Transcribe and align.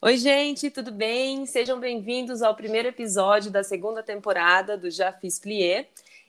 Oi, 0.00 0.16
gente, 0.16 0.70
tudo 0.70 0.92
bem? 0.92 1.44
Sejam 1.44 1.80
bem-vindos 1.80 2.40
ao 2.40 2.54
primeiro 2.54 2.86
episódio 2.86 3.50
da 3.50 3.64
segunda 3.64 4.00
temporada 4.00 4.78
do 4.78 4.88
Já 4.88 5.12
Fiz 5.12 5.40
Plié. 5.40 5.88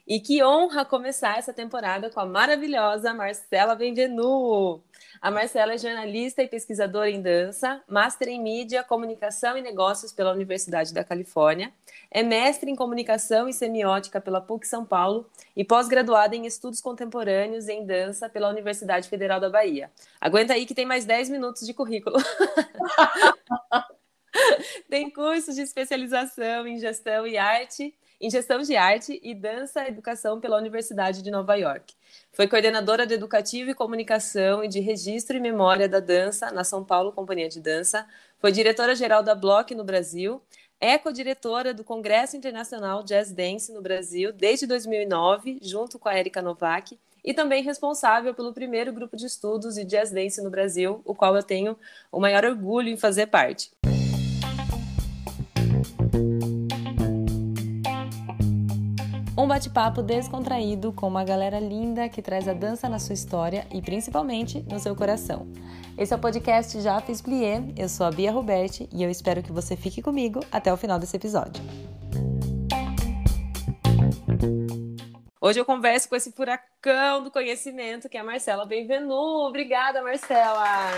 E 0.10 0.20
que 0.20 0.44
honra 0.44 0.84
começar 0.84 1.38
essa 1.38 1.54
temporada 1.54 2.10
com 2.10 2.20
a 2.20 2.26
maravilhosa 2.26 3.14
Marcela 3.14 3.76
Benvenu. 3.76 4.82
A 5.22 5.30
Marcela 5.30 5.76
é 5.76 5.78
jornalista 5.78 6.42
e 6.42 6.48
pesquisadora 6.48 7.12
em 7.12 7.22
dança, 7.22 7.84
master 7.88 8.28
em 8.28 8.42
mídia, 8.42 8.84
comunicação 8.84 9.56
e 9.56 9.62
negócios 9.62 10.12
pela 10.12 10.34
Universidade 10.34 10.96
da 10.96 11.04
Califórnia, 11.04 11.72
é 12.10 12.24
mestre 12.24 12.72
em 12.72 12.76
comunicação 12.76 13.48
e 13.48 13.54
semiótica 13.54 14.20
pela 14.20 14.42
PUC 14.42 14.66
São 14.66 14.84
Paulo 14.84 15.30
e 15.56 15.64
pós-graduada 15.64 16.36
em 16.36 16.48
estudos 16.48 16.82
contemporâneos 16.82 17.68
em 17.68 17.86
dança 17.86 18.28
pela 18.28 18.50
Universidade 18.50 19.08
Federal 19.08 19.40
da 19.40 19.52
Bahia. 19.52 19.92
Aguenta 20.20 20.54
aí 20.54 20.66
que 20.66 20.74
tem 20.74 20.88
mais 20.88 21.06
10 21.06 21.30
minutos 21.30 21.68
de 21.68 21.74
currículo. 21.76 22.18
tem 24.90 25.08
cursos 25.12 25.54
de 25.54 25.62
especialização 25.62 26.66
em 26.66 26.80
gestão 26.80 27.28
e 27.28 27.38
arte 27.38 27.94
em 28.20 28.30
gestão 28.30 28.62
de 28.62 28.76
arte 28.76 29.20
e 29.24 29.34
dança 29.34 29.84
e 29.84 29.88
educação 29.88 30.40
pela 30.40 30.58
Universidade 30.58 31.22
de 31.22 31.32
Nova 31.32 31.56
York. 31.56 31.94
Foi 32.34 32.48
coordenadora 32.48 33.08
de 33.08 33.14
educativo 33.14 33.72
e 33.72 33.74
comunicação 33.74 34.64
e 34.64 34.68
de 34.68 34.80
registro 34.80 35.38
e 35.38 35.40
memória 35.40 35.88
da 35.88 36.00
dança 36.00 36.52
na 36.52 36.64
São 36.64 36.84
Paulo 36.84 37.12
Companhia 37.12 37.48
de 37.48 37.62
Dança. 37.62 38.06
Foi 38.40 38.52
diretora-geral 38.52 39.24
da 39.24 39.34
Block 39.34 39.74
no 39.74 39.84
Brasil. 39.84 40.42
É 40.82 40.98
co-diretora 40.98 41.74
do 41.74 41.84
Congresso 41.84 42.38
Internacional 42.38 43.04
Jazz 43.04 43.32
Dance 43.32 43.72
no 43.72 43.82
Brasil 43.82 44.32
desde 44.32 44.66
2009, 44.66 45.60
junto 45.62 46.00
com 46.00 46.08
a 46.08 46.18
Erika 46.18 46.42
Novak, 46.42 46.98
e 47.24 47.34
também 47.34 47.64
responsável 47.64 48.34
pelo 48.34 48.54
primeiro 48.54 48.94
grupo 48.94 49.18
de 49.18 49.26
estudos 49.26 49.76
de 49.76 49.84
jazz 49.84 50.10
dance 50.12 50.42
no 50.42 50.50
Brasil, 50.50 51.02
o 51.04 51.14
qual 51.14 51.36
eu 51.36 51.44
tenho 51.44 51.78
o 52.12 52.20
maior 52.20 52.46
orgulho 52.46 52.90
em 52.90 52.98
fazer 52.98 53.28
parte. 53.28 53.72
Um 59.40 59.48
bate-papo 59.48 60.02
descontraído 60.02 60.92
com 60.92 61.08
uma 61.08 61.24
galera 61.24 61.62
linda 61.62 62.10
que 62.10 62.22
traz 62.22 62.46
a 62.46 62.52
dança 62.52 62.90
na 62.90 63.00
sua 63.00 63.14
história 63.14 63.66
e 63.72 63.82
principalmente 63.82 64.66
no 64.70 64.78
seu 64.82 64.94
coração. 64.94 65.48
Esse 65.98 66.14
é 66.14 66.18
o 66.18 66.20
podcast 66.20 66.82
Já 66.82 67.00
Fiz 67.00 67.22
Plié, 67.22 67.64
eu 67.78 67.88
sou 67.88 68.06
a 68.06 68.12
Bia 68.12 68.34
Roberti 68.34 68.90
e 68.92 69.02
eu 69.02 69.10
espero 69.10 69.42
que 69.42 69.50
você 69.50 69.78
fique 69.78 70.02
comigo 70.02 70.42
até 70.52 70.74
o 70.74 70.76
final 70.76 71.00
desse 71.00 71.16
episódio. 71.16 71.64
Hoje 75.40 75.58
eu 75.58 75.64
converso 75.64 76.10
com 76.10 76.18
esse 76.18 76.34
furacão 76.34 77.24
do 77.24 77.32
conhecimento 77.32 78.10
que 78.10 78.18
é 78.18 78.20
a 78.20 78.26
Marcela 78.26 78.66
Benvenu. 78.66 79.48
Obrigada, 79.48 80.04
Marcela! 80.04 80.90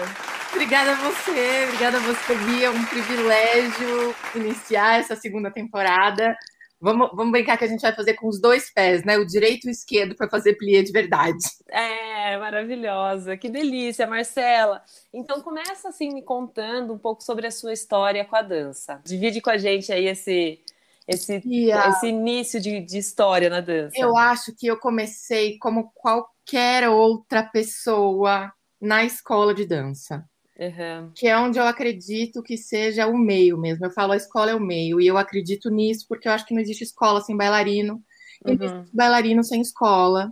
Obrigada 0.51 0.93
a 0.93 0.95
você, 0.95 1.65
obrigada 1.65 1.97
a 1.97 1.99
você, 1.99 2.35
Bia. 2.37 2.65
É 2.65 2.69
um 2.71 2.85
privilégio 2.85 4.15
iniciar 4.33 4.99
essa 4.99 5.15
segunda 5.15 5.51
temporada 5.51 6.35
Vamos, 6.81 7.11
vamos 7.13 7.31
brincar 7.31 7.57
que 7.57 7.63
a 7.63 7.67
gente 7.67 7.81
vai 7.81 7.93
fazer 7.93 8.15
com 8.15 8.27
os 8.27 8.41
dois 8.41 8.73
pés, 8.73 9.03
né? 9.03 9.17
O 9.17 9.25
direito 9.25 9.67
e 9.67 9.69
o 9.69 9.71
esquerdo 9.71 10.15
para 10.15 10.27
fazer 10.27 10.55
plié 10.55 10.81
de 10.81 10.91
verdade. 10.91 11.37
É, 11.69 12.35
maravilhosa. 12.37 13.37
Que 13.37 13.49
delícia, 13.49 14.07
Marcela. 14.07 14.83
Então 15.13 15.41
começa 15.41 15.89
assim 15.89 16.11
me 16.11 16.23
contando 16.23 16.93
um 16.93 16.97
pouco 16.97 17.23
sobre 17.23 17.45
a 17.45 17.51
sua 17.51 17.71
história 17.71 18.25
com 18.25 18.35
a 18.35 18.41
dança. 18.41 18.99
Divide 19.05 19.41
com 19.41 19.51
a 19.51 19.57
gente 19.57 19.93
aí 19.93 20.07
esse 20.07 20.59
esse, 21.07 21.41
esse 21.43 22.07
início 22.07 22.59
de, 22.59 22.79
de 22.79 22.97
história 22.97 23.49
na 23.49 23.59
dança. 23.59 23.95
Eu 23.97 24.15
acho 24.15 24.55
que 24.55 24.67
eu 24.67 24.77
comecei 24.77 25.57
como 25.57 25.91
qualquer 25.93 26.87
outra 26.89 27.43
pessoa 27.43 28.51
na 28.79 29.03
escola 29.03 29.53
de 29.53 29.65
dança. 29.65 30.25
Uhum. 30.61 31.11
Que 31.15 31.27
é 31.27 31.35
onde 31.35 31.57
eu 31.57 31.63
acredito 31.63 32.43
que 32.43 32.55
seja 32.55 33.07
o 33.07 33.17
meio 33.17 33.57
mesmo. 33.57 33.83
Eu 33.83 33.91
falo 33.91 34.11
a 34.11 34.17
escola 34.17 34.51
é 34.51 34.55
o 34.55 34.59
meio, 34.59 35.01
e 35.01 35.07
eu 35.07 35.17
acredito 35.17 35.71
nisso 35.71 36.05
porque 36.07 36.27
eu 36.27 36.31
acho 36.31 36.45
que 36.45 36.53
não 36.53 36.61
existe 36.61 36.83
escola 36.83 37.19
sem 37.21 37.35
bailarino, 37.35 38.03
e 38.45 38.55
não 38.55 38.65
existe 38.65 38.95
bailarino 38.95 39.43
sem 39.43 39.59
escola. 39.59 40.31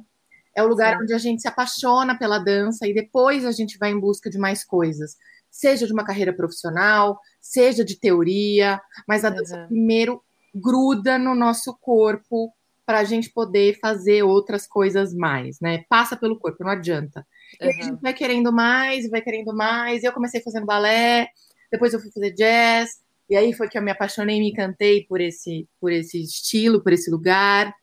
É 0.55 0.61
o 0.61 0.67
lugar 0.67 0.97
Sim. 0.97 1.03
onde 1.03 1.13
a 1.13 1.17
gente 1.17 1.41
se 1.41 1.47
apaixona 1.47 2.17
pela 2.17 2.37
dança 2.37 2.87
e 2.87 2.93
depois 2.93 3.43
a 3.43 3.51
gente 3.51 3.77
vai 3.79 3.91
em 3.91 3.99
busca 3.99 4.29
de 4.29 4.37
mais 4.37 4.63
coisas, 4.63 5.15
seja 5.49 5.87
de 5.87 5.93
uma 5.93 6.03
carreira 6.03 6.33
profissional, 6.33 7.19
seja 7.41 7.83
de 7.83 7.99
teoria, 7.99 8.79
mas 9.07 9.25
a 9.25 9.29
dança 9.29 9.61
uhum. 9.61 9.67
primeiro 9.67 10.21
gruda 10.53 11.17
no 11.17 11.33
nosso 11.33 11.75
corpo 11.79 12.53
para 12.85 12.99
a 12.99 13.03
gente 13.03 13.29
poder 13.29 13.79
fazer 13.79 14.23
outras 14.23 14.67
coisas 14.67 15.13
mais, 15.13 15.59
né? 15.59 15.83
Passa 15.87 16.15
pelo 16.15 16.39
corpo, 16.39 16.63
não 16.63 16.71
adianta. 16.71 17.25
E 17.59 17.65
a 17.65 17.71
gente 17.71 18.01
vai 18.01 18.13
querendo 18.13 18.51
mais, 18.51 19.09
vai 19.09 19.21
querendo 19.21 19.53
mais. 19.53 20.03
Eu 20.03 20.11
comecei 20.11 20.41
fazendo 20.41 20.65
balé, 20.65 21.29
depois 21.71 21.93
eu 21.93 21.99
fui 21.99 22.11
fazer 22.11 22.31
jazz, 22.31 22.99
e 23.29 23.35
aí 23.35 23.53
foi 23.53 23.69
que 23.69 23.77
eu 23.77 23.81
me 23.81 23.91
apaixonei 23.91 24.37
e 24.37 24.39
me 24.39 24.49
encantei 24.49 25.05
por 25.05 25.21
esse, 25.21 25.67
por 25.79 25.91
esse 25.91 26.21
estilo, 26.21 26.81
por 26.81 26.91
esse 26.91 27.11
lugar. 27.11 27.73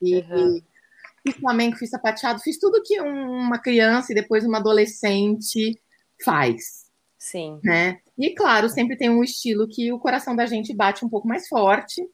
E, 0.00 0.18
uhum. 0.18 0.56
e 0.56 0.62
fiz 1.26 1.40
flamengo, 1.40 1.76
fiz 1.76 1.90
sapateado, 1.90 2.40
fiz 2.40 2.58
tudo 2.58 2.82
que 2.84 3.00
uma 3.00 3.58
criança 3.58 4.12
e 4.12 4.14
depois 4.14 4.44
uma 4.44 4.58
adolescente 4.58 5.80
faz. 6.24 6.86
Sim. 7.18 7.58
Né? 7.64 7.98
E 8.16 8.30
claro, 8.34 8.68
sempre 8.68 8.96
tem 8.96 9.10
um 9.10 9.24
estilo 9.24 9.68
que 9.68 9.92
o 9.92 9.98
coração 9.98 10.36
da 10.36 10.46
gente 10.46 10.72
bate 10.72 11.04
um 11.04 11.08
pouco 11.08 11.26
mais 11.26 11.48
forte. 11.48 12.08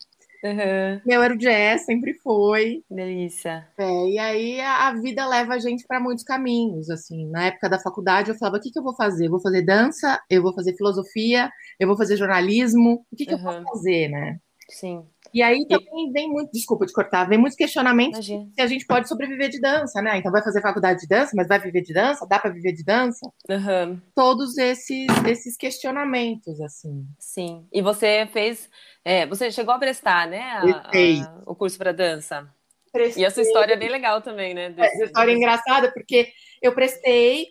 Uhum. 0.44 1.00
Meu 1.06 1.22
era 1.22 1.32
o 1.32 1.38
jazz, 1.38 1.86
sempre 1.86 2.12
foi. 2.12 2.84
Delícia. 2.90 3.66
É, 3.78 4.08
e 4.10 4.18
aí 4.18 4.60
a, 4.60 4.88
a, 4.88 4.92
vida 4.92 5.26
leva 5.26 5.54
a 5.54 5.58
gente 5.58 5.86
para 5.86 5.98
muitos 5.98 6.22
caminhos, 6.22 6.90
assim. 6.90 7.26
Na 7.30 7.46
época 7.46 7.70
da 7.70 7.80
faculdade 7.80 8.30
eu 8.30 8.34
falava, 8.34 8.58
o 8.58 8.60
que, 8.60 8.70
que 8.70 8.78
eu 8.78 8.82
vou 8.82 8.94
fazer? 8.94 9.26
Eu 9.26 9.30
vou 9.30 9.40
fazer 9.40 9.62
dança, 9.62 10.20
eu 10.28 10.42
vou 10.42 10.54
fazer 10.54 10.76
filosofia, 10.76 11.50
eu 11.80 11.88
vou 11.88 11.96
fazer 11.96 12.18
jornalismo, 12.18 13.06
o 13.10 13.16
que, 13.16 13.24
que 13.24 13.34
uhum. 13.34 13.38
eu 13.38 13.62
vou 13.62 13.72
fazer, 13.72 14.08
né? 14.08 14.38
Sim. 14.68 15.06
E 15.34 15.42
aí 15.42 15.66
também 15.66 16.12
vem 16.12 16.28
muito, 16.30 16.52
desculpa 16.52 16.86
te 16.86 16.92
cortar, 16.92 17.28
vem 17.28 17.36
muitos 17.36 17.56
questionamentos 17.56 18.24
se 18.24 18.60
a 18.60 18.68
gente 18.68 18.86
pode 18.86 19.08
sobreviver 19.08 19.50
de 19.50 19.60
dança, 19.60 20.00
né? 20.00 20.16
Então 20.16 20.30
vai 20.30 20.40
fazer 20.44 20.60
faculdade 20.60 21.00
de 21.00 21.08
dança, 21.08 21.32
mas 21.34 21.48
vai 21.48 21.58
viver 21.58 21.82
de 21.82 21.92
dança? 21.92 22.24
Dá 22.24 22.38
para 22.38 22.52
viver 22.52 22.72
de 22.72 22.84
dança? 22.84 23.28
Uhum. 23.50 24.00
Todos 24.14 24.56
esses, 24.56 25.08
esses 25.26 25.56
questionamentos, 25.56 26.60
assim. 26.60 27.04
Sim. 27.18 27.66
E 27.72 27.82
você 27.82 28.28
fez, 28.32 28.70
é, 29.04 29.26
você 29.26 29.50
chegou 29.50 29.74
a 29.74 29.78
prestar, 29.78 30.28
né? 30.28 30.40
A, 30.40 30.90
a, 30.90 31.42
o 31.46 31.56
curso 31.56 31.76
para 31.76 31.92
dança. 31.92 32.48
Prestei. 32.92 33.24
E 33.24 33.26
essa 33.26 33.42
história 33.42 33.72
é 33.72 33.76
bem 33.76 33.90
legal 33.90 34.22
também, 34.22 34.54
né? 34.54 34.70
Desse, 34.70 34.88
é, 34.88 34.94
essa 34.94 35.04
história 35.06 35.32
é 35.32 35.34
engraçada 35.34 35.90
porque 35.92 36.28
eu 36.62 36.72
prestei 36.72 37.48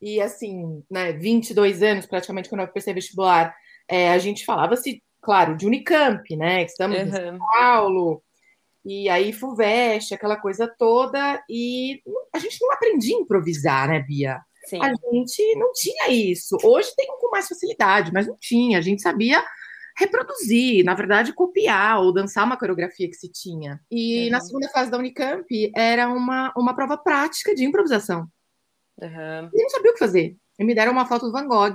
e 0.00 0.22
assim, 0.22 0.82
né, 0.90 1.12
22 1.12 1.82
anos 1.82 2.06
praticamente 2.06 2.48
quando 2.48 2.62
eu 2.62 2.68
prestei 2.68 2.94
vestibular, 2.94 3.54
é, 3.88 4.10
a 4.10 4.18
gente 4.18 4.44
falava 4.44 4.74
se 4.74 5.02
claro, 5.26 5.56
de 5.56 5.66
Unicamp, 5.66 6.36
né? 6.36 6.62
Estamos 6.62 6.96
uhum. 6.96 7.04
em 7.04 7.10
São 7.10 7.38
Paulo, 7.38 8.22
e 8.84 9.08
aí 9.08 9.32
FUVEST, 9.32 10.14
aquela 10.14 10.36
coisa 10.36 10.72
toda, 10.78 11.42
e 11.50 12.00
a 12.32 12.38
gente 12.38 12.56
não 12.60 12.72
aprendia 12.72 13.16
a 13.16 13.20
improvisar, 13.20 13.88
né, 13.88 13.98
Bia? 13.98 14.40
Sim. 14.66 14.78
A 14.80 14.88
gente 14.88 15.56
não 15.56 15.72
tinha 15.72 16.08
isso. 16.08 16.56
Hoje 16.62 16.94
tem 16.96 17.08
com 17.08 17.30
mais 17.30 17.48
facilidade, 17.48 18.12
mas 18.12 18.28
não 18.28 18.36
tinha. 18.38 18.78
A 18.78 18.80
gente 18.80 19.02
sabia 19.02 19.44
reproduzir, 19.98 20.84
na 20.84 20.94
verdade, 20.94 21.32
copiar 21.32 22.00
ou 22.00 22.12
dançar 22.12 22.44
uma 22.44 22.56
coreografia 22.56 23.08
que 23.08 23.16
se 23.16 23.28
tinha. 23.28 23.80
E 23.90 24.26
uhum. 24.26 24.30
na 24.30 24.40
segunda 24.40 24.68
fase 24.68 24.88
da 24.88 24.98
Unicamp 24.98 25.72
era 25.74 26.08
uma, 26.08 26.52
uma 26.56 26.74
prova 26.74 26.96
prática 26.96 27.56
de 27.56 27.64
improvisação. 27.64 28.28
Uhum. 29.02 29.50
E 29.52 29.60
eu 29.60 29.62
não 29.62 29.70
sabia 29.70 29.90
o 29.90 29.94
que 29.94 29.98
fazer. 29.98 30.36
E 30.60 30.64
me 30.64 30.74
deram 30.76 30.92
uma 30.92 31.06
foto 31.06 31.26
do 31.26 31.32
Van 31.32 31.48
Gogh 31.48 31.74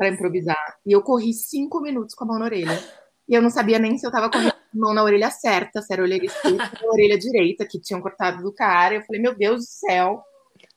para 0.00 0.08
improvisar. 0.08 0.78
E 0.86 0.92
eu 0.92 1.02
corri 1.02 1.34
cinco 1.34 1.78
minutos 1.82 2.14
com 2.14 2.24
a 2.24 2.28
mão 2.28 2.38
na 2.38 2.46
orelha. 2.46 2.82
E 3.28 3.34
eu 3.34 3.42
não 3.42 3.50
sabia 3.50 3.78
nem 3.78 3.98
se 3.98 4.06
eu 4.06 4.10
tava 4.10 4.30
correndo 4.30 4.52
com 4.52 4.78
a 4.78 4.86
mão 4.86 4.94
na 4.94 5.04
orelha 5.04 5.30
certa, 5.30 5.82
se 5.82 5.92
era 5.92 6.00
a 6.00 6.06
orelha 6.06 6.24
esquerda 6.24 6.72
ou 6.82 6.88
a 6.88 6.92
orelha 6.94 7.18
direita, 7.18 7.66
que 7.66 7.78
tinham 7.78 8.00
cortado 8.00 8.42
do 8.42 8.50
cara. 8.50 8.94
Eu 8.94 9.02
falei, 9.02 9.20
meu 9.20 9.36
Deus 9.36 9.60
do 9.60 9.66
céu. 9.66 10.22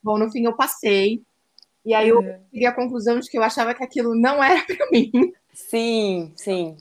Bom, 0.04 0.18
no 0.18 0.30
fim 0.30 0.44
eu 0.44 0.58
passei. 0.58 1.22
E 1.86 1.94
aí 1.94 2.10
eu 2.10 2.18
uhum. 2.18 2.38
cheguei 2.52 2.68
à 2.68 2.74
conclusão 2.74 3.18
de 3.18 3.30
que 3.30 3.38
eu 3.38 3.44
achava 3.44 3.74
que 3.74 3.82
aquilo 3.82 4.14
não 4.14 4.44
era 4.44 4.62
para 4.68 4.92
mim. 4.92 5.10
Sim, 5.54 6.34
sim. 6.36 6.76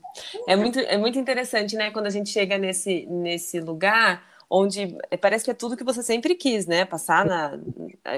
É 0.48 0.56
muito, 0.56 0.80
é 0.80 0.98
muito 0.98 1.20
interessante, 1.20 1.76
né? 1.76 1.92
Quando 1.92 2.06
a 2.06 2.10
gente 2.10 2.28
chega 2.28 2.58
nesse, 2.58 3.06
nesse 3.06 3.60
lugar 3.60 4.24
onde 4.50 4.98
parece 5.20 5.44
que 5.44 5.50
é 5.52 5.54
tudo 5.54 5.76
que 5.76 5.84
você 5.84 6.02
sempre 6.02 6.34
quis, 6.34 6.66
né? 6.66 6.84
Passar 6.84 7.24
na. 7.24 7.56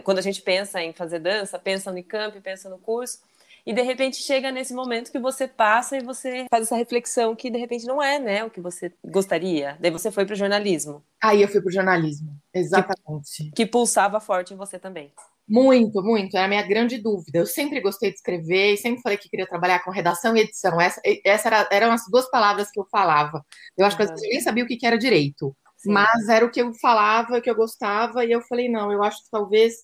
Quando 0.02 0.18
a 0.18 0.22
gente 0.22 0.40
pensa 0.40 0.82
em 0.82 0.94
fazer 0.94 1.18
dança, 1.18 1.58
pensa 1.58 1.92
no 1.92 2.02
camp, 2.02 2.36
pensa 2.42 2.70
no 2.70 2.78
curso 2.78 3.18
e 3.66 3.72
de 3.72 3.82
repente 3.82 4.22
chega 4.22 4.52
nesse 4.52 4.74
momento 4.74 5.10
que 5.10 5.18
você 5.18 5.48
passa 5.48 5.96
e 5.96 6.02
você 6.02 6.46
faz 6.50 6.64
essa 6.64 6.76
reflexão 6.76 7.34
que 7.34 7.50
de 7.50 7.58
repente 7.58 7.86
não 7.86 8.02
é, 8.02 8.18
né, 8.18 8.44
o 8.44 8.50
que 8.50 8.60
você 8.60 8.92
gostaria. 9.04 9.76
Daí 9.80 9.90
você 9.90 10.10
foi 10.10 10.26
para 10.26 10.34
o 10.34 10.36
jornalismo. 10.36 11.02
Aí 11.22 11.40
eu 11.40 11.48
fui 11.48 11.60
para 11.60 11.70
o 11.70 11.72
jornalismo, 11.72 12.36
exatamente. 12.52 13.44
Que, 13.44 13.52
que, 13.52 13.66
pulsava 13.66 14.20
forte 14.20 14.52
em 14.52 14.56
você 14.56 14.78
também. 14.78 15.12
Muito, 15.48 16.02
muito. 16.02 16.36
É 16.36 16.44
a 16.44 16.48
minha 16.48 16.62
grande 16.66 16.98
dúvida. 16.98 17.38
Eu 17.38 17.46
sempre 17.46 17.80
gostei 17.80 18.10
de 18.10 18.16
escrever 18.16 18.74
e 18.74 18.76
sempre 18.76 19.02
falei 19.02 19.18
que 19.18 19.28
queria 19.28 19.46
trabalhar 19.46 19.82
com 19.82 19.90
redação 19.90 20.36
e 20.36 20.40
edição. 20.40 20.80
Essa, 20.80 21.00
essa 21.24 21.48
era, 21.48 21.68
eram 21.70 21.92
as 21.92 22.02
duas 22.10 22.30
palavras 22.30 22.70
que 22.70 22.80
eu 22.80 22.86
falava. 22.90 23.44
Eu 23.76 23.86
acho 23.86 23.96
que 23.96 24.02
eu 24.02 24.14
nem 24.22 24.40
sabia 24.40 24.64
o 24.64 24.66
que 24.66 24.86
era 24.86 24.98
direito. 24.98 25.54
Sim. 25.76 25.92
Mas 25.92 26.28
era 26.28 26.44
o 26.44 26.50
que 26.50 26.62
eu 26.62 26.72
falava, 26.74 27.36
o 27.36 27.42
que 27.42 27.50
eu 27.50 27.54
gostava, 27.54 28.24
e 28.24 28.32
eu 28.32 28.40
falei, 28.42 28.70
não, 28.70 28.90
eu 28.90 29.02
acho 29.02 29.22
que 29.22 29.30
talvez 29.30 29.74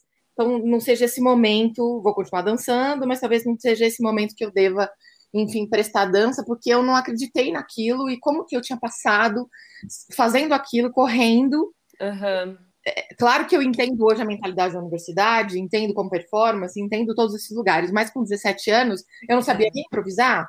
então, 0.41 0.59
não 0.59 0.81
seja 0.81 1.05
esse 1.05 1.21
momento, 1.21 2.01
vou 2.03 2.15
continuar 2.15 2.43
dançando, 2.43 3.07
mas 3.07 3.21
talvez 3.21 3.45
não 3.45 3.59
seja 3.59 3.85
esse 3.85 4.03
momento 4.03 4.35
que 4.35 4.45
eu 4.45 4.51
deva 4.51 4.91
enfim, 5.33 5.69
prestar 5.69 6.07
dança, 6.07 6.45
porque 6.45 6.71
eu 6.71 6.83
não 6.83 6.97
acreditei 6.97 7.53
naquilo 7.53 8.11
e 8.11 8.19
como 8.19 8.45
que 8.45 8.57
eu 8.57 8.61
tinha 8.61 8.79
passado 8.79 9.49
fazendo 10.13 10.53
aquilo, 10.53 10.91
correndo. 10.91 11.73
Uhum. 12.01 12.59
É, 12.85 13.15
claro 13.15 13.47
que 13.47 13.57
eu 13.57 13.63
entendo 13.63 14.05
hoje 14.05 14.21
a 14.21 14.25
mentalidade 14.25 14.75
da 14.75 14.81
universidade, 14.81 15.61
entendo 15.61 15.95
como 15.95 16.11
performance, 16.11 16.81
entendo 16.81 17.15
todos 17.15 17.35
esses 17.35 17.57
lugares, 17.57 17.93
mas 17.93 18.11
com 18.11 18.23
17 18.23 18.71
anos 18.71 19.05
eu 19.29 19.37
não 19.37 19.43
sabia 19.43 19.71
nem 19.73 19.85
improvisar. 19.85 20.49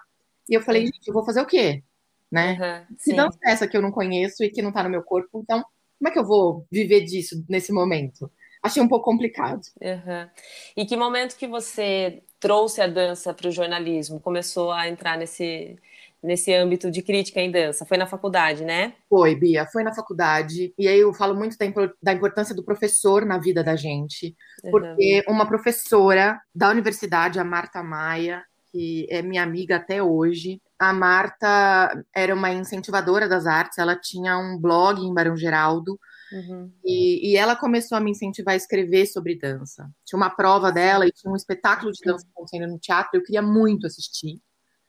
E 0.49 0.55
eu 0.55 0.61
falei, 0.61 0.85
gente, 0.85 1.07
eu 1.07 1.13
vou 1.13 1.25
fazer 1.25 1.41
o 1.41 1.45
quê? 1.45 1.83
Né? 2.31 2.57
Uhum, 2.89 2.95
Se 2.97 3.13
dança 3.13 3.37
é 3.43 3.51
essa 3.51 3.67
que 3.67 3.77
eu 3.77 3.81
não 3.81 3.91
conheço 3.91 4.43
e 4.43 4.49
que 4.49 4.61
não 4.61 4.71
tá 4.71 4.81
no 4.81 4.89
meu 4.89 5.03
corpo, 5.03 5.41
então 5.43 5.63
como 5.99 6.09
é 6.09 6.11
que 6.11 6.17
eu 6.17 6.25
vou 6.25 6.65
viver 6.71 7.01
disso 7.01 7.45
nesse 7.47 7.71
momento? 7.71 8.31
Achei 8.63 8.81
um 8.81 8.87
pouco 8.87 9.05
complicado. 9.05 9.61
Uhum. 9.81 10.29
E 10.77 10.85
que 10.85 10.95
momento 10.95 11.35
que 11.35 11.47
você 11.47 12.21
trouxe 12.39 12.81
a 12.81 12.87
dança 12.87 13.33
para 13.33 13.47
o 13.47 13.51
jornalismo? 13.51 14.19
Começou 14.19 14.71
a 14.71 14.87
entrar 14.87 15.17
nesse, 15.17 15.77
nesse 16.21 16.53
âmbito 16.53 16.91
de 16.91 17.01
crítica 17.01 17.41
em 17.41 17.51
dança? 17.51 17.85
Foi 17.85 17.97
na 17.97 18.05
faculdade, 18.05 18.63
né? 18.63 18.93
Foi, 19.09 19.35
Bia, 19.35 19.65
foi 19.65 19.83
na 19.83 19.93
faculdade. 19.93 20.73
E 20.77 20.87
aí 20.87 20.99
eu 20.99 21.11
falo 21.13 21.33
muito 21.33 21.57
da, 22.01 22.13
importância 22.13 22.53
do 22.53 22.63
professor 22.63 23.25
na 23.25 23.39
vida 23.39 23.63
da 23.63 23.75
gente. 23.75 24.35
Porque 24.69 25.23
uma 25.27 25.47
professora 25.47 26.39
da 26.53 26.69
universidade, 26.69 27.39
a 27.39 27.43
Marta 27.43 27.81
Maia, 27.81 28.43
que 28.71 29.07
é 29.09 29.21
minha 29.23 29.41
amiga 29.41 29.77
até 29.77 30.03
hoje, 30.03 30.61
a 30.79 30.93
Marta 30.93 32.03
era 32.15 32.33
uma 32.33 32.51
incentivadora 32.51 33.27
das 33.27 33.45
artes, 33.45 33.77
ela 33.77 33.95
tinha 33.95 34.37
um 34.37 34.57
blog 34.57 35.01
em 35.01 35.13
Barão 35.13 35.35
Geraldo, 35.35 35.99
uhum. 36.31 36.71
e, 36.83 37.31
e, 37.31 37.37
ela 37.37 37.55
começou 37.55 37.97
a 37.97 38.01
me 38.01 38.11
incentivar 38.11 38.53
a 38.53 38.57
escrever 38.57 39.05
sobre 39.05 39.37
dança. 39.37 39.89
Tinha 40.05 40.17
uma 40.17 40.29
prova 40.29 40.71
dela 40.71 41.05
e 41.05 41.11
tinha 41.11 41.31
um 41.31 41.35
espetáculo 41.35 41.91
de 41.91 41.99
dança 42.03 42.25
acontecendo 42.31 42.71
no 42.71 42.79
teatro, 42.79 43.11
eu 43.13 43.23
queria 43.23 43.41
muito 43.41 43.87
assistir. 43.87 44.41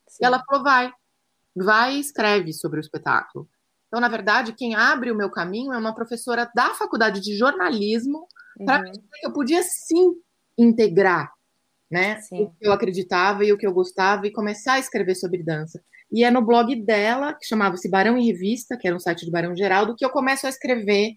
Sim. 0.09 0.19
E 0.21 0.25
ela 0.25 0.43
falou: 0.45 0.63
vai, 0.63 0.93
vai 1.55 1.97
e 1.97 2.01
escreve 2.01 2.53
sobre 2.53 2.79
o 2.79 2.83
espetáculo. 2.83 3.49
Então, 3.89 4.01
na 4.01 4.09
verdade, 4.09 4.55
quem 4.55 4.75
abre 4.75 5.11
o 5.11 5.17
meu 5.17 5.31
caminho 5.31 5.73
é 5.73 5.79
uma 5.79 5.95
professora 5.95 6.51
da 6.55 6.71
faculdade 6.75 7.21
de 7.21 7.37
jornalismo 7.37 8.27
uhum. 8.59 8.67
para 8.67 8.83
que 8.85 9.27
eu 9.27 9.33
podia 9.33 9.63
sim 9.63 10.15
integrar 10.57 11.31
né? 11.93 12.19
Sim. 12.23 12.45
O 12.45 12.51
que 12.53 12.67
eu 12.67 12.73
acreditava 12.73 13.45
e 13.45 13.53
o 13.53 13.59
que 13.59 13.67
eu 13.67 13.73
gostava 13.73 14.27
e 14.27 14.33
começar 14.33 14.75
a 14.75 14.79
escrever 14.79 15.15
sobre 15.15 15.43
dança. 15.43 15.79
E 16.11 16.25
é 16.25 16.31
no 16.31 16.45
blog 16.45 16.75
dela, 16.75 17.35
que 17.35 17.47
chamava-se 17.47 17.89
Barão 17.91 18.17
em 18.17 18.25
Revista, 18.25 18.79
que 18.79 18.87
era 18.89 18.97
um 18.97 18.99
site 18.99 19.27
de 19.27 19.31
Barão 19.31 19.55
Geraldo, 19.55 19.95
que 19.95 20.05
eu 20.05 20.09
começo 20.09 20.47
a 20.47 20.49
escrever 20.49 21.13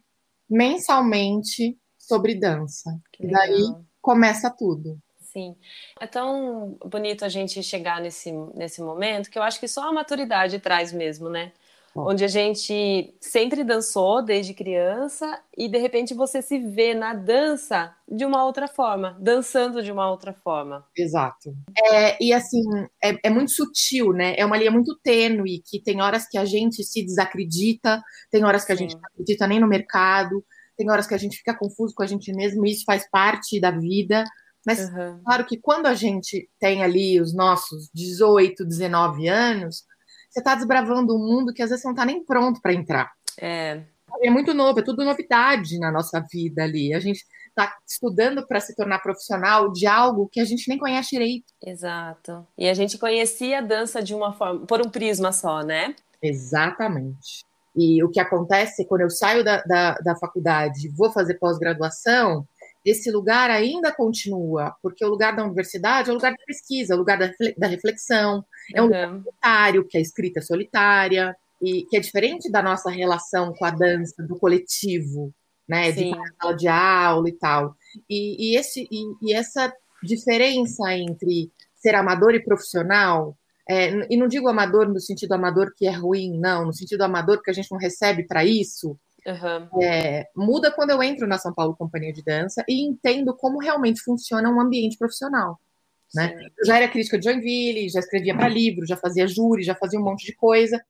mensalmente 0.50 1.78
sobre 1.98 2.36
dança. 2.36 3.00
e 3.20 3.28
daí 3.28 3.64
começa 4.02 4.50
tudo. 4.50 5.00
Sim. 5.20 5.56
É 6.00 6.08
tão 6.08 6.78
bonito 6.86 7.26
a 7.26 7.30
gente 7.30 7.62
chegar 7.62 8.00
nesse, 8.00 8.32
nesse 8.54 8.82
momento 8.82 9.30
que 9.30 9.38
eu 9.38 9.44
acho 9.44 9.60
que 9.60 9.68
só 9.68 9.90
a 9.90 9.92
maturidade 9.92 10.60
traz 10.60 10.94
mesmo, 10.94 11.30
né? 11.30 11.52
Onde 11.96 12.26
a 12.26 12.28
gente 12.28 13.16
sempre 13.22 13.64
dançou 13.64 14.22
desde 14.22 14.54
criança 14.54 15.40
e 15.58 15.70
de 15.70 15.78
repente 15.78 16.14
você 16.14 16.42
se 16.42 16.60
vê 16.60 16.94
na 16.94 17.14
dança 17.14 17.96
de 18.08 18.26
uma 18.26 18.44
outra 18.44 18.68
forma, 18.68 19.18
dançando 19.20 19.82
de 19.82 19.92
uma 19.92 20.10
outra 20.10 20.34
forma. 20.34 20.86
Exato. 20.96 21.56
É, 21.86 22.22
e 22.22 22.34
assim, 22.34 22.62
é, 23.02 23.18
é, 23.24 23.30
muito 23.30 23.52
sutil, 23.52 24.12
né? 24.12 24.36
É 24.38 24.46
uma 24.46 24.58
linha 24.58 24.72
muito 24.72 25.00
tênue, 25.02 25.64
que 25.66 25.82
tem 25.82 26.02
horas 26.02 26.28
que 26.28 26.38
a 26.38 26.44
gente 26.44 26.84
se 26.84 27.02
desacredita, 27.02 28.04
tem 28.30 28.44
horas 28.44 28.66
que 28.66 28.74
a 28.74 28.76
gente 28.76 28.96
não 28.96 29.06
acredita 29.06 29.48
nem 29.48 29.60
no 29.62 29.68
mercado, 29.68 30.44
tem 30.76 30.92
horas 30.92 31.08
que 31.08 31.14
a 31.14 31.18
gente 31.18 31.38
fica 31.38 31.58
confuso 31.58 31.96
com 31.96 32.04
a 32.04 32.08
gente 32.08 32.34
mesmo, 32.34 32.66
e 32.66 32.72
isso 32.72 32.84
faz 32.86 33.10
parte 33.10 33.60
da 33.60 33.72
vida. 33.72 34.26
Mas, 34.66 34.90
uhum. 34.90 35.22
claro 35.24 35.46
que 35.46 35.58
quando 35.58 35.86
a 35.86 35.94
gente 35.94 36.50
tem 36.60 36.84
ali 36.84 37.22
os 37.22 37.34
nossos 37.34 37.90
18, 37.94 38.66
19 38.66 39.28
anos, 39.30 39.86
você 40.36 40.42
está 40.42 40.54
desbravando 40.54 41.16
um 41.16 41.20
mundo 41.20 41.54
que 41.54 41.64
às 41.64 41.70
vezes 41.70 41.82
você 41.82 41.88
não 41.88 41.94
está 41.94 42.06
nem 42.06 42.24
pronto 42.24 42.62
para 42.62 42.74
entrar. 42.74 43.10
É. 43.40 43.82
É 44.22 44.30
muito 44.30 44.54
novo, 44.54 44.80
é 44.80 44.84
tudo 44.84 45.04
novidade 45.04 45.80
na 45.80 45.92
nossa 45.92 46.20
vida 46.30 46.64
ali. 46.64 46.94
A 46.94 47.00
gente 47.00 47.24
está 47.48 47.74
estudando 47.88 48.46
para 48.46 48.60
se 48.60 48.76
tornar 48.76 49.00
profissional 49.00 49.72
de 49.72 49.88
algo 49.88 50.28
que 50.30 50.42
a 50.42 50.46
gente 50.46 50.68
nem 50.68 50.78
conhece 50.78 51.12
direito. 51.12 51.46
Exato. 51.66 52.46
E 52.58 52.68
a 52.68 52.74
gente 52.74 52.98
conhecia 52.98 53.60
a 53.60 53.62
dança 53.62 54.04
de 54.04 54.14
uma 54.14 54.34
forma, 54.34 54.66
por 54.66 54.86
um 54.86 54.90
prisma 54.90 55.32
só, 55.32 55.64
né? 55.64 55.96
Exatamente. 56.22 57.46
E 57.76 58.04
o 58.04 58.10
que 58.10 58.20
acontece 58.20 58.86
quando 58.88 59.02
eu 59.02 59.10
saio 59.10 59.44
da, 59.44 59.62
da, 59.64 59.96
da 59.96 60.16
faculdade 60.18 60.90
vou 60.96 61.12
fazer 61.12 61.36
pós-graduação, 61.36 62.46
esse 62.86 63.10
lugar 63.10 63.50
ainda 63.50 63.92
continua, 63.92 64.76
porque 64.82 65.04
o 65.04 65.10
lugar 65.10 65.36
da 65.36 65.44
universidade 65.44 66.10
é 66.10 66.12
o 66.12 66.16
lugar 66.16 66.32
da 66.32 66.46
pesquisa, 66.46 66.94
é 66.94 66.96
o 66.96 67.00
lugar 67.00 67.18
da 67.58 67.68
reflexão, 67.68 68.46
é 68.74 68.82
um 68.82 68.86
lugar 68.86 69.10
solitário, 69.10 69.88
que 69.88 69.98
a 69.98 70.02
escrita 70.02 70.40
é 70.40 70.44
solitária, 70.44 71.36
e 71.62 71.84
que 71.86 71.98
é 71.98 72.00
diferente 72.00 72.52
da 72.52 72.62
nossa 72.62 72.92
relação 72.92 73.54
com 73.54 73.66
a 73.66 73.72
dança, 73.72 74.22
do 74.24 74.38
coletivo, 74.38 75.34
né? 75.68 75.92
Sim. 75.92 76.12
De 76.12 76.18
sala 76.40 76.56
de 76.56 76.68
aula 76.68 77.30
e 77.30 77.34
tal. 77.34 77.76
E, 78.10 78.52
e 78.52 78.58
esse, 78.58 78.88
e, 78.92 79.30
e, 79.30 79.34
essa 79.34 79.74
diferença 80.04 80.94
entre 80.94 81.52
ser 81.76 81.96
amador 81.96 82.36
e 82.36 82.44
profissional, 82.44 83.36
é, 83.68 84.14
e 84.14 84.18
não 84.18 84.28
digo 84.28 84.48
amador 84.48 84.88
no 84.88 85.00
sentido 85.00 85.34
amador 85.34 85.74
que 85.76 85.88
é 85.88 85.92
ruim, 85.92 86.38
não, 86.40 86.66
no 86.66 86.74
sentido 86.74 87.02
amador 87.02 87.42
que 87.42 87.50
a 87.50 87.54
gente 87.54 87.72
não 87.72 87.80
recebe 87.80 88.28
para 88.28 88.46
isso, 88.46 88.96
Uhum. 89.26 89.82
É, 89.82 90.28
muda 90.36 90.72
quando 90.72 90.92
eu 90.92 91.02
entro 91.02 91.28
na 91.28 91.38
São 91.38 91.54
Paulo 91.54 91.76
Companhia 91.76 92.14
de 92.14 92.24
Dança 92.24 92.64
e 92.68 92.86
entendo 92.86 93.36
como 93.36 93.60
realmente 93.60 94.02
funciona 94.02 94.50
um 94.50 94.62
ambiente 94.62 94.98
profissional. 94.98 95.60
Né? 96.14 96.34
Eu 96.58 96.66
já 96.66 96.78
era 96.78 96.88
crítica 96.88 97.18
de 97.18 97.26
Joinville, 97.26 97.90
já 97.90 98.00
escrevia 98.00 98.36
para 98.36 98.48
livro, 98.48 98.86
já 98.86 98.96
fazia 98.96 99.28
júri, 99.28 99.64
já 99.64 99.76
fazia 99.76 100.00
um 100.00 100.04
monte 100.04 100.26
de 100.26 100.36
coisa. 100.36 100.84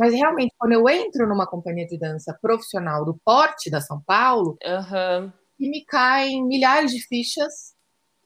Mas 0.00 0.14
realmente, 0.14 0.54
quando 0.58 0.72
eu 0.72 0.88
entro 0.88 1.28
numa 1.28 1.46
companhia 1.46 1.86
de 1.86 1.98
dança 1.98 2.36
profissional 2.40 3.04
do 3.04 3.20
porte 3.24 3.70
da 3.70 3.80
São 3.80 4.00
Paulo, 4.00 4.58
uhum. 4.64 5.32
e 5.60 5.68
me 5.68 5.84
caem 5.84 6.44
milhares 6.44 6.90
de 6.90 7.06
fichas, 7.06 7.74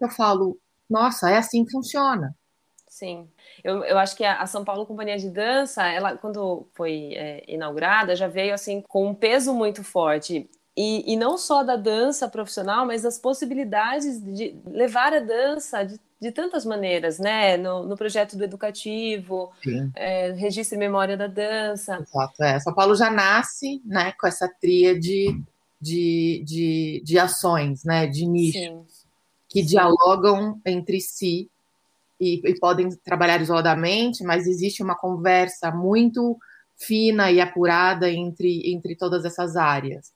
eu 0.01 0.09
falo, 0.09 0.59
nossa, 0.89 1.29
é 1.29 1.37
assim 1.37 1.65
que 1.65 1.73
funciona. 1.73 2.35
Sim, 2.89 3.29
eu, 3.67 3.83
eu 3.83 3.99
acho 3.99 4.17
que 4.17 4.25
a, 4.25 4.41
a 4.41 4.47
São 4.47 4.65
Paulo 4.65 4.87
Companhia 4.87 5.19
de 5.19 5.29
Dança, 5.29 5.85
ela 5.89 6.17
quando 6.17 6.69
foi 6.73 7.15
é, 7.15 7.43
inaugurada, 7.49 8.15
já 8.15 8.29
veio 8.29 8.55
assim 8.55 8.81
com 8.83 9.09
um 9.09 9.15
peso 9.15 9.53
muito 9.53 9.83
forte. 9.83 10.49
E, 10.77 11.13
e 11.13 11.17
não 11.17 11.37
só 11.37 11.65
da 11.65 11.75
dança 11.75 12.29
profissional, 12.29 12.87
mas 12.87 13.03
das 13.03 13.19
possibilidades 13.19 14.23
de 14.23 14.55
levar 14.67 15.13
a 15.13 15.19
dança 15.19 15.83
de, 15.83 15.99
de 16.21 16.31
tantas 16.31 16.65
maneiras, 16.65 17.19
né? 17.19 17.57
No, 17.57 17.85
no 17.85 17.97
projeto 17.97 18.37
do 18.37 18.45
educativo, 18.45 19.51
é, 19.97 20.31
registro 20.33 20.77
e 20.77 20.79
memória 20.79 21.17
da 21.17 21.27
dança. 21.27 21.99
Exato, 22.01 22.45
é. 22.45 22.61
São 22.61 22.73
Paulo 22.73 22.95
já 22.95 23.11
nasce 23.11 23.83
né, 23.85 24.13
com 24.13 24.29
essa 24.29 24.49
tríade 24.61 25.35
de, 25.81 26.45
de, 26.47 27.03
de 27.05 27.19
ações, 27.19 27.83
né? 27.83 28.07
De 28.07 28.27
nichos. 28.27 28.61
Sim. 28.61 28.85
Que 29.49 29.63
Sim. 29.63 29.69
dialogam 29.71 30.61
entre 30.65 31.01
si 31.01 31.51
e, 32.21 32.41
e, 32.49 32.59
podem 32.59 32.89
trabalhar 33.05 33.41
isoladamente, 33.41 34.25
mas 34.25 34.47
existe 34.47 34.83
uma 34.83 34.97
conversa 34.97 35.71
muito 35.71 36.37
fina 36.79 37.31
e 37.31 37.41
apurada 37.41 38.11
entre, 38.11 38.71
entre 38.71 38.97
todas 38.97 39.25
essas 39.25 39.57
áreas. 39.57 40.13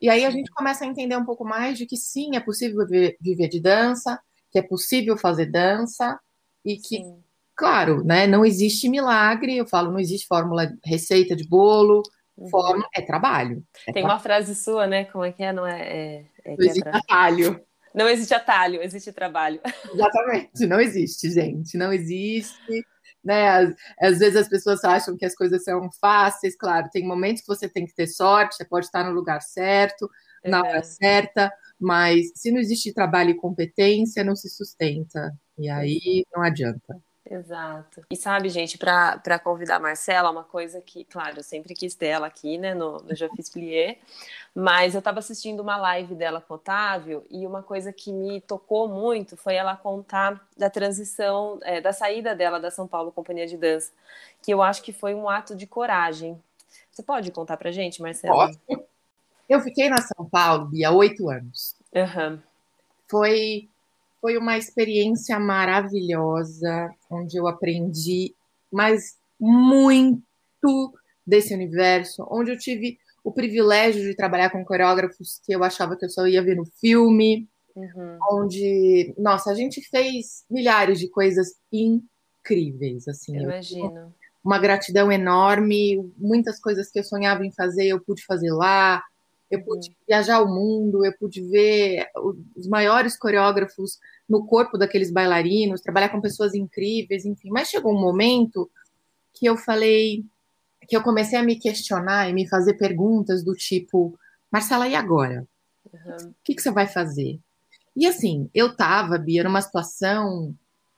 E 0.00 0.08
aí 0.08 0.24
a 0.24 0.30
gente 0.30 0.50
começa 0.50 0.84
a 0.84 0.86
entender 0.86 1.16
um 1.16 1.24
pouco 1.24 1.44
mais 1.44 1.78
de 1.78 1.86
que 1.86 1.96
sim, 1.96 2.36
é 2.36 2.40
possível 2.40 2.86
viver, 2.86 3.48
de 3.48 3.60
dança, 3.60 4.20
que 4.50 4.58
é 4.58 4.62
possível 4.62 5.16
fazer 5.16 5.46
dança 5.46 6.18
e 6.64 6.76
que, 6.76 6.98
sim. 6.98 7.18
claro, 7.56 8.04
né, 8.04 8.26
não 8.26 8.44
existe 8.44 8.88
milagre. 8.88 9.56
Eu 9.56 9.66
falo, 9.66 9.90
não 9.90 9.98
existe 9.98 10.26
fórmula, 10.26 10.70
receita 10.84 11.34
de 11.34 11.48
bolo, 11.48 12.02
uhum. 12.36 12.48
fórmula 12.48 12.88
é 12.94 13.00
trabalho. 13.00 13.64
É 13.86 13.92
Tem 13.92 14.04
uma 14.04 14.18
frase 14.18 14.54
sua, 14.54 14.86
né? 14.86 15.04
Como 15.06 15.24
é 15.24 15.32
que 15.32 15.42
é? 15.42 15.52
Não 15.52 15.66
é? 15.66 15.80
é, 15.80 16.26
é 16.44 16.56
não 16.56 16.66
existe 16.66 16.88
é 16.88 16.96
atalho. 16.96 17.60
Não 17.98 18.08
existe 18.08 18.32
atalho, 18.32 18.80
existe 18.80 19.12
trabalho. 19.12 19.60
Exatamente, 19.92 20.66
não 20.68 20.80
existe, 20.80 21.32
gente, 21.32 21.76
não 21.76 21.92
existe. 21.92 22.86
Né? 23.24 23.48
Às, 23.48 23.74
às, 24.00 24.18
vezes 24.20 24.36
as 24.36 24.48
pessoas 24.48 24.84
acham 24.84 25.16
que 25.16 25.26
as 25.26 25.34
coisas 25.34 25.64
são 25.64 25.90
fáceis, 26.00 26.56
claro, 26.56 26.88
tem 26.92 27.04
momentos 27.04 27.42
que 27.42 27.48
você 27.48 27.68
tem 27.68 27.84
que 27.84 27.92
ter 27.92 28.06
sorte, 28.06 28.54
você 28.54 28.64
pode 28.64 28.86
estar 28.86 29.02
no 29.02 29.10
lugar 29.10 29.42
certo, 29.42 30.08
na 30.44 30.60
hora 30.60 30.80
certa, 30.84 31.52
mas 31.76 32.30
se 32.36 32.52
não 32.52 32.60
existe 32.60 32.94
trabalho 32.94 33.30
e 33.30 33.36
competência, 33.36 34.22
não 34.22 34.36
se 34.36 34.48
sustenta. 34.48 35.36
E 35.58 35.68
aí 35.68 36.24
não 36.32 36.44
adianta. 36.44 36.96
Exato. 37.30 38.02
E 38.10 38.16
sabe, 38.16 38.48
gente, 38.48 38.78
para 38.78 39.38
convidar 39.38 39.76
a 39.76 39.80
Marcela, 39.80 40.30
uma 40.30 40.44
coisa 40.44 40.80
que, 40.80 41.04
claro, 41.04 41.38
eu 41.38 41.42
sempre 41.42 41.74
quis 41.74 41.94
ter 41.94 42.06
ela 42.06 42.26
aqui, 42.26 42.56
né, 42.56 42.74
no, 42.74 42.98
no 42.98 43.14
Já 43.14 43.28
Fiz 43.28 43.50
Plié, 43.50 43.98
mas 44.54 44.94
eu 44.94 45.00
estava 45.00 45.18
assistindo 45.18 45.60
uma 45.60 45.76
live 45.76 46.14
dela 46.14 46.40
com 46.40 46.54
o 46.54 46.56
Otávio 46.56 47.24
e 47.30 47.46
uma 47.46 47.62
coisa 47.62 47.92
que 47.92 48.12
me 48.12 48.40
tocou 48.40 48.88
muito 48.88 49.36
foi 49.36 49.54
ela 49.54 49.76
contar 49.76 50.42
da 50.56 50.70
transição, 50.70 51.58
é, 51.62 51.80
da 51.80 51.92
saída 51.92 52.34
dela 52.34 52.58
da 52.58 52.70
São 52.70 52.88
Paulo 52.88 53.12
Companhia 53.12 53.46
de 53.46 53.58
Dança, 53.58 53.92
que 54.42 54.52
eu 54.52 54.62
acho 54.62 54.82
que 54.82 54.92
foi 54.92 55.14
um 55.14 55.28
ato 55.28 55.54
de 55.54 55.66
coragem. 55.66 56.42
Você 56.90 57.02
pode 57.02 57.30
contar 57.30 57.58
pra 57.58 57.70
gente, 57.70 58.00
Marcela? 58.00 58.34
Posso. 58.34 58.88
Eu 59.48 59.60
fiquei 59.60 59.88
na 59.88 60.00
São 60.00 60.26
Paulo 60.28 60.70
há 60.84 60.90
oito 60.92 61.28
anos. 61.28 61.76
Uhum. 61.94 62.38
Foi 63.06 63.68
foi 64.20 64.36
uma 64.36 64.58
experiência 64.58 65.38
maravilhosa, 65.38 66.90
onde 67.10 67.36
eu 67.36 67.46
aprendi 67.46 68.34
mas 68.70 69.16
muito 69.40 70.92
desse 71.26 71.54
universo, 71.54 72.26
onde 72.30 72.50
eu 72.50 72.58
tive 72.58 72.98
o 73.22 73.32
privilégio 73.32 74.02
de 74.02 74.14
trabalhar 74.14 74.50
com 74.50 74.64
coreógrafos 74.64 75.40
que 75.44 75.52
eu 75.52 75.62
achava 75.62 75.96
que 75.96 76.04
eu 76.04 76.10
só 76.10 76.26
ia 76.26 76.42
ver 76.42 76.56
no 76.56 76.64
filme, 76.64 77.48
uhum. 77.74 78.18
onde, 78.30 79.14
nossa, 79.18 79.50
a 79.50 79.54
gente 79.54 79.82
fez 79.88 80.44
milhares 80.50 80.98
de 80.98 81.08
coisas 81.08 81.54
incríveis, 81.72 83.06
assim. 83.06 83.36
Eu 83.36 83.42
imagino. 83.42 84.14
Uma 84.42 84.58
gratidão 84.58 85.12
enorme, 85.12 86.10
muitas 86.16 86.58
coisas 86.58 86.90
que 86.90 86.98
eu 86.98 87.04
sonhava 87.04 87.44
em 87.44 87.52
fazer, 87.52 87.88
eu 87.88 88.00
pude 88.00 88.24
fazer 88.24 88.50
lá. 88.52 89.02
Eu 89.50 89.62
pude 89.62 89.88
uhum. 89.88 89.94
viajar 90.06 90.42
o 90.42 90.48
mundo, 90.48 91.04
eu 91.04 91.12
pude 91.18 91.40
ver 91.42 92.06
os 92.54 92.66
maiores 92.66 93.16
coreógrafos 93.16 93.98
no 94.28 94.46
corpo 94.46 94.76
daqueles 94.76 95.10
bailarinos, 95.10 95.80
trabalhar 95.80 96.10
com 96.10 96.20
pessoas 96.20 96.54
incríveis, 96.54 97.24
enfim. 97.24 97.48
Mas 97.50 97.68
chegou 97.68 97.94
um 97.94 98.00
momento 98.00 98.70
que 99.32 99.46
eu 99.46 99.56
falei, 99.56 100.24
que 100.86 100.96
eu 100.96 101.02
comecei 101.02 101.38
a 101.38 101.42
me 101.42 101.56
questionar 101.56 102.28
e 102.28 102.32
me 102.32 102.46
fazer 102.46 102.74
perguntas 102.74 103.42
do 103.42 103.54
tipo, 103.54 104.18
Marcela, 104.50 104.86
e 104.86 104.94
agora? 104.94 105.46
Uhum. 105.92 106.28
O 106.28 106.34
que, 106.44 106.54
que 106.54 106.62
você 106.62 106.70
vai 106.70 106.86
fazer? 106.86 107.38
E 107.96 108.06
assim, 108.06 108.50
eu 108.54 108.68
estava, 108.68 109.16
Bia, 109.16 109.42
numa 109.42 109.62
situação 109.62 110.54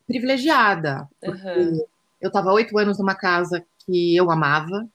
privilegiada. 0.07 1.09
Uhum. 1.23 1.87
Eu 2.21 2.28
estava 2.28 2.52
oito 2.52 2.76
anos 2.76 2.99
numa 2.99 3.14
casa 3.14 3.64
que 3.87 4.16
eu 4.16 4.30
amava, 4.30 4.88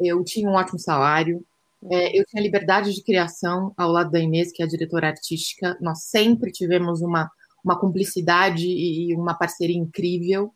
eu 0.00 0.24
tinha 0.24 0.48
um 0.48 0.54
ótimo 0.54 0.78
salário, 0.78 1.44
é, 1.90 2.18
eu 2.18 2.24
tinha 2.24 2.42
liberdade 2.42 2.92
de 2.94 3.02
criação 3.02 3.72
ao 3.76 3.90
lado 3.90 4.10
da 4.10 4.18
Inês, 4.18 4.52
que 4.52 4.62
é 4.62 4.64
a 4.64 4.68
diretora 4.68 5.08
artística. 5.08 5.76
Nós 5.80 6.04
sempre 6.04 6.50
tivemos 6.50 7.02
uma, 7.02 7.30
uma 7.62 7.78
cumplicidade 7.78 8.66
e 8.66 9.14
uma 9.14 9.34
parceria 9.34 9.76
incrível. 9.76 10.52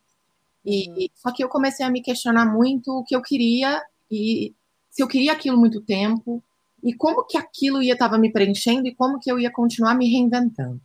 E, 0.64 0.88
uhum. 0.88 1.08
Só 1.14 1.32
que 1.32 1.44
eu 1.44 1.48
comecei 1.48 1.84
a 1.84 1.90
me 1.90 2.02
questionar 2.02 2.46
muito 2.46 2.90
o 2.92 3.04
que 3.04 3.14
eu 3.14 3.22
queria 3.22 3.82
e 4.10 4.54
se 4.90 5.02
eu 5.02 5.08
queria 5.08 5.32
aquilo 5.32 5.58
muito 5.58 5.80
tempo 5.82 6.42
e 6.82 6.94
como 6.94 7.24
que 7.24 7.36
aquilo 7.36 7.82
ia 7.82 7.92
estava 7.92 8.18
me 8.18 8.32
preenchendo 8.32 8.88
e 8.88 8.94
como 8.94 9.18
que 9.18 9.30
eu 9.30 9.38
ia 9.38 9.52
continuar 9.52 9.94
me 9.94 10.10
reinventando. 10.10 10.80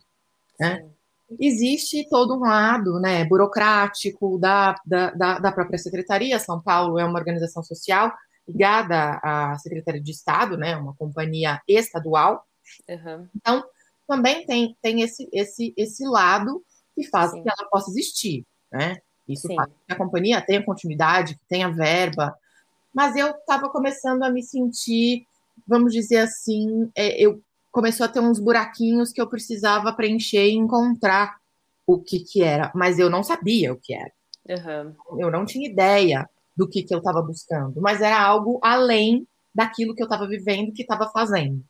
Né? 0.60 0.86
Existe 1.40 2.06
todo 2.08 2.34
um 2.34 2.40
lado 2.40 3.00
né, 3.00 3.24
burocrático 3.24 4.38
da, 4.38 4.74
da, 4.84 5.38
da 5.38 5.52
própria 5.52 5.78
secretaria. 5.78 6.38
São 6.38 6.60
Paulo 6.60 6.98
é 6.98 7.04
uma 7.04 7.18
organização 7.18 7.62
social 7.62 8.12
ligada 8.46 9.20
à 9.22 9.56
Secretaria 9.58 10.00
de 10.00 10.10
Estado, 10.10 10.56
né, 10.56 10.76
uma 10.76 10.94
companhia 10.94 11.60
estadual. 11.68 12.44
Uhum. 12.88 13.28
Então, 13.34 13.64
também 14.06 14.44
tem, 14.46 14.76
tem 14.82 15.00
esse, 15.00 15.28
esse, 15.32 15.72
esse 15.76 16.06
lado 16.06 16.62
que 16.94 17.04
faz 17.08 17.30
Sim. 17.30 17.42
que 17.42 17.48
ela 17.48 17.68
possa 17.70 17.90
existir, 17.90 18.44
né? 18.70 18.98
Isso 19.26 19.48
Sim. 19.48 19.56
faz 19.56 19.68
que 19.68 19.92
a 19.92 19.96
companhia 19.96 20.40
tenha 20.40 20.62
continuidade, 20.62 21.34
que 21.34 21.44
tenha 21.48 21.70
verba. 21.70 22.36
Mas 22.92 23.16
eu 23.16 23.28
estava 23.30 23.68
começando 23.70 24.22
a 24.22 24.30
me 24.30 24.42
sentir, 24.42 25.26
vamos 25.66 25.92
dizer 25.92 26.18
assim, 26.18 26.90
é, 26.94 27.20
eu 27.20 27.42
começou 27.72 28.06
a 28.06 28.08
ter 28.08 28.20
uns 28.20 28.38
buraquinhos 28.38 29.12
que 29.12 29.20
eu 29.20 29.28
precisava 29.28 29.92
preencher 29.92 30.46
e 30.46 30.54
encontrar 30.54 31.36
o 31.86 31.98
que 31.98 32.20
que 32.20 32.42
era, 32.42 32.70
mas 32.74 32.98
eu 32.98 33.10
não 33.10 33.22
sabia 33.22 33.72
o 33.72 33.76
que 33.76 33.94
era. 33.94 34.12
Uhum. 34.48 34.94
Eu 35.18 35.30
não 35.30 35.44
tinha 35.44 35.68
ideia 35.68 36.28
do 36.56 36.68
que, 36.68 36.82
que 36.82 36.94
eu 36.94 36.98
estava 36.98 37.22
buscando, 37.22 37.80
mas 37.80 38.00
era 38.00 38.20
algo 38.20 38.60
além 38.62 39.26
daquilo 39.54 39.94
que 39.94 40.02
eu 40.02 40.06
estava 40.06 40.26
vivendo, 40.26 40.72
que 40.72 40.82
estava 40.82 41.08
fazendo. 41.10 41.62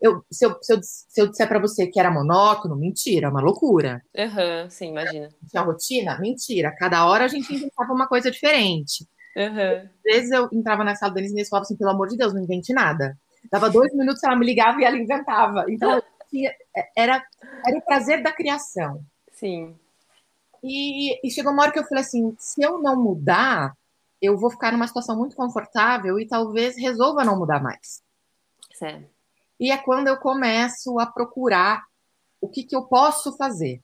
Eu, 0.00 0.24
se, 0.30 0.46
eu, 0.46 0.56
se, 0.62 0.72
eu, 0.72 0.80
se 0.82 1.20
eu 1.20 1.28
disser 1.28 1.46
para 1.46 1.58
você 1.58 1.86
que 1.86 2.00
era 2.00 2.10
monótono, 2.10 2.74
mentira, 2.74 3.26
é 3.26 3.30
uma 3.30 3.42
loucura. 3.42 4.02
Uhum, 4.16 4.70
sim, 4.70 4.88
imagina. 4.88 5.28
Tinha 5.48 5.62
rotina? 5.62 6.18
Mentira. 6.18 6.74
Cada 6.78 7.04
hora 7.06 7.26
a 7.26 7.28
gente 7.28 7.54
inventava 7.54 7.92
uma 7.92 8.08
coisa 8.08 8.30
diferente. 8.30 9.06
Uhum. 9.36 9.76
Às 9.76 10.02
vezes 10.02 10.30
eu 10.30 10.48
entrava 10.52 10.84
na 10.84 10.96
sala 10.96 11.12
da 11.12 11.20
Denise 11.20 11.42
e 11.42 11.48
falava 11.48 11.64
assim, 11.64 11.76
pelo 11.76 11.90
amor 11.90 12.08
de 12.08 12.16
Deus, 12.16 12.32
não 12.32 12.42
invente 12.42 12.72
nada. 12.72 13.16
Dava 13.50 13.68
dois 13.68 13.94
minutos, 13.94 14.22
ela 14.22 14.36
me 14.36 14.46
ligava 14.46 14.80
e 14.80 14.84
ela 14.84 14.96
inventava. 14.96 15.66
Então, 15.68 16.02
tinha, 16.30 16.50
era, 16.96 17.22
era 17.66 17.78
o 17.78 17.82
prazer 17.82 18.22
da 18.22 18.32
criação. 18.32 19.02
Sim. 19.32 19.74
E, 20.62 21.26
e 21.26 21.30
chegou 21.30 21.52
uma 21.52 21.62
hora 21.62 21.72
que 21.72 21.78
eu 21.78 21.84
falei 21.84 22.04
assim, 22.04 22.34
se 22.38 22.62
eu 22.62 22.78
não 22.78 22.96
mudar, 22.96 23.74
eu 24.20 24.36
vou 24.36 24.50
ficar 24.50 24.72
numa 24.72 24.86
situação 24.86 25.16
muito 25.16 25.34
confortável 25.34 26.18
e 26.18 26.26
talvez 26.26 26.76
resolva 26.76 27.24
não 27.24 27.38
mudar 27.38 27.62
mais. 27.62 28.02
Certo. 28.74 29.08
E 29.58 29.70
é 29.70 29.76
quando 29.76 30.08
eu 30.08 30.16
começo 30.16 30.98
a 30.98 31.06
procurar 31.06 31.82
o 32.40 32.48
que, 32.48 32.64
que 32.64 32.74
eu 32.74 32.84
posso 32.84 33.36
fazer. 33.36 33.82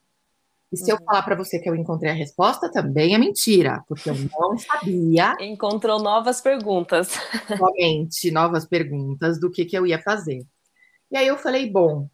E 0.73 0.77
se 0.77 0.91
uhum. 0.91 0.99
eu 0.99 1.05
falar 1.05 1.23
para 1.23 1.37
você 1.37 1.59
que 1.59 1.69
eu 1.69 1.75
encontrei 1.75 2.11
a 2.11 2.15
resposta, 2.15 2.71
também 2.71 3.15
é 3.15 3.19
mentira, 3.19 3.85
porque 3.87 4.11
eu 4.11 4.15
não 4.15 4.57
sabia. 4.59 5.35
Encontrou 5.41 6.03
novas 6.03 6.41
perguntas. 6.41 7.13
Somente 7.57 8.31
novas 8.31 8.67
perguntas 8.67 9.39
do 9.39 9.51
que, 9.51 9.65
que 9.65 9.77
eu 9.77 9.87
ia 9.87 10.03
fazer. 10.03 10.45
E 11.11 11.17
aí 11.17 11.27
eu 11.27 11.39
falei, 11.39 11.71
bom, 11.71 12.09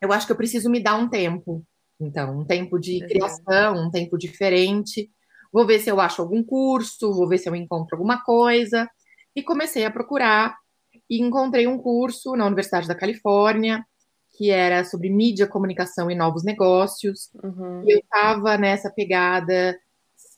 eu 0.00 0.12
acho 0.12 0.26
que 0.26 0.32
eu 0.32 0.36
preciso 0.36 0.70
me 0.70 0.80
dar 0.80 0.96
um 0.96 1.08
tempo. 1.08 1.64
Então, 2.00 2.40
um 2.40 2.44
tempo 2.44 2.78
de 2.78 3.02
uhum. 3.02 3.08
criação, 3.08 3.86
um 3.86 3.90
tempo 3.90 4.16
diferente 4.16 5.10
vou 5.56 5.66
ver 5.66 5.78
se 5.78 5.88
eu 5.88 5.98
acho 5.98 6.20
algum 6.20 6.44
curso, 6.44 7.14
vou 7.14 7.26
ver 7.26 7.38
se 7.38 7.48
eu 7.48 7.56
encontro 7.56 7.96
alguma 7.96 8.22
coisa. 8.22 8.86
E 9.34 9.42
comecei 9.42 9.86
a 9.86 9.90
procurar 9.90 10.54
e 11.08 11.22
encontrei 11.22 11.66
um 11.66 11.78
curso 11.78 12.36
na 12.36 12.44
Universidade 12.44 12.86
da 12.86 12.94
Califórnia 12.94 13.82
que 14.36 14.50
era 14.50 14.84
sobre 14.84 15.08
mídia, 15.08 15.46
comunicação 15.46 16.10
e 16.10 16.14
novos 16.14 16.44
negócios. 16.44 17.30
Uhum. 17.42 17.82
E 17.86 17.92
eu 17.94 18.00
estava 18.00 18.58
nessa 18.58 18.90
pegada 18.90 19.74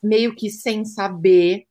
meio 0.00 0.36
que 0.36 0.48
sem 0.50 0.84
saber 0.84 1.66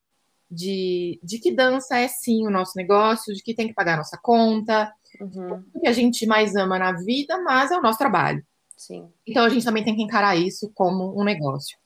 de, 0.51 1.17
de 1.23 1.39
que 1.39 1.55
dança 1.55 1.97
é 1.97 2.09
sim 2.09 2.45
o 2.45 2.51
nosso 2.51 2.73
negócio, 2.75 3.33
de 3.33 3.41
que 3.41 3.55
tem 3.55 3.69
que 3.69 3.73
pagar 3.73 3.93
a 3.93 3.97
nossa 3.97 4.19
conta, 4.21 4.91
uhum. 5.21 5.63
o 5.73 5.79
que 5.79 5.87
a 5.87 5.93
gente 5.93 6.25
mais 6.25 6.53
ama 6.53 6.77
na 6.77 6.91
vida, 6.91 7.41
mas 7.43 7.71
é 7.71 7.77
o 7.77 7.81
nosso 7.81 7.97
trabalho. 7.97 8.45
Sim. 8.75 9.07
Então 9.25 9.45
a 9.45 9.49
gente 9.49 9.63
também 9.63 9.85
tem 9.85 9.95
que 9.95 10.03
encarar 10.03 10.35
isso 10.35 10.69
como 10.75 11.17
um 11.17 11.23
negócio. 11.23 11.77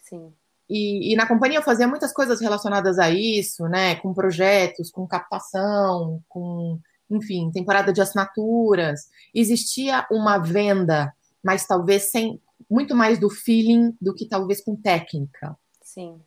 Sim. 0.00 0.32
E, 0.70 1.12
e, 1.12 1.16
na 1.16 1.26
companhia 1.26 1.58
eu 1.58 1.64
fazia 1.64 1.88
muitas 1.88 2.12
coisas 2.12 2.40
relacionadas 2.40 2.96
a 3.00 3.10
isso, 3.10 3.64
né? 3.66 3.96
Com 3.96 4.14
projetos, 4.14 4.88
com 4.88 5.04
captação, 5.04 6.22
com, 6.28 6.78
enfim, 7.10 7.50
temporada 7.50 7.92
de 7.92 8.00
assinaturas. 8.00 9.10
Existia 9.34 10.06
uma 10.12 10.38
venda, 10.38 11.12
mas 11.42 11.66
talvez 11.66 12.12
sem 12.12 12.40
muito 12.70 12.94
mais 12.94 13.18
do 13.18 13.28
feeling 13.28 13.96
do 14.00 14.14
que 14.14 14.28
talvez 14.28 14.62
com 14.62 14.76
técnica. 14.76 15.58
Sim. 15.82 16.20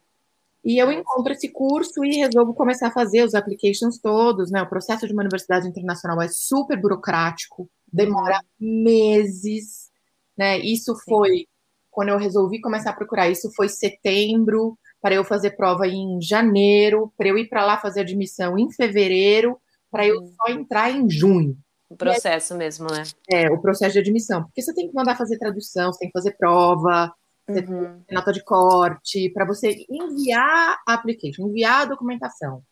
E 0.62 0.78
eu 0.78 0.92
encontro 0.92 1.32
esse 1.32 1.48
curso 1.48 2.04
e 2.04 2.18
resolvo 2.18 2.54
começar 2.54 2.88
a 2.88 2.94
fazer 2.94 3.24
os 3.24 3.34
applications 3.34 3.98
todos, 3.98 4.52
né? 4.52 4.62
O 4.62 4.70
processo 4.70 5.08
de 5.08 5.14
uma 5.14 5.22
universidade 5.22 5.70
internacional 5.70 6.22
é 6.22 6.28
super 6.28 6.80
burocrático, 6.80 7.70
demora 7.92 8.42
uhum. 8.60 8.84
meses, 8.84 9.90
né? 10.38 10.60
Isso 10.60 10.94
foi 11.06 11.48
quando 11.94 12.10
eu 12.10 12.18
resolvi 12.18 12.60
começar 12.60 12.90
a 12.90 12.96
procurar. 12.96 13.30
Isso 13.30 13.50
foi 13.56 13.70
setembro, 13.70 14.78
para 15.02 15.16
eu 15.16 15.24
fazer 15.24 15.52
prova 15.52 15.88
em 15.88 16.20
janeiro, 16.22 17.14
para 17.18 17.28
eu 17.28 17.38
ir 17.38 17.48
para 17.48 17.66
lá 17.66 17.78
fazer 17.78 18.02
admissão 18.02 18.58
em 18.58 18.72
fevereiro, 18.72 19.58
para 19.92 20.08
eu 20.08 20.18
uhum. 20.18 20.34
só 20.36 20.52
entrar 20.52 20.92
em 20.92 21.10
junho. 21.10 21.58
O 21.90 21.96
processo 21.96 22.54
aí, 22.54 22.60
mesmo, 22.60 22.88
né? 22.90 23.04
É, 23.30 23.52
o 23.52 23.62
processo 23.62 23.94
de 23.94 24.00
admissão. 24.00 24.44
Porque 24.44 24.62
você 24.62 24.74
tem 24.74 24.88
que 24.88 24.96
mandar 24.96 25.16
fazer 25.16 25.38
tradução, 25.38 25.94
você 25.94 26.00
tem 26.00 26.08
que 26.08 26.14
fazer 26.14 26.36
prova, 26.38 27.14
uhum. 27.48 28.02
nota 28.12 28.32
de 28.32 28.44
corte, 28.44 29.30
para 29.30 29.46
você 29.46 29.86
enviar 29.90 30.80
a 30.88 30.94
application, 30.94 31.48
enviar 31.48 31.82
a 31.82 31.86
documentação. 31.86 32.64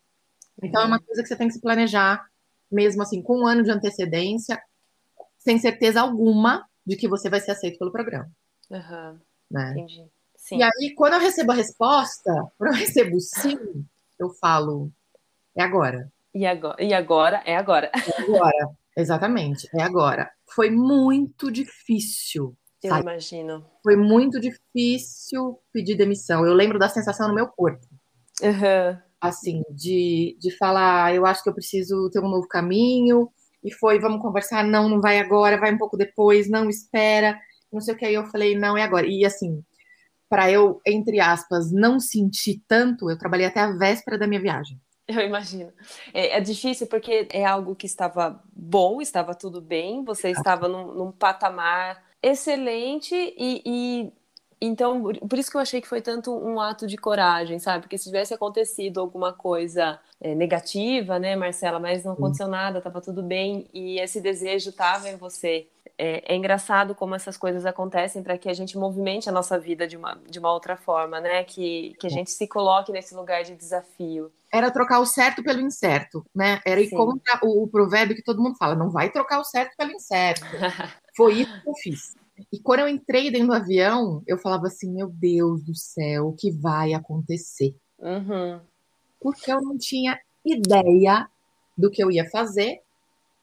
Então, 0.63 0.81
uhum. 0.81 0.85
é 0.85 0.89
uma 0.89 0.97
uhum. 0.97 1.05
coisa 1.05 1.21
que 1.21 1.27
você 1.27 1.35
tem 1.35 1.47
que 1.47 1.53
se 1.53 1.61
planejar, 1.61 2.25
mesmo 2.71 3.03
assim, 3.03 3.21
com 3.21 3.41
um 3.41 3.45
ano 3.45 3.63
de 3.63 3.71
antecedência, 3.71 4.59
sem 5.37 5.59
certeza 5.59 6.01
alguma 6.01 6.65
de 6.85 6.95
que 6.95 7.07
você 7.07 7.29
vai 7.29 7.41
ser 7.41 7.51
aceito 7.51 7.77
pelo 7.77 7.91
programa. 7.91 8.31
Uhum. 8.71 9.19
Né? 9.51 9.71
Entendi. 9.71 10.09
Sim. 10.37 10.57
E 10.57 10.63
aí, 10.63 10.95
quando 10.95 11.13
eu 11.13 11.19
recebo 11.19 11.51
a 11.51 11.55
resposta, 11.55 12.33
quando 12.57 12.71
eu 12.71 12.79
recebo 12.79 13.19
sim, 13.19 13.85
eu 14.17 14.29
falo, 14.29 14.89
é 15.55 15.61
agora. 15.61 16.11
E 16.33 16.45
agora? 16.45 16.83
E 16.83 16.93
agora? 16.93 17.43
É 17.45 17.55
agora. 17.55 17.91
É 17.93 18.21
agora, 18.21 18.69
exatamente, 18.97 19.69
é 19.75 19.83
agora. 19.83 20.31
Foi 20.49 20.71
muito 20.71 21.51
difícil. 21.51 22.55
Eu 22.81 22.89
sabe? 22.89 23.01
imagino. 23.03 23.65
Foi 23.83 23.95
muito 23.95 24.39
difícil 24.39 25.59
pedir 25.71 25.95
demissão. 25.95 26.45
Eu 26.45 26.53
lembro 26.53 26.79
da 26.79 26.89
sensação 26.89 27.27
no 27.27 27.35
meu 27.35 27.47
corpo. 27.47 27.85
Uhum. 28.41 28.97
Assim, 29.19 29.61
de, 29.69 30.35
de 30.39 30.57
falar, 30.57 31.13
eu 31.13 31.25
acho 31.27 31.43
que 31.43 31.49
eu 31.49 31.53
preciso 31.53 32.09
ter 32.09 32.19
um 32.19 32.29
novo 32.29 32.47
caminho. 32.47 33.29
E 33.63 33.71
foi, 33.71 33.99
vamos 33.99 34.21
conversar. 34.21 34.63
Não, 34.63 34.89
não 34.89 34.99
vai 34.99 35.19
agora, 35.19 35.59
vai 35.59 35.71
um 35.71 35.77
pouco 35.77 35.95
depois. 35.95 36.49
Não, 36.49 36.67
espera 36.67 37.39
não 37.71 37.81
sei 37.81 37.93
o 37.93 37.97
que. 37.97 38.05
Aí 38.05 38.13
eu 38.13 38.25
falei, 38.25 38.57
não, 38.57 38.77
é 38.77 38.83
agora. 38.83 39.07
E 39.07 39.25
assim, 39.25 39.63
para 40.29 40.49
eu, 40.49 40.81
entre 40.85 41.19
aspas, 41.19 41.71
não 41.71 41.99
sentir 41.99 42.63
tanto, 42.67 43.09
eu 43.09 43.17
trabalhei 43.17 43.45
até 43.45 43.59
a 43.59 43.71
véspera 43.71 44.17
da 44.17 44.27
minha 44.27 44.41
viagem. 44.41 44.79
Eu 45.07 45.19
imagino. 45.19 45.71
É, 46.13 46.37
é, 46.37 46.41
difícil 46.41 46.87
porque 46.87 47.27
é 47.31 47.45
algo 47.45 47.75
que 47.75 47.85
estava 47.85 48.41
bom, 48.53 49.01
estava 49.01 49.35
tudo 49.35 49.59
bem, 49.59 50.05
você 50.05 50.29
estava 50.29 50.67
num, 50.67 50.93
num 50.93 51.11
patamar 51.11 52.01
excelente 52.23 53.13
e, 53.15 53.61
e 53.65 54.13
então, 54.63 55.11
por 55.27 55.39
isso 55.39 55.49
que 55.49 55.57
eu 55.57 55.61
achei 55.61 55.81
que 55.81 55.87
foi 55.87 56.01
tanto 56.01 56.31
um 56.31 56.61
ato 56.61 56.85
de 56.85 56.95
coragem, 56.95 57.57
sabe? 57.57 57.81
Porque 57.81 57.97
se 57.97 58.05
tivesse 58.05 58.31
acontecido 58.31 58.99
alguma 58.99 59.33
coisa 59.33 59.99
é, 60.19 60.35
negativa, 60.35 61.17
né, 61.17 61.35
Marcela, 61.35 61.79
mas 61.79 62.05
não 62.05 62.13
aconteceu 62.13 62.47
nada, 62.47 62.77
estava 62.77 63.01
tudo 63.01 63.23
bem 63.23 63.67
e 63.73 63.99
esse 63.99 64.21
desejo 64.21 64.69
estava 64.69 65.09
em 65.09 65.17
você. 65.17 65.67
É, 66.03 66.33
é, 66.33 66.35
engraçado 66.35 66.95
como 66.95 67.13
essas 67.13 67.37
coisas 67.37 67.63
acontecem 67.63 68.23
para 68.23 68.35
que 68.35 68.49
a 68.49 68.53
gente 68.55 68.75
movimente 68.75 69.29
a 69.29 69.31
nossa 69.31 69.59
vida 69.59 69.87
de 69.87 69.95
uma, 69.95 70.19
de 70.27 70.39
uma 70.39 70.51
outra 70.51 70.75
forma, 70.75 71.21
né? 71.21 71.43
Que, 71.43 71.93
que 71.99 72.07
a 72.07 72.09
gente 72.09 72.31
se 72.31 72.47
coloque 72.47 72.91
nesse 72.91 73.13
lugar 73.13 73.43
de 73.43 73.55
desafio. 73.55 74.31
Era 74.51 74.71
trocar 74.71 74.99
o 74.99 75.05
certo 75.05 75.43
pelo 75.43 75.61
incerto, 75.61 76.25
né? 76.33 76.59
Era 76.65 76.81
ir 76.81 76.87
Sim. 76.87 76.95
contra 76.95 77.39
o, 77.43 77.65
o 77.65 77.67
provérbio 77.67 78.15
que 78.15 78.23
todo 78.23 78.41
mundo 78.41 78.57
fala: 78.57 78.73
não 78.73 78.89
vai 78.89 79.11
trocar 79.11 79.39
o 79.39 79.43
certo 79.43 79.77
pelo 79.77 79.91
incerto. 79.91 80.41
Foi 81.15 81.35
isso 81.35 81.61
que 81.61 81.69
eu 81.69 81.73
fiz. 81.75 82.15
E 82.51 82.59
quando 82.59 82.79
eu 82.79 82.87
entrei 82.87 83.29
dentro 83.29 83.49
do 83.49 83.53
avião, 83.53 84.23
eu 84.25 84.39
falava 84.39 84.65
assim: 84.65 84.91
meu 84.91 85.07
Deus 85.07 85.63
do 85.63 85.75
céu, 85.75 86.29
o 86.29 86.35
que 86.35 86.49
vai 86.49 86.95
acontecer? 86.95 87.75
Uhum. 87.99 88.59
Porque 89.19 89.51
eu 89.51 89.61
não 89.61 89.77
tinha 89.77 90.19
ideia 90.43 91.29
do 91.77 91.91
que 91.91 92.03
eu 92.03 92.09
ia 92.09 92.27
fazer, 92.27 92.81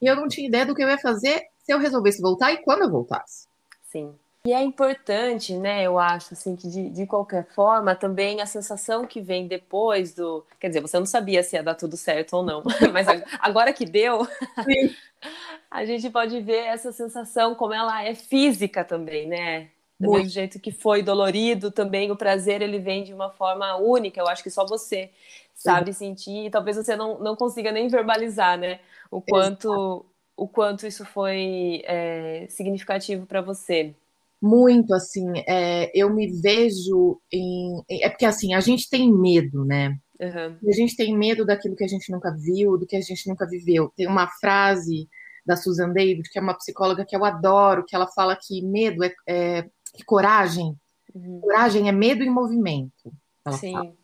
e 0.02 0.06
eu 0.06 0.16
não 0.16 0.26
tinha 0.26 0.48
ideia 0.48 0.66
do 0.66 0.74
que 0.74 0.82
eu 0.82 0.88
ia 0.88 0.98
fazer 0.98 1.46
se 1.68 1.74
eu 1.74 1.78
resolvesse 1.78 2.22
voltar 2.22 2.50
e 2.50 2.62
quando 2.62 2.84
eu 2.84 2.90
voltasse. 2.90 3.46
Sim. 3.82 4.14
E 4.46 4.54
é 4.54 4.62
importante, 4.62 5.54
né, 5.54 5.82
eu 5.82 5.98
acho, 5.98 6.32
assim, 6.32 6.56
que 6.56 6.66
de, 6.66 6.88
de 6.88 7.06
qualquer 7.06 7.46
forma, 7.48 7.94
também 7.94 8.40
a 8.40 8.46
sensação 8.46 9.06
que 9.06 9.20
vem 9.20 9.46
depois 9.46 10.14
do. 10.14 10.46
Quer 10.58 10.68
dizer, 10.68 10.80
você 10.80 10.98
não 10.98 11.04
sabia 11.04 11.42
se 11.42 11.56
ia 11.56 11.62
dar 11.62 11.74
tudo 11.74 11.94
certo 11.94 12.36
ou 12.36 12.42
não, 12.42 12.62
mas 12.90 13.06
agora 13.38 13.70
que 13.74 13.84
deu, 13.84 14.26
a 15.70 15.84
gente 15.84 16.08
pode 16.08 16.40
ver 16.40 16.64
essa 16.64 16.90
sensação 16.90 17.54
como 17.54 17.74
ela 17.74 18.02
é 18.02 18.14
física 18.14 18.82
também, 18.82 19.28
né? 19.28 19.68
Do 20.00 20.12
mesmo 20.12 20.30
jeito 20.30 20.60
que 20.60 20.72
foi 20.72 21.02
dolorido, 21.02 21.70
também 21.70 22.10
o 22.10 22.16
prazer 22.16 22.62
ele 22.62 22.78
vem 22.78 23.02
de 23.04 23.12
uma 23.12 23.30
forma 23.30 23.76
única. 23.76 24.20
Eu 24.20 24.28
acho 24.28 24.42
que 24.42 24.50
só 24.50 24.64
você 24.64 25.10
sabe 25.52 25.92
Sim. 25.92 25.98
sentir, 25.98 26.46
e 26.46 26.50
talvez 26.50 26.76
você 26.76 26.96
não, 26.96 27.18
não 27.18 27.36
consiga 27.36 27.72
nem 27.72 27.88
verbalizar, 27.88 28.56
né? 28.56 28.78
O 29.10 29.20
quanto, 29.20 30.06
o 30.38 30.46
quanto 30.46 30.86
isso 30.86 31.04
foi 31.04 31.82
é, 31.84 32.46
significativo 32.48 33.26
para 33.26 33.40
você. 33.40 33.92
Muito, 34.40 34.94
assim, 34.94 35.26
é, 35.48 35.90
eu 35.92 36.14
me 36.14 36.28
vejo 36.40 37.20
em. 37.32 37.82
É 37.90 38.08
porque, 38.08 38.24
assim, 38.24 38.54
a 38.54 38.60
gente 38.60 38.88
tem 38.88 39.12
medo, 39.12 39.64
né? 39.64 39.98
Uhum. 40.20 40.56
A 40.68 40.72
gente 40.72 40.96
tem 40.96 41.16
medo 41.16 41.44
daquilo 41.44 41.74
que 41.74 41.82
a 41.82 41.88
gente 41.88 42.12
nunca 42.12 42.32
viu, 42.32 42.78
do 42.78 42.86
que 42.86 42.94
a 42.94 43.00
gente 43.00 43.28
nunca 43.28 43.48
viveu. 43.48 43.92
Tem 43.96 44.06
uma 44.06 44.28
frase 44.28 45.08
da 45.44 45.56
Susan 45.56 45.92
David, 45.92 46.30
que 46.30 46.38
é 46.38 46.42
uma 46.42 46.56
psicóloga 46.56 47.04
que 47.04 47.16
eu 47.16 47.24
adoro, 47.24 47.84
que 47.84 47.96
ela 47.96 48.06
fala 48.06 48.38
que 48.40 48.62
medo 48.62 49.02
é, 49.02 49.12
é 49.26 49.68
que 49.92 50.04
coragem. 50.04 50.76
Uhum. 51.12 51.40
Coragem 51.40 51.88
é 51.88 51.92
medo 51.92 52.22
em 52.22 52.30
movimento. 52.30 53.12
Sim. 53.58 53.72
Fala. 53.72 53.97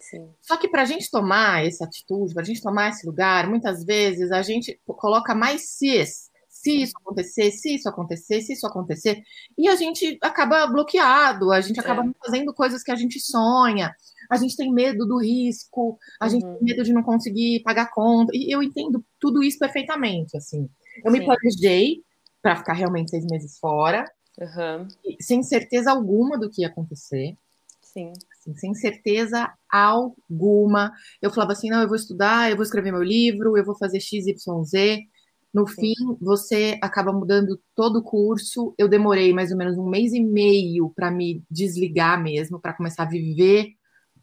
Sim. 0.00 0.30
Só 0.40 0.56
que 0.56 0.66
para 0.66 0.82
a 0.82 0.86
gente 0.86 1.10
tomar 1.10 1.64
essa 1.64 1.84
atitude, 1.84 2.32
para 2.32 2.42
a 2.42 2.46
gente 2.46 2.62
tomar 2.62 2.88
esse 2.88 3.06
lugar, 3.06 3.48
muitas 3.48 3.84
vezes 3.84 4.32
a 4.32 4.40
gente 4.40 4.80
coloca 4.86 5.34
mais 5.34 5.68
cis. 5.68 6.30
Se 6.48 6.82
isso 6.82 6.92
acontecer, 7.00 7.50
se 7.52 7.74
isso 7.74 7.88
acontecer, 7.88 8.40
se 8.42 8.52
isso 8.52 8.66
acontecer, 8.66 9.22
e 9.56 9.68
a 9.68 9.76
gente 9.76 10.18
acaba 10.20 10.66
bloqueado, 10.66 11.52
a 11.52 11.60
gente 11.60 11.78
acaba 11.78 12.04
é. 12.04 12.10
fazendo 12.22 12.52
coisas 12.52 12.82
que 12.82 12.90
a 12.90 12.96
gente 12.96 13.20
sonha, 13.20 13.94
a 14.28 14.36
gente 14.36 14.56
tem 14.56 14.70
medo 14.70 15.06
do 15.06 15.18
risco, 15.18 15.98
a 16.18 16.24
uhum. 16.24 16.30
gente 16.30 16.42
tem 16.42 16.58
medo 16.60 16.82
de 16.82 16.92
não 16.92 17.02
conseguir 17.02 17.62
pagar 17.62 17.90
conta, 17.90 18.32
e 18.34 18.52
eu 18.52 18.62
entendo 18.62 19.02
tudo 19.18 19.42
isso 19.42 19.58
perfeitamente, 19.58 20.36
assim. 20.36 20.68
Eu 21.04 21.12
Sim. 21.12 21.18
me 21.18 21.24
planejei 21.24 22.02
para 22.42 22.56
ficar 22.56 22.74
realmente 22.74 23.10
seis 23.10 23.24
meses 23.24 23.58
fora, 23.58 24.04
uhum. 24.38 24.88
sem 25.20 25.42
certeza 25.42 25.90
alguma 25.90 26.38
do 26.38 26.50
que 26.50 26.62
ia 26.62 26.68
acontecer. 26.68 27.36
Sim 27.80 28.12
assim, 28.40 28.54
sem 28.54 28.74
certeza 28.74 29.52
alguma. 29.70 30.92
Eu 31.20 31.30
falava 31.30 31.52
assim: 31.52 31.68
não, 31.70 31.82
eu 31.82 31.88
vou 31.88 31.96
estudar, 31.96 32.50
eu 32.50 32.56
vou 32.56 32.64
escrever 32.64 32.90
meu 32.90 33.02
livro, 33.02 33.56
eu 33.56 33.64
vou 33.64 33.76
fazer 33.76 34.00
XYZ. 34.00 35.04
No 35.52 35.66
Sim. 35.66 35.80
fim, 35.80 36.16
você 36.20 36.78
acaba 36.80 37.12
mudando 37.12 37.60
todo 37.74 37.98
o 37.98 38.02
curso. 38.02 38.74
Eu 38.78 38.88
demorei 38.88 39.32
mais 39.32 39.50
ou 39.50 39.58
menos 39.58 39.76
um 39.76 39.88
mês 39.88 40.12
e 40.12 40.20
meio 40.20 40.90
para 40.94 41.10
me 41.10 41.42
desligar 41.50 42.22
mesmo, 42.22 42.60
para 42.60 42.72
começar 42.72 43.02
a 43.02 43.08
viver 43.08 43.72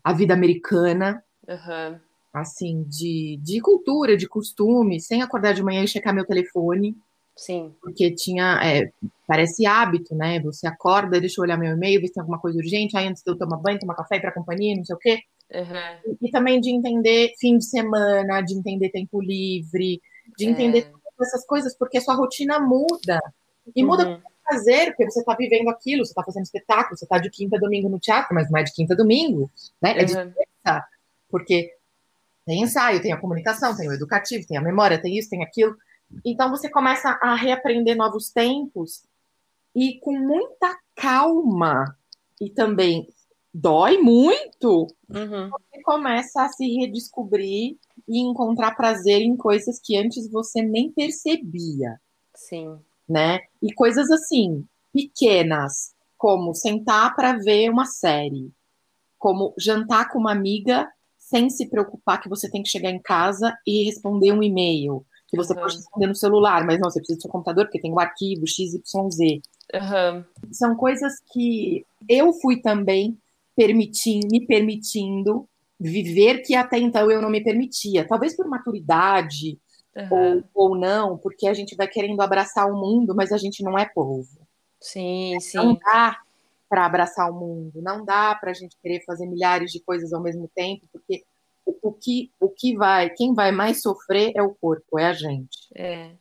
a 0.04 0.14
vida 0.14 0.34
americana. 0.34 1.22
Uhum. 1.48 2.00
Assim, 2.34 2.84
de, 2.84 3.40
de 3.42 3.60
cultura, 3.62 4.16
de 4.16 4.28
costume, 4.28 5.02
sem 5.02 5.22
acordar 5.22 5.54
de 5.54 5.64
manhã 5.64 5.84
e 5.84 5.88
checar 5.88 6.14
meu 6.14 6.26
telefone. 6.26 6.96
Sim. 7.38 7.74
Porque 7.82 8.14
tinha, 8.14 8.60
é, 8.64 8.92
parece 9.28 9.66
hábito, 9.66 10.16
né? 10.16 10.40
Você 10.42 10.68
acorda, 10.68 11.20
deixa 11.20 11.40
eu 11.40 11.44
olhar 11.44 11.58
meu 11.58 11.74
e-mail, 11.74 12.02
ver 12.02 12.08
se 12.08 12.14
tem 12.14 12.22
alguma 12.22 12.40
coisa 12.40 12.58
urgente, 12.58 12.98
aí 12.98 13.08
antes 13.08 13.24
de 13.24 13.32
eu 13.32 13.38
tomar 13.38 13.58
banho, 13.58 13.80
tomar 13.80 13.96
café, 13.96 14.18
ir 14.18 14.22
pra 14.22 14.32
companhia, 14.32 14.76
não 14.76 14.84
sei 14.84 14.96
o 14.96 15.00
quê. 15.00 15.20
Uhum. 15.54 16.16
E, 16.22 16.28
e, 16.28 16.32
também 16.32 16.60
de 16.60 16.72
entender 16.72 17.34
fim 17.40 17.58
de 17.58 17.66
semana, 17.66 18.42
de 18.42 18.54
entender 18.54 18.90
tempo 18.90 19.22
livre, 19.22 20.02
de 20.38 20.46
é. 20.46 20.50
entender 20.50 20.92
essas 21.22 21.46
coisas, 21.46 21.78
porque 21.78 22.00
a 22.00 22.02
sua 22.02 22.16
rotina 22.16 22.60
muda. 22.60 23.22
E 23.76 23.84
uhum. 23.84 23.90
muda 23.90 24.06
com 24.06 24.22
prazer, 24.44 24.88
porque 24.88 25.12
você 25.12 25.20
está 25.20 25.36
vivendo 25.36 25.70
aquilo, 25.70 26.06
você 26.06 26.12
está 26.12 26.24
fazendo 26.24 26.44
espetáculo, 26.44 26.98
você 26.98 27.06
está 27.06 27.18
de 27.18 27.30
quinta 27.30 27.58
a 27.58 27.60
domingo 27.60 27.90
no 27.90 28.00
teatro, 28.00 28.34
mas 28.34 28.50
não 28.50 28.60
é 28.60 28.64
de 28.64 28.74
quinta 28.74 28.94
a 28.94 28.98
domingo, 28.98 29.50
né? 29.82 29.92
É 30.00 30.06
de 30.06 30.14
terça, 30.14 30.86
porque 31.30 31.74
tem 32.46 32.62
ensaio, 32.64 33.02
tem 33.02 33.12
a 33.12 33.18
comunicação, 33.18 33.76
tem 33.76 33.90
o 33.90 33.94
educativo, 33.94 34.48
tem 34.48 34.58
a 34.58 34.62
memória, 34.62 35.02
tem 35.02 35.18
isso, 35.18 35.30
tem 35.30 35.44
aquilo. 35.44 35.76
Então 36.26 36.50
você 36.50 36.70
começa 36.70 37.18
a 37.22 37.36
reaprender 37.36 37.96
novos 37.96 38.30
tempos 38.30 39.04
e 39.76 40.00
com 40.00 40.18
muita 40.18 40.78
calma 40.96 41.96
e 42.40 42.50
também 42.50 43.08
dói 43.54 43.98
muito, 43.98 44.88
uhum. 45.10 45.50
você 45.50 45.82
começa 45.84 46.44
a 46.44 46.50
se 46.50 46.68
redescobrir 46.76 47.78
e 48.08 48.20
encontrar 48.20 48.76
prazer 48.76 49.22
em 49.22 49.36
coisas 49.36 49.80
que 49.80 49.98
antes 49.98 50.30
você 50.30 50.62
nem 50.62 50.92
percebia. 50.92 52.00
Sim. 52.36 52.80
Né? 53.10 53.40
E 53.62 53.74
coisas 53.74 54.12
assim, 54.12 54.66
pequenas, 54.94 55.94
como 56.18 56.54
sentar 56.54 57.16
para 57.16 57.38
ver 57.38 57.70
uma 57.70 57.86
série, 57.86 58.52
como 59.18 59.54
jantar 59.58 60.10
com 60.10 60.20
uma 60.20 60.32
amiga 60.32 60.88
sem 61.18 61.50
se 61.50 61.68
preocupar 61.70 62.22
que 62.22 62.30
você 62.30 62.50
tem 62.50 62.64
que 62.64 62.70
chegar 62.70 62.90
em 62.90 63.02
casa 63.02 63.56
e 63.66 63.84
responder 63.84 64.32
um 64.32 64.44
e-mail, 64.44 65.06
que 65.28 65.38
você 65.38 65.54
uhum. 65.54 65.60
pode 65.60 65.76
responder 65.76 66.08
no 66.08 66.16
celular, 66.16 66.66
mas 66.66 66.80
não, 66.80 66.90
você 66.90 67.00
precisa 67.00 67.18
do 67.18 67.22
seu 67.22 67.32
computador, 67.32 67.66
porque 67.66 67.82
tem 67.82 67.92
o 67.92 68.00
arquivo 68.00 68.48
XYZ. 68.48 69.42
Uhum. 69.74 70.24
São 70.52 70.76
coisas 70.76 71.14
que 71.32 71.86
eu 72.08 72.34
fui 72.34 72.62
também 72.62 73.18
permitindo, 73.56 74.28
me 74.32 74.46
permitindo 74.46 75.48
viver 75.80 76.42
que 76.42 76.56
até 76.56 76.78
então 76.78 77.12
eu 77.12 77.22
não 77.22 77.30
me 77.30 77.44
permitia. 77.44 78.08
Talvez 78.08 78.36
por 78.36 78.48
maturidade 78.48 79.60
uhum. 79.96 80.44
ou, 80.54 80.70
ou 80.70 80.78
não, 80.78 81.18
porque 81.18 81.48
a 81.48 81.54
gente 81.54 81.76
vai 81.76 81.88
querendo 81.88 82.22
abraçar 82.22 82.72
o 82.72 82.80
mundo, 82.80 83.16
mas 83.16 83.32
a 83.32 83.38
gente 83.38 83.64
não 83.64 83.78
é 83.78 83.86
povo. 83.86 84.48
Sim, 84.80 85.40
sim. 85.40 85.58
Não 85.58 85.76
dá 85.76 86.18
para 86.70 86.86
abraçar 86.86 87.30
o 87.32 87.34
mundo, 87.34 87.82
não 87.82 88.04
dá 88.04 88.36
para 88.36 88.52
a 88.52 88.54
gente 88.54 88.78
querer 88.82 89.04
fazer 89.06 89.26
milhares 89.26 89.72
de 89.72 89.80
coisas 89.80 90.12
ao 90.14 90.22
mesmo 90.22 90.50
tempo, 90.54 90.86
porque 90.92 91.24
o 91.82 91.92
que, 91.92 92.32
o 92.40 92.50
que 92.50 92.76
vai, 92.76 93.10
quem 93.10 93.34
vai 93.34 93.52
mais 93.52 93.82
sofrer 93.82 94.32
é 94.36 94.42
o 94.42 94.54
corpo, 94.54 95.00
é 95.00 95.06
a 95.06 95.14
gente. 95.14 95.58
É. 95.76 96.12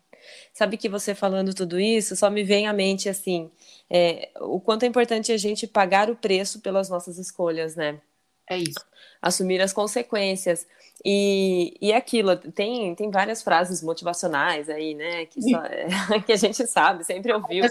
Sabe 0.52 0.76
que 0.76 0.88
você 0.88 1.14
falando 1.14 1.54
tudo 1.54 1.78
isso, 1.78 2.16
só 2.16 2.30
me 2.30 2.42
vem 2.42 2.66
à 2.66 2.72
mente 2.72 3.08
assim, 3.08 3.50
é, 3.90 4.30
o 4.40 4.60
quanto 4.60 4.82
é 4.82 4.86
importante 4.86 5.30
a 5.30 5.36
gente 5.36 5.66
pagar 5.66 6.10
o 6.10 6.16
preço 6.16 6.60
pelas 6.60 6.88
nossas 6.88 7.18
escolhas, 7.18 7.76
né? 7.76 8.00
É 8.48 8.56
isso. 8.58 8.84
Assumir 9.20 9.60
as 9.60 9.72
consequências. 9.72 10.66
E, 11.04 11.76
e 11.80 11.92
aquilo, 11.92 12.36
tem, 12.36 12.94
tem 12.94 13.10
várias 13.10 13.42
frases 13.42 13.82
motivacionais 13.82 14.70
aí, 14.70 14.94
né? 14.94 15.26
Que, 15.26 15.42
só, 15.42 15.62
é, 15.66 16.20
que 16.24 16.32
a 16.32 16.36
gente 16.36 16.66
sabe, 16.66 17.04
sempre 17.04 17.32
ouviu. 17.32 17.64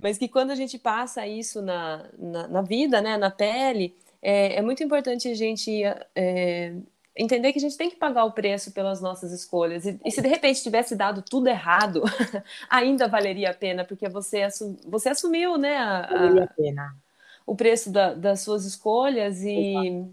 Mas 0.00 0.16
que 0.18 0.28
quando 0.28 0.52
a 0.52 0.54
gente 0.54 0.78
passa 0.78 1.26
isso 1.26 1.60
na, 1.60 2.08
na, 2.16 2.48
na 2.48 2.62
vida, 2.62 3.00
né? 3.00 3.16
Na 3.16 3.30
pele, 3.30 3.94
é, 4.22 4.56
é 4.56 4.62
muito 4.62 4.82
importante 4.82 5.28
a 5.28 5.34
gente 5.34 5.82
é, 6.14 6.74
entender 7.16 7.52
que 7.52 7.58
a 7.58 7.62
gente 7.62 7.76
tem 7.76 7.88
que 7.88 7.96
pagar 7.96 8.24
o 8.24 8.32
preço 8.32 8.72
pelas 8.72 9.00
nossas 9.00 9.32
escolhas. 9.32 9.86
E, 9.86 9.98
e 10.04 10.10
se 10.10 10.20
de 10.20 10.28
repente 10.28 10.62
tivesse 10.62 10.94
dado 10.94 11.22
tudo 11.22 11.48
errado, 11.48 12.02
ainda 12.68 13.08
valeria 13.08 13.50
a 13.50 13.54
pena, 13.54 13.84
porque 13.84 14.08
você, 14.08 14.42
assumiu, 14.42 14.78
você 14.86 15.08
assumiu 15.08 15.56
né, 15.56 15.76
a, 15.78 16.00
a 16.00 16.46
pena. 16.48 16.94
o 17.46 17.56
preço 17.56 17.90
da, 17.90 18.14
das 18.14 18.40
suas 18.40 18.64
escolhas 18.64 19.42
e. 19.42 20.04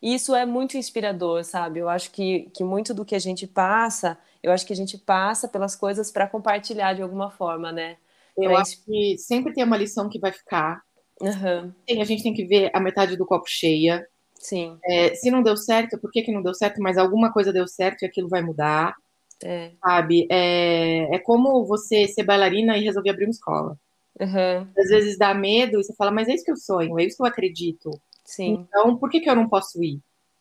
isso 0.00 0.34
é 0.34 0.46
muito 0.46 0.78
inspirador, 0.78 1.44
sabe? 1.44 1.80
Eu 1.80 1.88
acho 1.88 2.10
que, 2.10 2.50
que 2.54 2.64
muito 2.64 2.94
do 2.94 3.04
que 3.04 3.14
a 3.14 3.20
gente 3.20 3.46
passa, 3.46 4.18
eu 4.42 4.50
acho 4.50 4.66
que 4.66 4.72
a 4.72 4.76
gente 4.76 4.96
passa 4.96 5.46
pelas 5.46 5.76
coisas 5.76 6.10
para 6.10 6.26
compartilhar 6.26 6.94
de 6.94 7.02
alguma 7.02 7.30
forma, 7.30 7.70
né? 7.70 7.98
Eu 8.36 8.54
acho 8.54 8.84
que 8.84 9.16
sempre 9.16 9.54
tem 9.54 9.64
uma 9.64 9.78
lição 9.78 10.10
que 10.10 10.18
vai 10.18 10.30
ficar 10.30 10.82
Uhum. 11.20 11.72
a 12.00 12.04
gente 12.04 12.22
tem 12.22 12.34
que 12.34 12.44
ver 12.44 12.70
a 12.74 12.80
metade 12.80 13.16
do 13.16 13.26
copo 13.26 13.46
cheia. 13.48 14.06
Sim. 14.34 14.78
É, 14.84 15.14
se 15.14 15.30
não 15.30 15.42
deu 15.42 15.56
certo, 15.56 15.98
por 15.98 16.10
que, 16.10 16.22
que 16.22 16.32
não 16.32 16.42
deu 16.42 16.54
certo? 16.54 16.80
Mas 16.80 16.98
alguma 16.98 17.32
coisa 17.32 17.52
deu 17.52 17.66
certo 17.66 18.02
e 18.02 18.06
aquilo 18.06 18.28
vai 18.28 18.42
mudar. 18.42 18.94
É. 19.42 19.72
Sabe? 19.82 20.26
É, 20.30 21.14
é 21.14 21.18
como 21.18 21.64
você 21.66 22.06
ser 22.08 22.24
bailarina 22.24 22.76
e 22.76 22.84
resolver 22.84 23.10
abrir 23.10 23.24
uma 23.24 23.30
escola. 23.30 23.78
Uhum. 24.18 24.68
Às 24.78 24.88
vezes 24.88 25.18
dá 25.18 25.34
medo 25.34 25.78
e 25.78 25.84
você 25.84 25.94
fala, 25.94 26.10
mas 26.10 26.28
é 26.28 26.34
isso 26.34 26.44
que 26.44 26.50
eu 26.50 26.56
sonho, 26.56 26.98
é 26.98 27.04
isso 27.04 27.16
que 27.16 27.22
eu 27.22 27.26
acredito. 27.26 27.90
Sim. 28.24 28.66
Então, 28.66 28.96
por 28.96 29.10
que, 29.10 29.20
que 29.20 29.28
eu 29.28 29.36
não 29.36 29.48
posso 29.48 29.82
ir? 29.82 30.00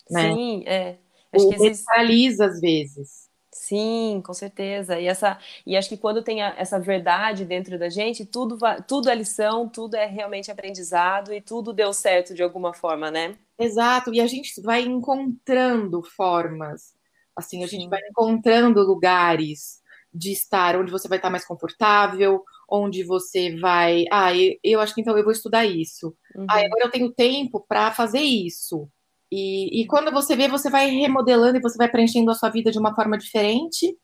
Né? 0.09 0.33
Sim, 0.33 0.63
é. 0.65 0.97
Acho 1.33 1.45
Ou 1.45 1.49
que 1.49 1.65
existe... 1.65 2.41
às 2.41 2.61
vezes. 2.61 3.24
Sim, 3.55 4.21
com 4.21 4.33
certeza. 4.33 4.99
E 4.99 5.07
essa 5.07 5.39
e 5.65 5.77
acho 5.77 5.87
que 5.87 5.95
quando 5.97 6.21
tem 6.21 6.43
a, 6.43 6.53
essa 6.57 6.77
verdade 6.77 7.45
dentro 7.45 7.79
da 7.79 7.87
gente, 7.87 8.25
tudo 8.25 8.57
tudo 8.85 9.09
é 9.09 9.15
lição, 9.15 9.67
tudo 9.69 9.95
é 9.95 10.05
realmente 10.05 10.51
aprendizado 10.51 11.33
e 11.33 11.39
tudo 11.39 11.71
deu 11.71 11.93
certo 11.93 12.33
de 12.35 12.43
alguma 12.43 12.73
forma, 12.73 13.09
né? 13.09 13.37
Exato. 13.57 14.13
E 14.13 14.19
a 14.19 14.27
gente 14.27 14.61
vai 14.61 14.81
encontrando 14.81 16.03
formas. 16.03 16.93
Assim, 17.33 17.63
a 17.63 17.67
Sim. 17.67 17.77
gente 17.77 17.89
vai 17.89 18.01
encontrando 18.09 18.81
lugares 18.81 19.81
de 20.13 20.33
estar 20.33 20.75
onde 20.75 20.91
você 20.91 21.07
vai 21.07 21.17
estar 21.17 21.29
mais 21.29 21.45
confortável, 21.45 22.43
onde 22.69 23.03
você 23.03 23.55
vai, 23.55 24.03
ah, 24.11 24.35
eu, 24.35 24.57
eu 24.63 24.79
acho 24.81 24.93
que 24.93 24.99
então 25.01 25.17
eu 25.17 25.23
vou 25.23 25.31
estudar 25.31 25.65
isso. 25.65 26.15
Uhum. 26.35 26.45
Ah, 26.49 26.59
agora 26.59 26.85
eu 26.85 26.91
tenho 26.91 27.09
tempo 27.09 27.65
para 27.65 27.91
fazer 27.91 28.19
isso. 28.19 28.89
E, 29.37 29.81
e, 29.81 29.87
quando 29.87 30.13
você 30.13 30.33
vê, 30.33 30.47
você 30.47 30.69
vai 30.69 30.89
remodelando 30.89 31.57
e 31.57 31.61
você 31.61 31.77
vai 31.77 31.89
preenchendo 31.89 32.31
a 32.31 32.33
sua 32.33 32.49
vida 32.49 32.71
de 32.71 32.79
uma 32.79 32.95
forma 32.95 33.17
diferente. 33.17 33.97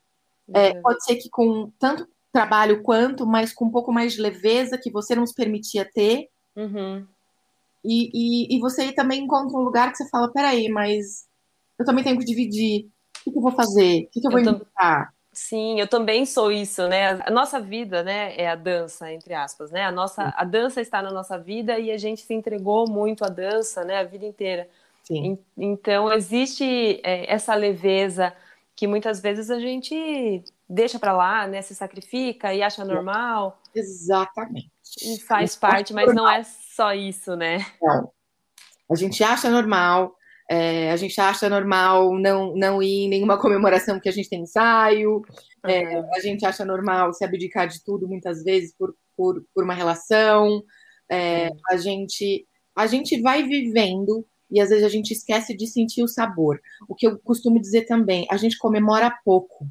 É, 0.52 0.72
uhum. 0.72 0.82
Pode 0.82 1.04
ser 1.04 1.16
que 1.16 1.30
com 1.30 1.72
tanto 1.78 2.06
trabalho 2.30 2.82
quanto, 2.82 3.26
mas 3.26 3.50
com 3.50 3.64
um 3.64 3.70
pouco 3.70 3.90
mais 3.90 4.12
de 4.12 4.20
leveza 4.20 4.76
que 4.76 4.90
você 4.90 5.14
não 5.14 5.26
se 5.26 5.34
permitia 5.34 5.88
ter. 5.90 6.28
Uhum. 6.54 7.06
E, 7.82 8.10
e, 8.12 8.56
e, 8.56 8.60
você 8.60 8.92
também 8.92 9.24
encontra 9.24 9.56
um 9.56 9.62
lugar 9.62 9.90
que 9.90 9.96
você 9.96 10.08
fala, 10.10 10.30
peraí, 10.30 10.68
mas 10.68 11.26
eu 11.78 11.86
também 11.86 12.04
tenho 12.04 12.18
que 12.18 12.26
dividir. 12.26 12.90
O 13.20 13.24
que, 13.24 13.30
que 13.30 13.38
eu 13.38 13.42
vou 13.42 13.52
fazer? 13.52 14.02
O 14.02 14.10
que, 14.10 14.20
que 14.20 14.26
eu 14.26 14.30
vou 14.30 14.38
eu 14.38 14.44
inventar? 14.44 15.14
Sim, 15.32 15.80
eu 15.80 15.88
também 15.88 16.26
sou 16.26 16.52
isso, 16.52 16.86
né? 16.88 17.22
A 17.24 17.30
nossa 17.30 17.58
vida, 17.58 18.02
né, 18.02 18.36
é 18.36 18.50
a 18.50 18.54
dança, 18.54 19.10
entre 19.10 19.32
aspas, 19.32 19.70
né? 19.70 19.82
A 19.86 19.90
nossa, 19.90 20.34
a 20.36 20.44
dança 20.44 20.78
está 20.82 21.00
na 21.00 21.10
nossa 21.10 21.38
vida 21.38 21.78
e 21.78 21.90
a 21.90 21.96
gente 21.96 22.20
se 22.20 22.34
entregou 22.34 22.86
muito 22.86 23.24
à 23.24 23.28
dança, 23.28 23.82
né, 23.82 23.98
a 23.98 24.04
vida 24.04 24.26
inteira. 24.26 24.68
Sim. 25.02 25.38
Então 25.56 26.12
existe 26.12 27.00
é, 27.02 27.32
essa 27.32 27.54
leveza 27.54 28.32
que 28.74 28.86
muitas 28.86 29.20
vezes 29.20 29.50
a 29.50 29.58
gente 29.58 30.42
deixa 30.68 30.98
para 30.98 31.12
lá, 31.12 31.46
né, 31.46 31.60
se 31.60 31.74
sacrifica 31.74 32.54
e 32.54 32.62
acha 32.62 32.84
normal. 32.84 33.60
Exatamente. 33.74 34.70
E 35.02 35.20
faz 35.20 35.56
parte, 35.56 35.92
mas 35.92 36.14
não 36.14 36.28
é 36.28 36.42
só 36.42 36.94
isso, 36.94 37.36
né? 37.36 37.58
Não. 37.80 38.10
A 38.90 38.94
gente 38.94 39.22
acha 39.22 39.50
normal, 39.50 40.14
é, 40.50 40.90
a 40.90 40.96
gente 40.96 41.20
acha 41.20 41.48
normal 41.48 42.12
não, 42.18 42.54
não 42.54 42.82
ir 42.82 43.04
em 43.04 43.08
nenhuma 43.08 43.38
comemoração 43.38 44.00
que 44.00 44.08
a 44.08 44.12
gente 44.12 44.28
tem 44.28 44.42
ensaio. 44.42 45.22
É, 45.64 45.98
a 46.14 46.20
gente 46.20 46.44
acha 46.44 46.64
normal 46.64 47.12
se 47.12 47.24
abdicar 47.24 47.68
de 47.68 47.82
tudo 47.84 48.08
muitas 48.08 48.42
vezes 48.42 48.74
por, 48.76 48.94
por, 49.16 49.42
por 49.54 49.64
uma 49.64 49.74
relação. 49.74 50.62
É, 51.10 51.50
a, 51.70 51.76
gente, 51.76 52.46
a 52.76 52.86
gente 52.86 53.20
vai 53.20 53.42
vivendo 53.42 54.26
e 54.52 54.60
às 54.60 54.68
vezes 54.68 54.84
a 54.84 54.88
gente 54.88 55.12
esquece 55.12 55.56
de 55.56 55.66
sentir 55.66 56.02
o 56.02 56.08
sabor. 56.08 56.60
O 56.86 56.94
que 56.94 57.06
eu 57.06 57.18
costumo 57.18 57.58
dizer 57.58 57.86
também, 57.86 58.26
a 58.30 58.36
gente 58.36 58.58
comemora 58.58 59.10
pouco. 59.24 59.66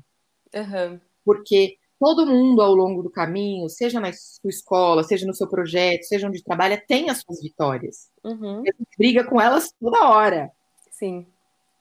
Uhum. 0.54 1.00
Porque 1.24 1.78
todo 2.00 2.26
mundo 2.26 2.64
ao 2.64 2.74
longo 2.74 3.04
do 3.04 3.10
caminho, 3.12 3.70
seja 3.70 4.00
na 4.00 4.12
sua 4.12 4.50
escola, 4.50 5.04
seja 5.04 5.28
no 5.28 5.36
seu 5.36 5.48
projeto, 5.48 6.04
seja 6.04 6.28
onde 6.28 6.44
trabalha, 6.44 6.84
tem 6.88 7.12
as 7.12 7.22
suas 7.22 7.40
vitórias. 7.44 8.10
Uhum. 8.24 8.62
A 8.62 8.66
gente 8.66 8.98
briga 8.98 9.24
com 9.24 9.40
elas 9.40 9.72
toda 9.80 10.10
hora. 10.10 10.52
Sim. 10.90 11.28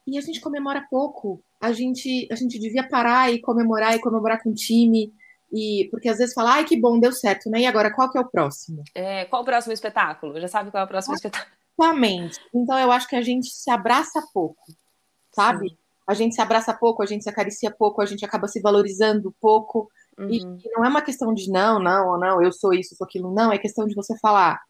E 0.06 0.18
a 0.18 0.20
gente 0.20 0.38
comemora 0.38 0.86
pouco. 0.90 1.42
A 1.58 1.72
gente, 1.72 2.28
a 2.30 2.34
gente 2.34 2.58
devia 2.58 2.86
parar 2.86 3.32
e 3.32 3.40
comemorar 3.40 3.96
e 3.96 4.00
comemorar 4.00 4.42
com 4.42 4.50
o 4.50 4.54
time. 4.54 5.10
E, 5.50 5.88
porque 5.90 6.08
às 6.08 6.18
vezes 6.18 6.34
fala, 6.34 6.52
ai, 6.56 6.64
que 6.66 6.78
bom, 6.78 7.00
deu 7.00 7.12
certo, 7.12 7.48
né? 7.48 7.60
E 7.60 7.66
agora, 7.66 7.90
qual 7.90 8.10
que 8.10 8.18
é 8.18 8.20
o 8.20 8.28
próximo? 8.28 8.82
É, 8.94 9.24
qual 9.24 9.40
o 9.40 9.44
próximo 9.44 9.72
espetáculo? 9.72 10.38
Já 10.38 10.48
sabe 10.48 10.70
qual 10.70 10.82
é 10.82 10.84
o 10.84 10.88
próximo 10.88 11.14
espetáculo? 11.14 11.59
Exatamente. 11.80 12.38
Então 12.54 12.78
eu 12.78 12.90
acho 12.92 13.08
que 13.08 13.16
a 13.16 13.22
gente 13.22 13.48
se 13.48 13.70
abraça 13.70 14.22
pouco, 14.32 14.62
sabe? 15.32 15.70
Sim. 15.70 15.76
A 16.06 16.14
gente 16.14 16.34
se 16.34 16.40
abraça 16.40 16.74
pouco, 16.74 17.02
a 17.02 17.06
gente 17.06 17.22
se 17.22 17.30
acaricia 17.30 17.70
pouco, 17.70 18.02
a 18.02 18.06
gente 18.06 18.24
acaba 18.24 18.48
se 18.48 18.60
valorizando 18.60 19.34
pouco. 19.40 19.90
Uhum. 20.18 20.28
E, 20.28 20.38
e, 20.38 20.70
não 20.76 20.84
é 20.84 20.88
uma 20.88 21.02
questão 21.02 21.32
de 21.32 21.50
não, 21.50 21.78
não, 21.78 22.18
não, 22.18 22.42
eu 22.42 22.52
sou 22.52 22.74
isso, 22.74 22.96
sou 22.96 23.04
aquilo. 23.04 23.32
Não, 23.32 23.52
é 23.52 23.58
questão 23.58 23.86
de 23.86 23.94
você 23.94 24.18
falar, 24.18 24.60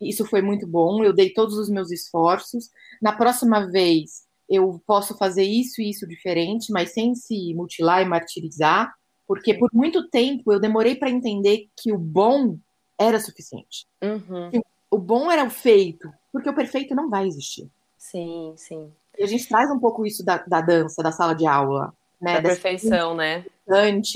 isso 0.00 0.24
foi 0.24 0.40
muito 0.40 0.66
bom, 0.66 1.02
eu 1.02 1.12
dei 1.12 1.32
todos 1.32 1.56
os 1.56 1.68
meus 1.68 1.90
esforços. 1.90 2.70
Na 3.02 3.12
próxima 3.12 3.66
vez 3.66 4.26
eu 4.48 4.80
posso 4.86 5.16
fazer 5.16 5.42
isso 5.42 5.82
e 5.82 5.90
isso 5.90 6.06
diferente, 6.06 6.72
mas 6.72 6.92
sem 6.92 7.14
se 7.14 7.52
mutilar 7.54 8.02
e 8.02 8.08
martirizar, 8.08 8.94
porque 9.26 9.52
por 9.54 9.68
muito 9.72 10.08
tempo 10.08 10.52
eu 10.52 10.60
demorei 10.60 10.94
para 10.94 11.10
entender 11.10 11.68
que 11.76 11.92
o 11.92 11.98
bom 11.98 12.56
era 12.98 13.20
suficiente. 13.20 13.86
Uhum. 14.02 14.50
O 14.90 14.98
bom 14.98 15.30
era 15.30 15.44
o 15.44 15.50
feito, 15.50 16.10
porque 16.32 16.48
o 16.48 16.54
perfeito 16.54 16.94
não 16.94 17.08
vai 17.08 17.26
existir. 17.26 17.70
Sim, 17.96 18.54
sim. 18.56 18.92
E 19.18 19.24
a 19.24 19.26
gente 19.26 19.48
traz 19.48 19.70
um 19.70 19.78
pouco 19.78 20.06
isso 20.06 20.24
da, 20.24 20.38
da 20.38 20.60
dança, 20.60 21.02
da 21.02 21.10
sala 21.10 21.34
de 21.34 21.46
aula, 21.46 21.92
né? 22.20 22.40
Da 22.40 22.48
perfeição, 22.48 23.14
né? 23.14 23.44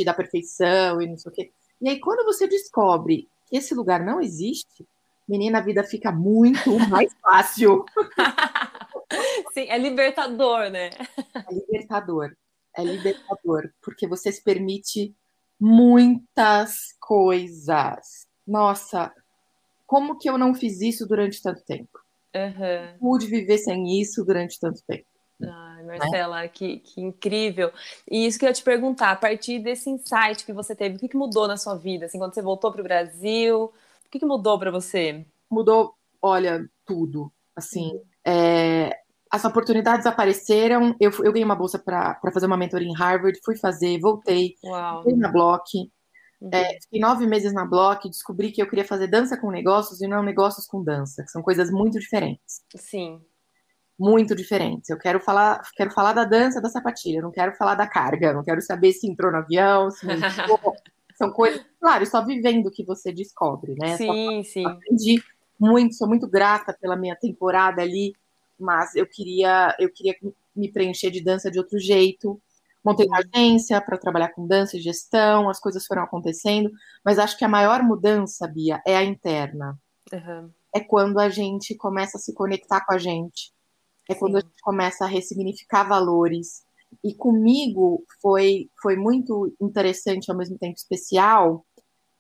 Da 0.05 0.14
perfeição 0.14 1.03
e 1.03 1.07
não 1.07 1.16
sei 1.16 1.31
o 1.31 1.35
quê. 1.35 1.51
E 1.81 1.88
aí, 1.88 1.98
quando 1.98 2.25
você 2.25 2.46
descobre 2.46 3.29
que 3.46 3.57
esse 3.57 3.75
lugar 3.75 4.05
não 4.05 4.20
existe, 4.20 4.87
menina, 5.29 5.59
a 5.59 5.62
vida 5.62 5.83
fica 5.83 6.12
muito 6.12 6.79
mais 6.88 7.12
fácil. 7.20 7.85
Sim, 9.53 9.68
é 9.68 9.77
libertador, 9.77 10.70
né? 10.70 10.90
É 11.35 11.53
libertador. 11.53 12.35
É 12.75 12.83
libertador, 12.83 13.70
porque 13.83 14.07
você 14.07 14.33
se 14.33 14.42
permite 14.42 15.14
muitas 15.61 16.94
coisas. 16.98 18.27
Nossa, 18.46 19.12
como 19.87 20.18
que 20.18 20.29
eu 20.29 20.38
não 20.38 20.55
fiz 20.55 20.81
isso 20.81 21.07
durante 21.07 21.42
tanto 21.42 21.62
tempo? 21.64 22.01
Uhum. 22.34 22.98
Pude 22.98 23.26
viver 23.26 23.58
sem 23.58 24.00
isso 24.00 24.24
durante 24.24 24.58
tanto 24.58 24.80
tempo. 24.86 25.06
Ai, 25.42 25.82
Marcela, 25.84 26.42
né? 26.42 26.48
que, 26.48 26.78
que 26.78 27.00
incrível. 27.00 27.72
E 28.10 28.26
isso 28.26 28.38
que 28.38 28.44
eu 28.44 28.48
ia 28.48 28.54
te 28.54 28.62
perguntar, 28.62 29.10
a 29.10 29.16
partir 29.16 29.58
desse 29.58 29.90
insight 29.90 30.44
que 30.44 30.52
você 30.52 30.74
teve, 30.74 30.96
o 30.96 30.98
que, 30.98 31.08
que 31.08 31.16
mudou 31.16 31.48
na 31.48 31.56
sua 31.56 31.74
vida? 31.74 32.06
Assim, 32.06 32.18
quando 32.18 32.34
você 32.34 32.42
voltou 32.42 32.70
para 32.70 32.80
o 32.80 32.84
Brasil, 32.84 33.72
que, 34.12 34.18
que 34.18 34.26
mudou 34.26 34.58
para 34.58 34.70
você? 34.70 35.24
Mudou, 35.50 35.94
olha, 36.20 36.68
tudo. 36.84 37.32
Assim, 37.56 37.90
é, 38.24 38.94
as 39.30 39.44
oportunidades 39.44 40.06
apareceram. 40.06 40.94
Eu, 41.00 41.10
eu 41.24 41.32
ganhei 41.32 41.44
uma 41.44 41.56
bolsa 41.56 41.78
para 41.78 42.20
fazer 42.32 42.46
uma 42.46 42.56
mentoria 42.56 42.86
em 42.86 42.94
Harvard, 42.94 43.40
fui 43.42 43.56
fazer, 43.56 43.98
voltei, 43.98 44.54
Uau. 44.62 45.02
fui 45.02 45.14
na 45.14 45.32
Block. 45.32 45.90
Uhum. 46.42 46.50
É, 46.52 46.76
fiquei 46.83 47.00
nove 47.00 47.24
meses 47.24 47.52
na 47.52 47.64
Block, 47.64 48.09
descobri 48.11 48.50
que 48.50 48.61
eu 48.61 48.68
queria 48.68 48.85
fazer 48.85 49.07
dança 49.07 49.37
com 49.37 49.48
negócios 49.48 50.00
e 50.00 50.09
não 50.09 50.24
negócios 50.24 50.66
com 50.66 50.83
dança, 50.83 51.22
que 51.22 51.31
são 51.31 51.40
coisas 51.40 51.70
muito 51.70 52.00
diferentes. 52.00 52.62
Sim. 52.76 53.20
Muito 53.96 54.35
diferentes. 54.35 54.90
Eu 54.90 54.98
quero 54.98 55.20
falar, 55.20 55.62
quero 55.76 55.92
falar 55.92 56.12
da 56.12 56.24
dança 56.24 56.61
da 56.61 56.68
sapatilha, 56.68 57.22
não 57.22 57.31
quero 57.31 57.55
falar 57.55 57.76
da 57.76 57.87
carga, 57.87 58.33
não 58.33 58.42
quero 58.42 58.61
saber 58.61 58.92
se 58.92 59.09
entrou 59.09 59.31
no 59.31 59.38
avião, 59.38 59.88
se 59.90 60.05
não 60.05 60.14
entrou. 60.14 60.59
São 61.14 61.31
coisas, 61.31 61.64
claro, 61.78 62.05
só 62.07 62.24
vivendo 62.24 62.70
que 62.70 62.85
você 62.85 63.12
descobre, 63.12 63.76
né? 63.78 63.96
Sim, 63.96 64.42
só, 64.42 64.50
sim. 64.50 64.66
Aprendi 64.66 65.22
muito, 65.61 65.94
sou 65.94 66.09
muito 66.09 66.26
grata 66.26 66.76
pela 66.81 66.96
minha 66.96 67.14
temporada 67.14 67.83
ali, 67.83 68.12
mas 68.59 68.96
eu 68.96 69.07
queria, 69.07 69.76
eu 69.78 69.92
queria 69.92 70.16
me 70.57 70.72
preencher 70.72 71.11
de 71.11 71.22
dança 71.22 71.50
de 71.50 71.59
outro 71.59 71.78
jeito. 71.78 72.40
Montei 72.84 73.06
uma 73.06 73.18
agência 73.18 73.80
para 73.80 73.96
trabalhar 73.96 74.30
com 74.30 74.46
dança 74.46 74.76
e 74.76 74.80
gestão, 74.80 75.48
as 75.48 75.60
coisas 75.60 75.86
foram 75.86 76.02
acontecendo, 76.02 76.70
mas 77.04 77.18
acho 77.18 77.38
que 77.38 77.44
a 77.44 77.48
maior 77.48 77.82
mudança, 77.82 78.48
Bia, 78.48 78.82
é 78.86 78.96
a 78.96 79.04
interna. 79.04 79.78
Uhum. 80.12 80.50
É 80.74 80.80
quando 80.80 81.18
a 81.18 81.28
gente 81.28 81.76
começa 81.76 82.18
a 82.18 82.20
se 82.20 82.34
conectar 82.34 82.84
com 82.84 82.94
a 82.94 82.98
gente. 82.98 83.52
É 84.08 84.14
Sim. 84.14 84.20
quando 84.20 84.36
a 84.36 84.40
gente 84.40 84.60
começa 84.62 85.04
a 85.04 85.08
ressignificar 85.08 85.84
valores, 85.84 86.64
e 87.02 87.14
comigo 87.14 88.04
foi, 88.20 88.68
foi 88.80 88.96
muito 88.96 89.54
interessante, 89.60 90.30
ao 90.30 90.36
mesmo 90.36 90.58
tempo 90.58 90.74
especial, 90.76 91.64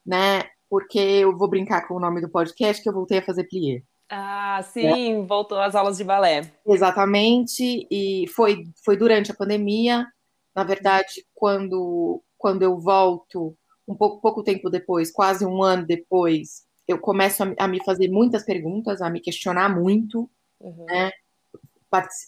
né? 0.06 0.44
Porque 0.70 0.98
eu 0.98 1.36
vou 1.36 1.48
brincar 1.48 1.86
com 1.86 1.94
o 1.94 2.00
nome 2.00 2.20
do 2.20 2.30
podcast, 2.30 2.82
que 2.82 2.88
eu 2.88 2.94
voltei 2.94 3.18
a 3.18 3.24
fazer 3.24 3.44
plié. 3.44 3.82
Ah, 4.08 4.60
sim, 4.62 5.22
é. 5.22 5.26
voltou 5.26 5.58
às 5.58 5.74
aulas 5.74 5.96
de 5.96 6.04
balé. 6.04 6.52
Exatamente, 6.66 7.86
e 7.90 8.26
foi, 8.28 8.64
foi 8.84 8.96
durante 8.96 9.30
a 9.30 9.34
pandemia. 9.34 10.06
Na 10.54 10.64
verdade, 10.64 11.26
quando, 11.34 12.22
quando 12.36 12.62
eu 12.62 12.78
volto, 12.78 13.56
um 13.86 13.94
pouco, 13.94 14.20
pouco 14.20 14.42
tempo 14.42 14.70
depois, 14.70 15.10
quase 15.10 15.44
um 15.44 15.62
ano 15.62 15.86
depois, 15.86 16.66
eu 16.86 16.98
começo 16.98 17.42
a, 17.42 17.54
a 17.58 17.68
me 17.68 17.82
fazer 17.84 18.08
muitas 18.08 18.44
perguntas, 18.44 19.00
a 19.00 19.10
me 19.10 19.20
questionar 19.20 19.68
muito, 19.68 20.30
uhum. 20.60 20.84
né? 20.86 21.10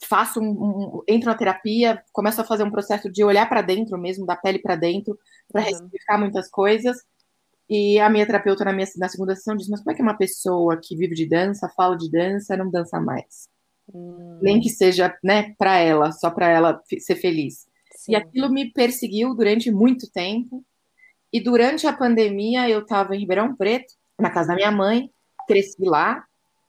faço 0.06 0.40
um, 0.40 0.50
um, 0.50 1.02
entro 1.08 1.30
na 1.30 1.34
terapia, 1.34 2.02
começo 2.12 2.40
a 2.40 2.44
fazer 2.44 2.64
um 2.64 2.70
processo 2.70 3.10
de 3.10 3.24
olhar 3.24 3.48
para 3.48 3.62
dentro 3.62 3.96
mesmo, 3.96 4.26
da 4.26 4.36
pele 4.36 4.58
para 4.58 4.76
dentro, 4.76 5.18
para 5.50 5.62
uhum. 5.62 5.66
ressignificar 5.66 6.18
muitas 6.18 6.50
coisas. 6.50 6.98
E 7.68 7.98
a 7.98 8.10
minha 8.10 8.26
terapeuta 8.26 8.64
na, 8.64 8.72
minha, 8.74 8.86
na 8.98 9.08
segunda 9.08 9.34
sessão 9.34 9.56
disse: 9.56 9.70
Mas 9.70 9.80
como 9.80 9.92
é 9.92 9.94
que 9.94 10.02
uma 10.02 10.18
pessoa 10.18 10.78
que 10.82 10.94
vive 10.94 11.14
de 11.14 11.26
dança, 11.26 11.68
fala 11.74 11.96
de 11.96 12.10
dança, 12.10 12.56
não 12.56 12.70
dança 12.70 13.00
mais? 13.00 13.48
Hum. 13.92 14.38
Nem 14.42 14.60
que 14.60 14.68
seja 14.68 15.16
né, 15.22 15.54
para 15.56 15.78
ela, 15.78 16.12
só 16.12 16.30
para 16.30 16.48
ela 16.48 16.82
ser 16.98 17.16
feliz. 17.16 17.66
Sim. 18.04 18.12
E 18.12 18.16
aquilo 18.16 18.50
me 18.50 18.70
perseguiu 18.70 19.34
durante 19.34 19.70
muito 19.70 20.10
tempo. 20.10 20.62
E 21.32 21.40
durante 21.40 21.86
a 21.86 21.92
pandemia, 21.92 22.68
eu 22.68 22.80
estava 22.80 23.16
em 23.16 23.20
Ribeirão 23.20 23.56
Preto, 23.56 23.94
na 24.20 24.30
casa 24.30 24.48
da 24.48 24.54
minha 24.54 24.70
mãe, 24.70 25.10
cresci 25.48 25.84
lá, 25.84 26.22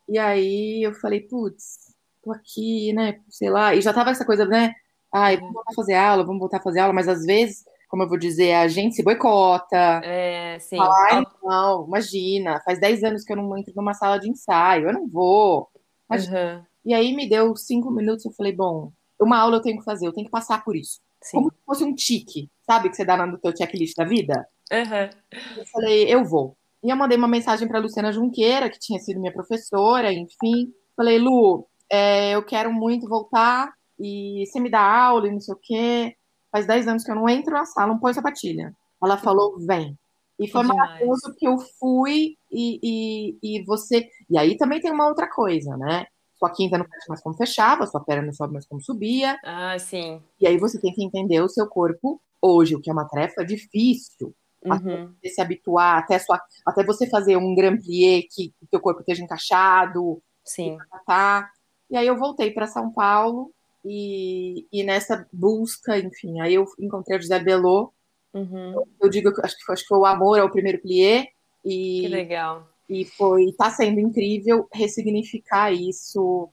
e 0.08 0.18
aí 0.18 0.82
eu 0.82 0.94
falei, 0.94 1.22
putz, 1.22 1.94
tô 2.24 2.32
aqui, 2.32 2.92
né, 2.94 3.20
sei 3.30 3.50
lá, 3.50 3.76
e 3.76 3.82
já 3.82 3.94
tava 3.94 4.10
essa 4.10 4.26
coisa, 4.26 4.46
né, 4.46 4.74
ai, 5.14 5.38
vamos 5.38 5.54
voltar 5.54 5.72
a 5.72 5.76
fazer 5.76 5.94
aula, 5.94 6.26
vamos 6.26 6.40
voltar 6.40 6.58
a 6.58 6.64
fazer 6.64 6.80
aula, 6.80 6.94
mas 6.94 7.08
às 7.08 7.24
vezes, 7.26 7.64
como 7.88 8.04
eu 8.04 8.10
vou 8.10 8.18
dizer, 8.18 8.54
a 8.54 8.68
gente 8.68 8.96
se 8.96 9.04
boicota. 9.04 10.02
É, 10.04 10.58
sim. 10.60 10.78
Fala, 10.78 11.24
não, 11.44 11.86
imagina, 11.86 12.62
faz 12.66 12.80
10 12.80 13.04
anos 13.04 13.24
que 13.24 13.34
eu 13.34 13.38
não 13.38 13.58
entro 13.58 13.74
numa 13.76 13.94
sala 13.94 14.18
de 14.18 14.30
ensaio, 14.30 14.88
eu 14.88 14.94
não 14.94 15.08
vou. 15.08 15.70
Uhum. 16.10 16.64
E 16.86 16.94
aí 16.94 17.14
me 17.14 17.30
deu 17.30 17.56
cinco 17.56 17.92
minutos, 17.92 18.26
eu 18.26 18.32
falei, 18.32 18.52
bom, 18.52 18.92
uma 19.20 19.38
aula 19.38 19.58
eu 19.58 19.62
tenho 19.62 19.78
que 19.78 19.84
fazer, 19.84 20.08
eu 20.08 20.14
tenho 20.14 20.26
que 20.26 20.32
passar 20.32 20.64
por 20.64 20.76
isso. 20.76 21.00
Sim. 21.26 21.38
Como 21.38 21.52
se 21.52 21.58
fosse 21.66 21.84
um 21.84 21.96
tique, 21.96 22.50
sabe, 22.64 22.90
que 22.90 22.96
você 22.96 23.04
dá 23.04 23.26
no 23.26 23.40
teu 23.40 23.56
checklist 23.56 23.96
da 23.96 24.06
vida? 24.06 24.48
Uhum. 24.72 25.10
Eu 25.58 25.66
falei, 25.66 26.14
eu 26.14 26.24
vou. 26.24 26.56
E 26.84 26.90
eu 26.90 26.96
mandei 26.96 27.18
uma 27.18 27.28
mensagem 27.28 27.68
para 27.68 27.80
Luciana 27.80 28.12
Junqueira, 28.12 28.70
que 28.70 28.80
tinha 28.80 29.00
sido 29.00 29.20
minha 29.20 29.34
professora, 29.34 30.14
enfim. 30.14 30.72
Falei, 30.96 31.18
Lu, 31.18 31.68
é, 31.90 32.32
eu 32.36 32.44
quero 32.46 32.72
muito 32.72 33.10
voltar 33.10 33.74
e 34.00 34.44
você 34.46 34.60
me 34.60 34.70
dá 34.70 34.82
aula 34.82 35.28
e 35.28 35.32
não 35.32 35.40
sei 35.40 35.56
o 35.56 35.60
quê. 35.60 36.16
Faz 36.52 36.68
10 36.68 36.88
anos 36.88 37.04
que 37.04 37.10
eu 37.10 37.16
não 37.16 37.28
entro 37.28 37.54
na 37.54 37.66
sala, 37.66 37.88
não 37.88 38.00
põe 38.00 38.14
sapatilha. 38.14 38.72
Ela 39.04 39.18
falou, 39.18 39.58
vem. 39.66 39.98
E 40.38 40.48
foi 40.48 40.64
maravilhoso 40.64 41.34
que 41.38 41.48
eu 41.48 41.58
fui 41.80 42.38
e, 42.52 42.80
e, 42.84 43.38
e 43.42 43.64
você. 43.64 44.08
E 44.30 44.38
aí 44.38 44.56
também 44.56 44.80
tem 44.80 44.92
uma 44.92 45.08
outra 45.08 45.28
coisa, 45.28 45.76
né? 45.78 46.06
Sua 46.38 46.50
quinta 46.50 46.78
não 46.78 46.86
fecha 46.86 47.06
mais 47.08 47.22
como 47.22 47.36
fechava, 47.36 47.88
sua 47.88 48.04
perna 48.04 48.28
não 48.28 48.34
sobe 48.34 48.54
mais 48.54 48.68
como 48.68 48.82
subia. 48.82 49.38
Ah, 49.44 49.78
sim. 49.80 50.22
E 50.40 50.46
aí 50.46 50.58
você 50.58 50.80
tem 50.80 50.94
que 50.94 51.04
entender 51.04 51.42
o 51.42 51.50
seu 51.50 51.68
corpo 51.68 52.22
hoje, 52.42 52.76
o 52.76 52.82
que 52.82 52.90
é 52.90 52.94
uma 52.94 53.08
tarefa 53.08 53.46
difícil. 53.46 54.36
Uhum. 54.64 54.74
Até 54.74 55.08
você 55.22 55.30
se 55.30 55.42
habituar, 55.42 56.00
até, 56.00 56.20
sua, 56.20 56.42
até 56.66 56.84
você 56.84 57.08
fazer 57.08 57.38
um 57.38 57.56
grand 57.56 57.78
plié 57.78 58.24
que 58.30 58.54
o 58.62 58.68
seu 58.70 58.80
corpo 58.80 59.00
esteja 59.00 59.24
encaixado. 59.24 60.22
Sim. 60.44 60.78
Tá. 61.06 61.50
E 61.90 61.96
aí 61.96 62.08
eu 62.08 62.18
voltei 62.18 62.52
para 62.52 62.68
São 62.68 62.92
Paulo 62.92 63.52
e, 63.84 64.68
e 64.72 64.84
nessa 64.84 65.28
busca, 65.32 65.98
enfim, 65.98 66.40
aí 66.42 66.56
eu 66.56 66.66
encontrei 66.80 67.18
a 67.18 67.22
Gisele 67.22 67.44
Belô. 67.44 67.94
Uhum. 68.34 68.84
Eu 69.00 69.10
digo 69.10 69.34
que 69.34 69.46
acho 69.46 69.56
que, 69.56 69.72
acho 69.72 69.84
que 69.84 69.88
foi 69.88 70.00
o 70.00 70.06
amor 70.06 70.40
ao 70.40 70.52
primeiro 70.52 70.82
plié. 70.82 71.28
E, 71.64 72.02
que 72.02 72.08
legal. 72.08 72.68
E 72.90 73.06
foi, 73.06 73.52
tá 73.54 73.72
sendo 73.72 74.00
incrível 74.00 74.68
ressignificar 74.72 75.72
isso 75.72 76.50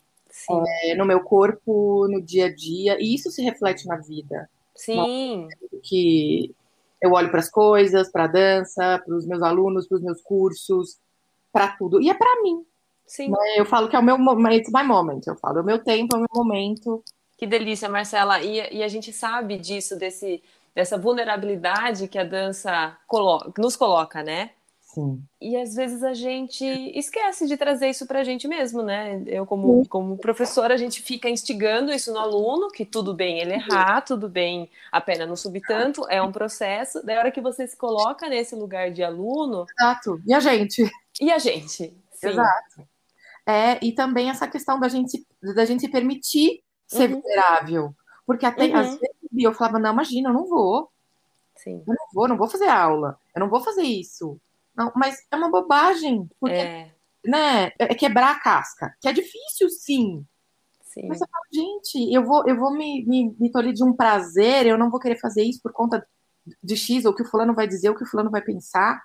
é, 0.84 0.94
no 0.94 1.04
meu 1.04 1.20
corpo, 1.20 2.08
no 2.08 2.20
dia 2.22 2.46
a 2.46 2.54
dia. 2.54 2.96
E 3.00 3.14
isso 3.14 3.30
se 3.30 3.42
reflete 3.42 3.86
na 3.86 3.96
vida. 3.96 4.48
Sim. 4.74 5.48
Que 5.82 6.54
eu 7.00 7.12
olho 7.12 7.30
para 7.30 7.40
as 7.40 7.50
coisas, 7.50 8.10
para 8.10 8.24
a 8.24 8.28
dança, 8.28 9.02
para 9.04 9.14
os 9.14 9.26
meus 9.26 9.42
alunos, 9.42 9.86
para 9.86 9.96
os 9.96 10.02
meus 10.02 10.22
cursos, 10.22 10.98
para 11.52 11.76
tudo. 11.76 12.00
E 12.00 12.08
é 12.08 12.14
para 12.14 12.42
mim. 12.42 12.64
Sim. 13.06 13.30
Né? 13.30 13.36
Eu 13.56 13.66
falo 13.66 13.88
que 13.88 13.96
é 13.96 13.98
o 13.98 14.02
meu 14.02 14.16
momento, 14.16 14.70
my 14.72 14.82
moment. 14.82 15.20
Eu 15.26 15.36
falo, 15.36 15.58
é 15.58 15.62
o 15.62 15.64
meu 15.64 15.78
tempo, 15.78 16.14
é 16.14 16.18
o 16.18 16.20
meu 16.20 16.28
momento. 16.32 17.02
Que 17.36 17.46
delícia, 17.46 17.88
Marcela. 17.88 18.40
E, 18.40 18.76
e 18.76 18.82
a 18.82 18.88
gente 18.88 19.12
sabe 19.12 19.58
disso, 19.58 19.98
desse, 19.98 20.42
dessa 20.74 20.96
vulnerabilidade 20.96 22.08
que 22.08 22.18
a 22.18 22.24
dança 22.24 22.96
colo 23.06 23.52
nos 23.58 23.76
coloca, 23.76 24.22
né? 24.22 24.52
Sim. 24.92 25.24
E 25.40 25.56
às 25.56 25.74
vezes 25.74 26.02
a 26.02 26.12
gente 26.12 26.64
esquece 26.94 27.46
de 27.46 27.56
trazer 27.56 27.88
isso 27.88 28.06
para 28.06 28.20
a 28.20 28.24
gente 28.24 28.46
mesmo, 28.46 28.82
né? 28.82 29.22
Eu, 29.26 29.46
como, 29.46 29.88
como 29.88 30.18
professora, 30.18 30.74
a 30.74 30.76
gente 30.76 31.00
fica 31.00 31.30
instigando 31.30 31.90
isso 31.90 32.12
no 32.12 32.18
aluno, 32.18 32.68
que 32.68 32.84
tudo 32.84 33.14
bem 33.14 33.38
ele 33.38 33.54
errar, 33.54 34.02
tudo 34.02 34.28
bem 34.28 34.68
a 34.90 35.00
pena 35.00 35.24
não 35.24 35.34
subir 35.34 35.62
tanto, 35.62 36.06
é 36.10 36.20
um 36.20 36.30
processo. 36.30 37.04
Da 37.06 37.18
hora 37.18 37.32
que 37.32 37.40
você 37.40 37.66
se 37.66 37.74
coloca 37.74 38.28
nesse 38.28 38.54
lugar 38.54 38.90
de 38.90 39.02
aluno. 39.02 39.64
Exato. 39.80 40.20
E 40.26 40.34
a 40.34 40.40
gente? 40.40 40.90
E 41.18 41.32
a 41.32 41.38
gente? 41.38 41.94
Sim. 42.12 42.28
Exato. 42.28 42.86
É, 43.46 43.82
e 43.82 43.92
também 43.92 44.28
essa 44.28 44.46
questão 44.46 44.78
da 44.78 44.88
gente, 44.88 45.26
da 45.56 45.64
gente 45.64 45.80
se 45.80 45.88
permitir 45.88 46.62
ser 46.86 47.10
uhum. 47.10 47.20
vulnerável. 47.20 47.94
Porque 48.26 48.44
até 48.44 48.66
uhum. 48.66 48.76
às 48.76 48.88
vezes 48.88 49.16
eu 49.38 49.54
falava, 49.54 49.78
não, 49.78 49.92
imagina, 49.92 50.28
eu 50.28 50.34
não 50.34 50.46
vou. 50.46 50.90
Sim. 51.56 51.82
Eu 51.86 51.94
não 51.94 52.06
vou, 52.12 52.28
não 52.28 52.36
vou 52.36 52.48
fazer 52.48 52.68
aula, 52.68 53.18
eu 53.34 53.40
não 53.40 53.48
vou 53.48 53.62
fazer 53.62 53.82
isso. 53.82 54.38
Não, 54.76 54.92
mas 54.96 55.18
é 55.30 55.36
uma 55.36 55.50
bobagem, 55.50 56.28
porque 56.40 56.54
é. 56.54 56.94
Né, 57.24 57.70
é 57.78 57.94
quebrar 57.94 58.32
a 58.32 58.40
casca, 58.40 58.94
que 59.00 59.08
é 59.08 59.12
difícil, 59.12 59.68
sim. 59.70 60.26
sim. 60.82 61.06
Mas 61.06 61.18
você 61.18 61.26
fala, 61.30 61.44
gente, 61.52 62.12
eu 62.12 62.24
vou, 62.24 62.46
eu 62.48 62.56
vou 62.56 62.72
me, 62.72 63.04
me, 63.04 63.36
me 63.38 63.50
tolir 63.50 63.72
de 63.72 63.84
um 63.84 63.94
prazer, 63.94 64.66
eu 64.66 64.78
não 64.78 64.90
vou 64.90 64.98
querer 64.98 65.20
fazer 65.20 65.44
isso 65.44 65.60
por 65.62 65.72
conta 65.72 66.04
de 66.62 66.76
X, 66.76 67.04
ou 67.04 67.12
o 67.12 67.14
que 67.14 67.22
o 67.22 67.28
fulano 67.28 67.54
vai 67.54 67.68
dizer, 67.68 67.88
ou 67.88 67.94
o 67.94 67.98
que 67.98 68.04
o 68.04 68.08
fulano 68.08 68.30
vai 68.30 68.42
pensar. 68.42 69.00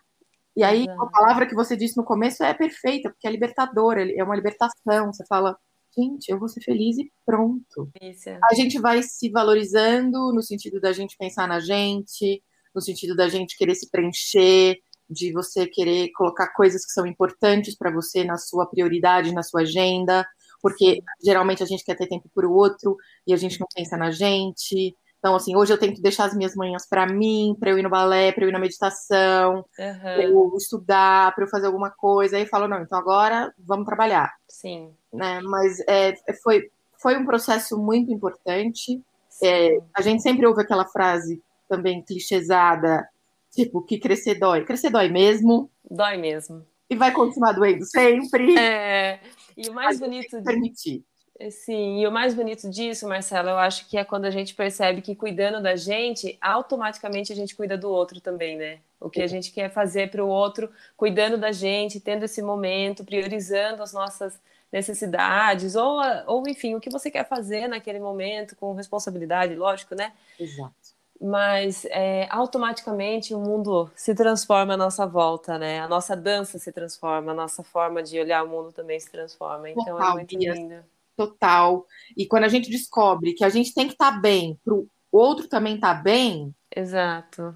E 0.56 0.64
aí, 0.64 0.88
a 0.90 1.06
palavra 1.06 1.46
que 1.46 1.54
você 1.54 1.78
disse 1.78 1.96
no 1.96 2.04
começo 2.04 2.44
é 2.44 2.52
perfeita, 2.52 3.12
porque 3.12 3.28
é 3.28 3.32
libertadora, 3.32 4.02
é 4.12 4.24
uma 4.24 4.36
libertação. 4.36 5.14
Você 5.14 5.24
fala, 5.28 5.56
gente, 5.96 6.30
eu 6.30 6.40
vou 6.40 6.50
ser 6.50 6.62
feliz 6.62 6.98
e 6.98 7.12
pronto. 7.24 7.92
Isso. 8.02 8.30
A 8.50 8.56
gente 8.56 8.80
vai 8.80 9.04
se 9.04 9.30
valorizando 9.30 10.34
no 10.34 10.42
sentido 10.42 10.82
da 10.82 10.92
gente 10.92 11.16
pensar 11.16 11.48
na 11.48 11.60
gente, 11.60 12.42
no 12.74 12.82
sentido 12.82 13.16
da 13.16 13.30
gente 13.30 13.56
querer 13.56 13.76
se 13.76 13.88
preencher, 13.92 14.80
de 15.10 15.32
você 15.32 15.66
querer 15.66 16.12
colocar 16.12 16.48
coisas 16.54 16.86
que 16.86 16.92
são 16.92 17.06
importantes 17.06 17.76
para 17.76 17.92
você 17.92 18.24
na 18.24 18.38
sua 18.38 18.66
prioridade, 18.66 19.34
na 19.34 19.44
sua 19.44 19.62
agenda, 19.62 20.28
porque 20.62 21.02
geralmente 21.24 21.64
a 21.64 21.66
gente 21.66 21.84
quer 21.84 21.96
ter 21.96 22.08
tempo 22.08 22.30
para 22.34 22.48
o 22.48 22.54
outro 22.54 22.98
e 23.26 23.34
a 23.34 23.38
gente 23.38 23.60
não 23.60 23.68
pensa 23.74 23.96
na 23.96 24.12
gente. 24.12 24.96
Então, 25.20 25.36
assim, 25.36 25.56
hoje 25.56 25.74
eu 25.74 25.80
tento 25.80 26.02
deixar 26.02 26.26
as 26.26 26.36
minhas 26.36 26.56
manhãs 26.56 26.88
para 26.88 27.06
mim, 27.08 27.56
para 27.60 27.72
eu 27.72 27.80
ir 27.80 27.84
no 27.84 27.90
balé, 27.90 28.32
para 28.32 28.44
eu 28.44 28.50
ir 28.50 28.52
na 28.52 28.60
meditação, 28.60 29.58
uhum. 29.58 30.00
para 30.00 30.24
eu 30.24 30.56
estudar, 30.56 31.34
para 31.34 31.44
eu 31.44 31.50
fazer 31.50 31.68
alguma 31.68 31.90
coisa. 31.90 32.38
Aí 32.38 32.44
eu 32.44 32.48
falo, 32.48 32.68
não, 32.68 32.82
então 32.82 32.98
agora 32.98 33.54
vamos 33.58 33.86
trabalhar. 33.86 34.32
Sim. 34.48 34.94
Né? 35.12 35.42
Mas 35.42 35.80
é, 35.88 36.14
foi, 36.44 36.70
foi 37.02 37.18
um 37.18 37.26
processo 37.26 37.78
muito 37.78 38.12
importante. 38.12 39.02
É, 39.44 39.80
a 39.96 40.02
gente 40.02 40.22
sempre 40.22 40.46
ouve 40.46 40.62
aquela 40.62 40.86
frase 40.86 41.42
também 41.68 42.04
clichêsada, 42.04 43.08
Tipo, 43.58 43.82
que 43.82 43.98
crescer 43.98 44.36
dói. 44.36 44.64
Crescer 44.64 44.92
dói 44.92 45.10
mesmo. 45.10 45.72
Dói 45.90 46.16
mesmo. 46.16 46.64
E 46.88 46.96
vai 46.96 47.12
continuar 47.12 47.54
doendo 47.54 47.84
sempre. 47.86 48.56
É. 48.56 49.20
E 49.58 49.68
o 49.68 49.74
mais 49.74 50.00
bonito. 50.00 50.44
Permitir. 50.44 51.04
Sim, 51.50 52.02
e 52.02 52.08
o 52.08 52.12
mais 52.12 52.36
bonito 52.36 52.70
disso, 52.70 53.08
Marcela, 53.08 53.52
eu 53.52 53.58
acho 53.58 53.88
que 53.88 53.98
é 53.98 54.04
quando 54.04 54.26
a 54.26 54.32
gente 54.32 54.56
percebe 54.56 55.02
que 55.02 55.16
cuidando 55.16 55.62
da 55.62 55.76
gente, 55.76 56.38
automaticamente 56.42 57.32
a 57.32 57.36
gente 57.36 57.56
cuida 57.56 57.78
do 57.78 57.90
outro 57.90 58.20
também, 58.20 58.58
né? 58.58 58.80
O 59.00 59.10
que 59.10 59.22
a 59.22 59.28
gente 59.28 59.52
quer 59.52 59.72
fazer 59.72 60.10
para 60.10 60.24
o 60.24 60.28
outro, 60.28 60.70
cuidando 60.96 61.38
da 61.38 61.52
gente, 61.52 62.00
tendo 62.00 62.26
esse 62.26 62.42
momento, 62.42 63.04
priorizando 63.04 63.84
as 63.84 63.94
nossas 63.94 64.40
necessidades, 64.72 65.76
ou, 65.76 66.00
ou 66.26 66.48
enfim, 66.48 66.74
o 66.76 66.80
que 66.80 66.90
você 66.90 67.12
quer 67.12 67.28
fazer 67.28 67.68
naquele 67.68 68.00
momento, 68.00 68.56
com 68.56 68.74
responsabilidade, 68.74 69.56
lógico, 69.56 69.94
né? 69.94 70.14
Exato 70.40 70.87
mas 71.22 71.86
é, 71.86 72.28
automaticamente 72.30 73.34
o 73.34 73.40
mundo 73.40 73.90
se 73.96 74.14
transforma 74.14 74.76
à 74.76 74.78
nossa 74.78 75.06
volta, 75.06 75.58
né? 75.58 75.80
A 75.80 75.88
nossa 75.88 76.16
dança 76.16 76.60
se 76.60 76.72
transforma, 76.72 77.32
a 77.32 77.36
nossa 77.36 77.64
forma 77.64 78.04
de 78.04 78.20
olhar 78.20 78.44
o 78.44 78.50
mundo 78.50 78.72
também 78.72 79.00
se 79.00 79.12
transforma. 79.12 79.70
Então 79.70 79.84
é 79.84 79.92
Total, 79.92 80.12
é 80.12 80.14
muito 80.14 80.38
lindo. 80.38 80.84
Total. 81.16 81.86
E 82.16 82.26
quando 82.26 82.44
a 82.44 82.50
gente 82.50 82.70
descobre 82.70 83.34
que 83.34 83.44
a 83.44 83.50
gente 83.50 83.74
tem 83.74 83.88
que 83.88 83.94
estar 83.94 84.14
tá 84.14 84.20
bem 84.20 84.60
para 84.64 84.74
o 84.74 84.88
outro 85.12 85.48
também 85.48 85.76
estar 85.76 85.96
tá 85.96 86.02
bem. 86.02 86.54
Exato. 86.76 87.56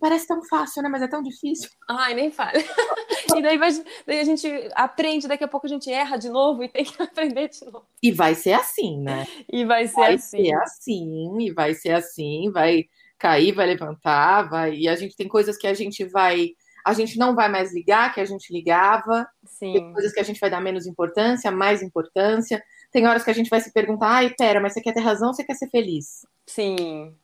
Parece 0.00 0.26
tão 0.26 0.42
fácil, 0.42 0.82
né? 0.82 0.88
Mas 0.88 1.02
é 1.02 1.08
tão 1.08 1.22
difícil. 1.22 1.68
Ai, 1.88 2.14
nem 2.14 2.30
fale. 2.30 2.58
e 3.36 3.42
daí, 3.42 3.58
vai, 3.58 3.70
daí 4.06 4.20
a 4.20 4.24
gente 4.24 4.48
aprende, 4.74 5.28
daqui 5.28 5.44
a 5.44 5.48
pouco 5.48 5.66
a 5.66 5.68
gente 5.68 5.90
erra 5.90 6.16
de 6.16 6.28
novo 6.28 6.62
e 6.62 6.68
tem 6.68 6.84
que 6.84 7.00
aprender 7.02 7.48
de 7.48 7.64
novo. 7.64 7.84
E 8.02 8.10
vai 8.10 8.34
ser 8.34 8.52
assim, 8.52 9.00
né? 9.00 9.26
E 9.50 9.64
vai 9.64 9.86
ser 9.86 9.94
vai 9.94 10.14
assim. 10.14 10.36
Vai 10.36 10.44
ser 10.44 10.54
assim, 10.54 11.40
e 11.40 11.52
vai 11.52 11.74
ser 11.74 11.92
assim, 11.92 12.50
vai 12.50 12.84
cair, 13.18 13.52
vai 13.52 13.66
levantar, 13.66 14.48
vai. 14.48 14.74
E 14.74 14.88
a 14.88 14.96
gente 14.96 15.16
tem 15.16 15.28
coisas 15.28 15.56
que 15.56 15.66
a 15.66 15.74
gente 15.74 16.04
vai. 16.04 16.50
A 16.84 16.92
gente 16.94 17.16
não 17.16 17.34
vai 17.34 17.48
mais 17.48 17.72
ligar, 17.72 18.12
que 18.12 18.20
a 18.20 18.24
gente 18.24 18.52
ligava. 18.52 19.28
Sim. 19.46 19.72
Tem 19.74 19.92
coisas 19.92 20.12
que 20.12 20.20
a 20.20 20.24
gente 20.24 20.40
vai 20.40 20.50
dar 20.50 20.60
menos 20.60 20.86
importância, 20.86 21.50
mais 21.50 21.82
importância. 21.82 22.62
Tem 22.90 23.06
horas 23.06 23.22
que 23.22 23.30
a 23.30 23.34
gente 23.34 23.48
vai 23.48 23.60
se 23.60 23.72
perguntar, 23.72 24.08
ai, 24.08 24.34
pera, 24.36 24.60
mas 24.60 24.72
você 24.72 24.80
quer 24.80 24.92
ter 24.92 25.00
razão 25.00 25.28
ou 25.28 25.34
você 25.34 25.44
quer 25.44 25.54
ser 25.54 25.68
feliz? 25.68 26.26
Sim 26.46 27.14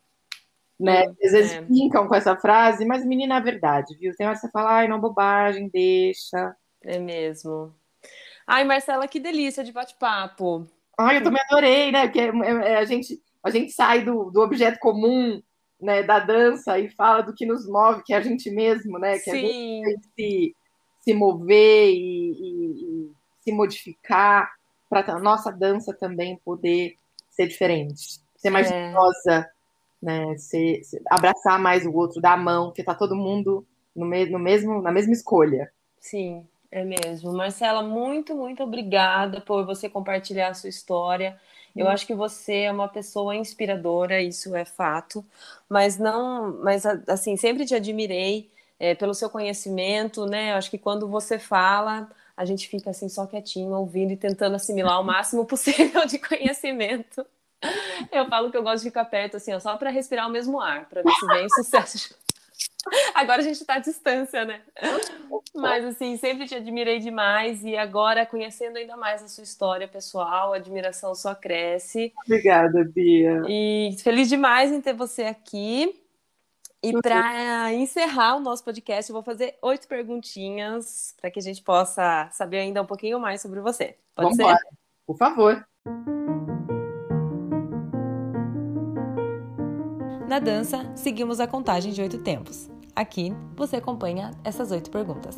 né? 0.79 1.07
Às 1.25 1.33
vezes 1.33 1.53
é. 1.53 1.61
brincam 1.61 2.07
com 2.07 2.15
essa 2.15 2.37
frase, 2.37 2.85
mas 2.85 3.05
menina 3.05 3.39
é 3.39 3.41
verdade, 3.41 3.97
viu? 3.99 4.15
Tem 4.17 4.27
hora 4.27 4.37
que 4.37 4.41
você 4.41 4.51
fala, 4.51 4.77
ai, 4.77 4.89
não, 4.89 5.01
bobagem, 5.01 5.69
deixa. 5.69 6.55
É 6.83 6.99
mesmo. 6.99 7.75
Ai, 8.47 8.65
Marcela, 8.65 9.09
que 9.09 9.19
delícia 9.19 9.65
de 9.65 9.73
bate-papo. 9.73 10.67
Ai, 10.97 11.19
eu 11.19 11.23
também 11.23 11.43
adorei, 11.43 11.91
né? 11.91 12.07
Porque 12.07 12.21
é, 12.21 12.31
é, 12.73 12.77
a, 12.77 12.85
gente, 12.85 13.21
a 13.43 13.51
gente 13.51 13.73
sai 13.73 14.05
do, 14.05 14.31
do 14.31 14.41
objeto 14.41 14.79
comum, 14.79 15.43
né, 15.81 16.03
da 16.03 16.19
dança 16.19 16.79
e 16.79 16.89
fala 16.91 17.23
do 17.23 17.35
que 17.35 17.47
nos 17.47 17.69
move, 17.69 18.03
que 18.05 18.13
é 18.13 18.17
a 18.17 18.21
gente 18.21 18.51
mesmo, 18.51 18.99
né? 18.99 19.19
Que 19.19 19.31
Sim. 19.31 19.85
a 19.85 19.89
gente 19.91 20.07
se, 20.17 20.57
se 21.01 21.15
mover 21.15 21.91
e, 21.91 22.33
e, 22.33 22.85
e 22.85 23.13
se 23.41 23.53
modificar 23.53 24.51
para 24.89 25.13
a 25.13 25.21
nossa 25.21 25.53
dança 25.53 25.93
também 25.93 26.41
poder 26.45 26.95
ser 27.31 27.47
diferente, 27.47 28.21
ser 28.37 28.51
mais 28.51 28.71
é 28.71 28.93
né? 30.03 30.37
Se, 30.37 30.83
se, 30.85 31.01
abraçar 31.11 31.59
mais 31.59 31.85
o 31.87 31.93
outro, 31.93 32.21
dar 32.21 32.35
a 32.35 32.37
mão, 32.37 32.67
porque 32.67 32.83
tá 32.83 32.95
todo 32.95 33.17
mundo 33.17 33.67
no, 33.95 34.07
me, 34.07 34.27
no 34.27 34.39
mesmo, 34.39 34.81
na 34.81 34.93
mesma 34.93 35.13
escolha. 35.13 35.71
Sim, 36.01 36.47
é 36.71 36.85
mesmo. 36.85 37.33
Marcela, 37.33 37.83
muito, 37.83 38.35
muito 38.35 38.63
obrigada 38.63 39.41
por 39.41 39.65
você 39.65 39.89
compartilhar 39.89 40.49
a 40.49 40.55
sua 40.55 40.69
história. 40.69 41.39
Eu 41.77 41.87
hum. 41.87 41.89
acho 41.89 42.07
que 42.07 42.15
você 42.15 42.63
é 42.63 42.73
uma 42.73 42.89
pessoa 42.89 43.35
inspiradora, 43.35 44.23
isso 44.23 44.55
é 44.55 44.65
fato, 44.65 45.25
mas 45.69 45.99
não, 45.99 46.63
mas 46.63 46.85
assim, 46.87 47.37
sempre 47.37 47.65
te 47.65 47.75
admirei 47.75 48.51
é, 48.79 48.95
pelo 48.95 49.15
seu 49.15 49.29
conhecimento, 49.29 50.27
né? 50.27 50.53
Eu 50.53 50.57
acho 50.57 50.71
que 50.71 50.79
quando 50.79 51.09
você 51.09 51.39
fala, 51.39 52.09
a 52.37 52.45
gente 52.45 52.69
fica 52.69 52.91
assim 52.91 53.09
só 53.09 53.27
quietinho, 53.27 53.73
ouvindo 53.73 54.13
e 54.13 54.17
tentando 54.17 54.57
assimilar 54.57 55.01
o 55.01 55.05
máximo 55.05 55.45
possível 55.47 56.07
de 56.07 56.19
conhecimento. 56.19 57.27
Eu 58.13 58.27
falo 58.29 58.51
que 58.51 58.57
eu 58.57 58.63
gosto 58.63 58.83
de 58.83 58.91
ficar 58.91 59.05
perto, 59.05 59.37
assim, 59.37 59.53
ó, 59.53 59.59
só 59.59 59.77
para 59.77 59.91
respirar 59.91 60.29
o 60.29 60.31
mesmo 60.31 60.61
ar, 60.61 60.89
para 60.89 61.03
ver 61.03 61.11
se 61.11 61.27
vem 61.27 61.49
sucesso. 61.49 62.17
Agora 63.15 63.41
a 63.41 63.45
gente 63.45 63.61
está 63.61 63.75
à 63.75 63.79
distância, 63.79 64.45
né? 64.45 64.61
Mas, 65.55 65.85
assim, 65.85 66.17
sempre 66.17 66.47
te 66.47 66.55
admirei 66.55 66.99
demais 66.99 67.65
e 67.65 67.77
agora, 67.77 68.25
conhecendo 68.25 68.77
ainda 68.77 68.97
mais 68.97 69.23
a 69.23 69.29
sua 69.29 69.45
história 69.45 69.87
pessoal, 69.87 70.53
a 70.53 70.57
admiração 70.57 71.15
só 71.15 71.35
cresce. 71.35 72.13
Obrigada, 72.25 72.85
Bia. 72.85 73.43
E 73.49 73.97
feliz 73.99 74.29
demais 74.29 74.73
em 74.73 74.81
ter 74.81 74.95
você 74.95 75.25
aqui. 75.25 76.01
E 76.83 76.93
para 77.03 77.75
encerrar 77.75 78.37
o 78.37 78.41
nosso 78.41 78.65
podcast, 78.65 79.11
eu 79.11 79.15
vou 79.15 79.23
fazer 79.23 79.57
oito 79.61 79.89
perguntinhas 79.89 81.15
para 81.21 81.31
que 81.31 81.41
a 81.41 81.43
gente 81.43 81.61
possa 81.63 82.29
saber 82.33 82.59
ainda 82.59 82.81
um 82.81 82.87
pouquinho 82.87 83.19
mais 83.19 83.43
sobre 83.43 83.61
você. 83.61 83.97
Pode 84.15 84.29
Vamos 84.29 84.37
ser? 84.37 84.43
Embora. 84.43 84.61
Por 85.05 85.17
favor. 85.17 85.67
Na 90.29 90.39
dança, 90.39 90.95
seguimos 90.95 91.41
a 91.41 91.47
contagem 91.47 91.91
de 91.91 92.03
oito 92.03 92.23
tempos. 92.23 92.69
Aqui, 92.95 93.33
você 93.57 93.77
acompanha 93.77 94.31
essas 94.45 94.71
oito 94.71 94.91
perguntas. 94.91 95.35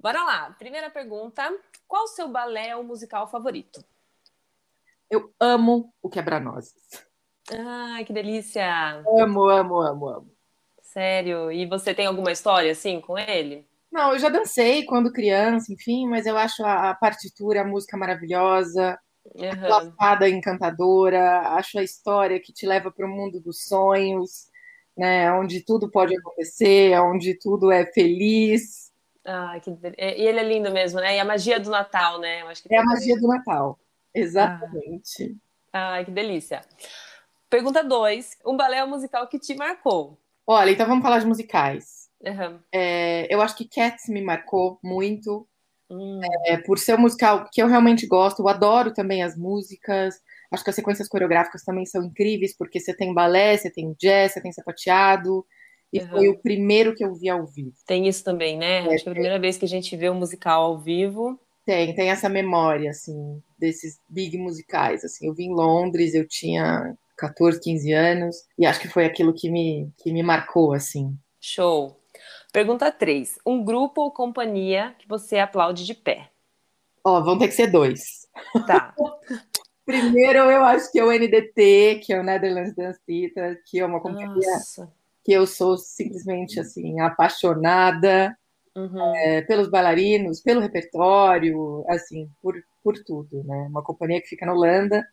Bora 0.00 0.24
lá! 0.24 0.56
Primeira 0.58 0.88
pergunta: 0.88 1.54
qual 1.86 2.04
o 2.04 2.08
seu 2.08 2.28
balé 2.28 2.74
ou 2.74 2.82
musical 2.82 3.28
favorito? 3.28 3.84
Eu 5.10 5.30
amo 5.38 5.92
o 6.00 6.08
Quebra-Nozes. 6.08 6.72
Ai, 7.52 8.02
que 8.06 8.14
delícia! 8.14 9.04
Amo, 9.20 9.50
amo, 9.50 9.78
amo, 9.78 10.08
amo. 10.08 10.30
Sério? 10.80 11.52
E 11.52 11.66
você 11.66 11.92
tem 11.92 12.06
alguma 12.06 12.32
história 12.32 12.72
assim 12.72 13.02
com 13.02 13.18
ele? 13.18 13.68
Não, 13.92 14.12
eu 14.14 14.18
já 14.18 14.30
dancei 14.30 14.82
quando 14.86 15.12
criança, 15.12 15.70
enfim, 15.70 16.08
mas 16.08 16.24
eu 16.24 16.38
acho 16.38 16.64
a, 16.64 16.94
partitura, 16.94 17.60
a 17.60 17.66
música 17.66 17.98
maravilhosa, 17.98 18.98
uhum. 19.34 19.94
a 19.98 20.28
encantadora, 20.28 21.40
acho 21.56 21.78
a 21.78 21.82
história 21.82 22.40
que 22.40 22.52
te 22.52 22.66
leva 22.66 22.90
para 22.90 23.06
o 23.06 23.08
mundo 23.08 23.40
dos 23.40 23.64
sonhos, 23.64 24.48
né, 24.96 25.30
onde 25.32 25.60
tudo 25.60 25.90
pode 25.90 26.16
acontecer, 26.16 26.98
onde 27.00 27.34
tudo 27.34 27.70
é 27.70 27.84
feliz. 27.86 28.92
Ah, 29.24 29.58
que... 29.60 29.70
E 29.70 30.22
ele 30.22 30.38
é 30.38 30.44
lindo 30.44 30.70
mesmo, 30.72 31.00
né? 31.00 31.16
E 31.16 31.20
a 31.20 31.24
magia 31.24 31.58
do 31.58 31.70
Natal, 31.70 32.20
né? 32.20 32.38
é 32.70 32.78
a 32.78 32.84
magia 32.84 33.16
do 33.16 33.26
Natal, 33.26 33.78
exatamente. 34.14 35.36
Ah. 35.72 35.94
Ai, 35.94 36.04
que 36.04 36.10
delícia. 36.10 36.62
Pergunta 37.50 37.84
2. 37.84 38.38
Um 38.46 38.56
balé 38.56 38.84
musical 38.86 39.26
que 39.28 39.38
te 39.38 39.54
marcou? 39.54 40.18
Olha, 40.46 40.70
então 40.70 40.86
vamos 40.86 41.02
falar 41.02 41.18
de 41.18 41.26
musicais. 41.26 42.08
Uhum. 42.20 42.58
É, 42.72 43.32
eu 43.32 43.42
acho 43.42 43.56
que 43.56 43.68
Cats 43.68 44.08
me 44.08 44.22
marcou 44.22 44.78
muito. 44.82 45.46
Hum. 45.90 46.20
É, 46.46 46.56
por 46.56 46.78
ser 46.78 46.94
um 46.96 47.02
musical 47.02 47.48
que 47.52 47.62
eu 47.62 47.68
realmente 47.68 48.06
gosto, 48.06 48.40
eu 48.40 48.48
adoro 48.48 48.92
também 48.92 49.22
as 49.22 49.36
músicas. 49.36 50.14
Acho 50.50 50.64
que 50.64 50.70
as 50.70 50.76
sequências 50.76 51.08
coreográficas 51.08 51.62
também 51.62 51.86
são 51.86 52.04
incríveis, 52.04 52.56
porque 52.56 52.80
você 52.80 52.94
tem 52.94 53.14
balé, 53.14 53.56
você 53.56 53.70
tem 53.70 53.94
jazz, 53.98 54.32
você 54.32 54.40
tem 54.40 54.52
sapateado. 54.52 55.44
E 55.92 56.00
uhum. 56.00 56.08
foi 56.08 56.28
o 56.28 56.38
primeiro 56.38 56.94
que 56.94 57.04
eu 57.04 57.14
vi 57.14 57.28
ao 57.28 57.46
vivo. 57.46 57.72
Tem 57.86 58.08
isso 58.08 58.24
também, 58.24 58.58
né? 58.58 58.86
É, 58.86 58.94
Acho 58.94 59.04
que 59.04 59.08
é 59.08 59.12
a 59.12 59.14
primeira 59.14 59.38
vez 59.38 59.56
que 59.56 59.64
a 59.64 59.68
gente 59.68 59.96
vê 59.96 60.10
um 60.10 60.14
musical 60.14 60.64
ao 60.64 60.78
vivo. 60.78 61.38
Tem, 61.64 61.94
tem 61.94 62.10
essa 62.10 62.28
memória, 62.28 62.90
assim, 62.90 63.42
desses 63.58 63.98
big 64.08 64.36
musicais. 64.38 65.04
Assim, 65.04 65.26
eu 65.26 65.34
vi 65.34 65.44
em 65.44 65.54
Londres, 65.54 66.14
eu 66.14 66.26
tinha 66.26 66.94
14, 67.16 67.60
15 67.60 67.92
anos, 67.92 68.36
e 68.58 68.66
acho 68.66 68.80
que 68.80 68.88
foi 68.88 69.04
aquilo 69.04 69.34
que 69.34 69.50
me, 69.50 69.90
que 69.98 70.12
me 70.12 70.22
marcou, 70.22 70.72
assim. 70.72 71.16
Show. 71.40 72.00
Pergunta 72.56 72.90
3. 72.90 73.38
Um 73.44 73.62
grupo 73.62 74.00
ou 74.00 74.10
companhia 74.10 74.94
que 74.98 75.06
você 75.06 75.36
aplaude 75.36 75.84
de 75.84 75.92
pé? 75.92 76.30
Ó, 77.04 77.18
oh, 77.18 77.22
vão 77.22 77.36
ter 77.38 77.48
que 77.48 77.54
ser 77.54 77.66
dois. 77.66 78.26
Tá. 78.66 78.94
Primeiro, 79.84 80.38
eu 80.38 80.64
acho 80.64 80.90
que 80.90 80.98
é 80.98 81.04
o 81.04 81.12
NDT, 81.12 82.00
que 82.02 82.14
é 82.14 82.18
o 82.18 82.22
Netherlands 82.22 82.74
Dance 82.74 82.98
Theater, 83.06 83.62
que 83.66 83.78
é 83.78 83.84
uma 83.84 84.00
companhia 84.00 84.52
Nossa. 84.52 84.90
que 85.22 85.32
eu 85.32 85.46
sou 85.46 85.76
simplesmente, 85.76 86.58
assim, 86.58 86.98
apaixonada 86.98 88.34
uhum. 88.74 89.14
é, 89.16 89.42
pelos 89.42 89.68
bailarinos, 89.68 90.40
pelo 90.40 90.62
repertório, 90.62 91.84
assim, 91.90 92.26
por, 92.40 92.54
por 92.82 92.94
tudo, 93.04 93.44
né? 93.44 93.66
Uma 93.68 93.82
companhia 93.82 94.22
que 94.22 94.28
fica 94.28 94.46
na 94.46 94.54
Holanda, 94.54 95.06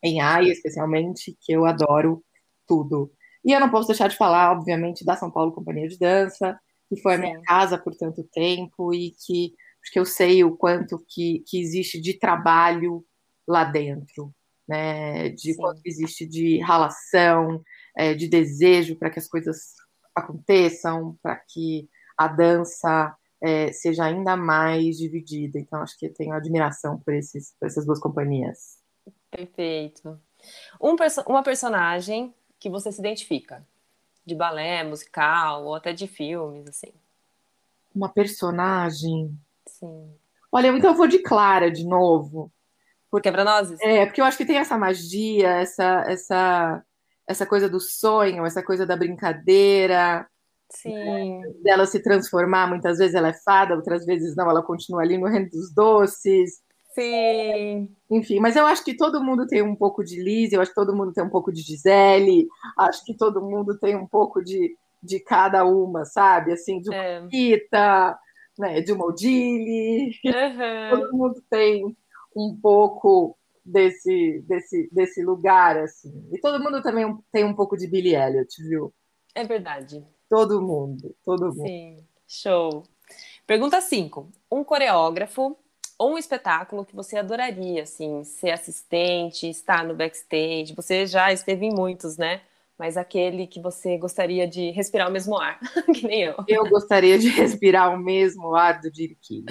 em 0.00 0.20
Haia, 0.20 0.52
especialmente, 0.52 1.36
que 1.40 1.52
eu 1.52 1.66
adoro 1.66 2.22
tudo. 2.68 3.10
E 3.44 3.52
eu 3.52 3.60
não 3.60 3.70
posso 3.70 3.88
deixar 3.88 4.08
de 4.08 4.16
falar, 4.16 4.52
obviamente, 4.52 5.04
da 5.04 5.16
São 5.16 5.30
Paulo 5.30 5.52
Companhia 5.52 5.88
de 5.88 5.98
Dança, 5.98 6.58
que 6.88 7.00
foi 7.00 7.14
a 7.14 7.18
minha 7.18 7.38
Sim. 7.38 7.44
casa 7.44 7.78
por 7.78 7.94
tanto 7.96 8.22
tempo 8.32 8.92
e 8.94 9.12
que 9.26 9.54
porque 9.82 9.98
eu 9.98 10.04
sei 10.04 10.44
o 10.44 10.56
quanto 10.56 11.04
que, 11.08 11.42
que 11.46 11.60
existe 11.60 12.00
de 12.00 12.16
trabalho 12.16 13.04
lá 13.46 13.64
dentro, 13.64 14.32
né? 14.66 15.30
De 15.30 15.54
Sim. 15.54 15.56
quanto 15.56 15.80
existe 15.84 16.24
de 16.24 16.60
ralação, 16.60 17.60
é, 17.96 18.14
de 18.14 18.28
desejo 18.28 18.96
para 18.96 19.10
que 19.10 19.18
as 19.18 19.26
coisas 19.26 19.74
aconteçam, 20.14 21.18
para 21.20 21.36
que 21.36 21.88
a 22.16 22.28
dança 22.28 23.16
é, 23.42 23.72
seja 23.72 24.04
ainda 24.04 24.36
mais 24.36 24.98
dividida. 24.98 25.58
Então, 25.58 25.82
acho 25.82 25.98
que 25.98 26.06
eu 26.06 26.14
tenho 26.14 26.32
admiração 26.32 27.00
por, 27.00 27.12
esses, 27.12 27.52
por 27.58 27.66
essas 27.66 27.84
duas 27.84 27.98
companhias. 27.98 28.78
Perfeito. 29.30 30.20
Um 30.80 30.94
perso 30.94 31.22
uma 31.26 31.42
personagem 31.42 32.32
que 32.62 32.70
você 32.70 32.92
se 32.92 33.00
identifica, 33.00 33.66
de 34.24 34.36
balé, 34.36 34.84
musical 34.84 35.64
ou 35.64 35.74
até 35.74 35.92
de 35.92 36.06
filmes, 36.06 36.68
assim. 36.68 36.92
Uma 37.92 38.08
personagem? 38.08 39.36
Sim. 39.66 40.14
Olha, 40.50 40.68
então 40.68 40.90
eu 40.90 40.96
vou 40.96 41.08
de 41.08 41.18
Clara 41.18 41.72
de 41.72 41.84
novo. 41.84 42.52
Por 43.10 43.20
Quebra-Nozes? 43.20 43.80
É, 43.80 44.06
porque 44.06 44.20
eu 44.20 44.24
acho 44.24 44.38
que 44.38 44.46
tem 44.46 44.58
essa 44.58 44.78
magia, 44.78 45.48
essa, 45.48 46.04
essa, 46.06 46.84
essa 47.26 47.44
coisa 47.44 47.68
do 47.68 47.80
sonho, 47.80 48.46
essa 48.46 48.62
coisa 48.62 48.86
da 48.86 48.96
brincadeira. 48.96 50.24
Sim. 50.70 51.40
Né? 51.40 51.52
Dela 51.64 51.84
se 51.84 52.00
transformar, 52.00 52.68
muitas 52.68 52.98
vezes 52.98 53.16
ela 53.16 53.30
é 53.30 53.34
fada, 53.44 53.74
outras 53.74 54.06
vezes 54.06 54.36
não, 54.36 54.48
ela 54.48 54.62
continua 54.62 55.02
ali 55.02 55.18
no 55.18 55.26
reino 55.26 55.50
dos 55.50 55.74
doces. 55.74 56.62
Sim. 56.94 57.94
Enfim, 58.10 58.38
mas 58.40 58.56
eu 58.56 58.66
acho 58.66 58.84
que 58.84 58.96
todo 58.96 59.22
mundo 59.22 59.46
tem 59.46 59.62
um 59.62 59.74
pouco 59.74 60.04
de 60.04 60.22
Liz, 60.22 60.52
eu 60.52 60.60
acho 60.60 60.70
que 60.70 60.74
todo 60.74 60.94
mundo 60.94 61.12
tem 61.12 61.24
um 61.24 61.30
pouco 61.30 61.52
de 61.52 61.62
Gisele, 61.62 62.46
acho 62.78 63.04
que 63.04 63.16
todo 63.16 63.40
mundo 63.40 63.78
tem 63.78 63.96
um 63.96 64.06
pouco 64.06 64.42
de, 64.42 64.76
de 65.02 65.18
cada 65.20 65.64
uma, 65.64 66.04
sabe? 66.04 66.52
Assim, 66.52 66.80
de 66.80 66.90
uma 66.90 66.96
é. 66.96 67.26
Rita, 67.30 68.18
né, 68.58 68.80
de 68.80 68.92
uma 68.92 69.06
Odile. 69.06 70.12
Uhum. 70.24 70.90
Todo 70.90 71.16
mundo 71.16 71.42
tem 71.48 71.96
um 72.36 72.58
pouco 72.60 73.36
desse, 73.64 74.44
desse, 74.46 74.88
desse 74.92 75.22
lugar, 75.22 75.78
assim. 75.78 76.28
E 76.32 76.40
todo 76.40 76.62
mundo 76.62 76.82
também 76.82 77.06
tem 77.30 77.44
um 77.44 77.54
pouco 77.54 77.76
de 77.76 77.86
Billy 77.86 78.14
Elliot, 78.14 78.62
viu? 78.68 78.92
É 79.34 79.44
verdade. 79.44 80.04
Todo 80.28 80.60
mundo, 80.60 81.14
todo 81.24 81.46
mundo. 81.54 81.66
Sim, 81.66 82.04
show. 82.26 82.82
Pergunta 83.46 83.80
5. 83.80 84.30
Um 84.50 84.64
coreógrafo 84.64 85.56
ou 86.02 86.14
um 86.14 86.18
espetáculo 86.18 86.84
que 86.84 86.96
você 86.96 87.16
adoraria, 87.16 87.84
assim, 87.84 88.24
ser 88.24 88.50
assistente, 88.50 89.48
estar 89.48 89.84
no 89.84 89.94
backstage. 89.94 90.74
Você 90.74 91.06
já 91.06 91.32
esteve 91.32 91.66
em 91.66 91.72
muitos, 91.72 92.16
né? 92.16 92.40
Mas 92.76 92.96
aquele 92.96 93.46
que 93.46 93.60
você 93.60 93.96
gostaria 93.96 94.44
de 94.48 94.70
respirar 94.70 95.08
o 95.08 95.12
mesmo 95.12 95.38
ar, 95.38 95.60
que 95.94 96.04
nem 96.04 96.22
eu. 96.24 96.34
Eu 96.48 96.68
gostaria 96.68 97.16
de 97.20 97.28
respirar 97.28 97.94
o 97.94 97.96
mesmo 97.96 98.52
ar 98.56 98.80
do 98.80 98.90
Dirk. 98.90 99.44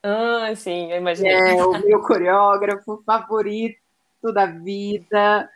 Ah, 0.00 0.54
sim, 0.54 0.92
eu 0.92 0.98
imaginei. 0.98 1.32
É 1.32 1.64
o 1.64 1.84
meu 1.84 2.00
coreógrafo 2.02 3.02
favorito 3.04 3.80
da 4.32 4.46
vida. 4.46 5.50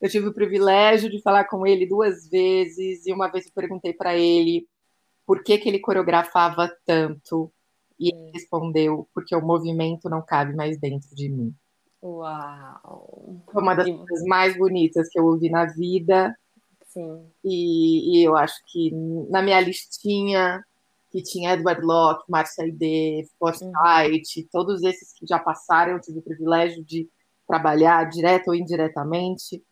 Eu 0.00 0.08
tive 0.08 0.28
o 0.28 0.32
privilégio 0.32 1.10
de 1.10 1.20
falar 1.20 1.46
com 1.46 1.66
ele 1.66 1.86
duas 1.86 2.28
vezes 2.28 3.04
e 3.04 3.12
uma 3.12 3.26
vez 3.26 3.46
eu 3.46 3.52
perguntei 3.52 3.92
para 3.92 4.16
ele 4.16 4.64
por 5.26 5.42
que, 5.42 5.58
que 5.58 5.68
ele 5.68 5.80
coreografava 5.80 6.72
tanto 6.86 7.52
e 8.02 8.12
ele 8.12 8.32
respondeu: 8.32 9.08
porque 9.14 9.34
o 9.36 9.40
movimento 9.40 10.10
não 10.10 10.20
cabe 10.20 10.54
mais 10.56 10.76
dentro 10.78 11.14
de 11.14 11.28
mim. 11.28 11.54
Uau! 12.02 13.40
Foi 13.52 13.62
uma 13.62 13.74
das 13.74 13.86
coisas 13.86 14.26
mais 14.26 14.58
bonitas 14.58 15.08
que 15.08 15.18
eu 15.18 15.24
ouvi 15.24 15.48
na 15.48 15.66
vida. 15.66 16.36
Sim. 16.88 17.24
E, 17.44 18.18
e 18.18 18.24
eu 18.26 18.36
acho 18.36 18.60
que 18.66 18.90
na 19.30 19.40
minha 19.40 19.60
listinha, 19.60 20.62
que 21.10 21.22
tinha 21.22 21.52
Edward 21.52 21.80
Locke, 21.80 22.24
Marcia 22.28 22.64
Aide, 22.64 23.30
Forsyth, 23.38 23.70
uhum. 23.70 24.48
todos 24.50 24.82
esses 24.82 25.12
que 25.12 25.24
já 25.26 25.38
passaram, 25.38 25.92
eu 25.92 26.00
tive 26.00 26.18
o 26.18 26.22
privilégio 26.22 26.84
de 26.84 27.08
trabalhar 27.46 28.08
direto 28.08 28.48
ou 28.48 28.54
indiretamente. 28.54 29.62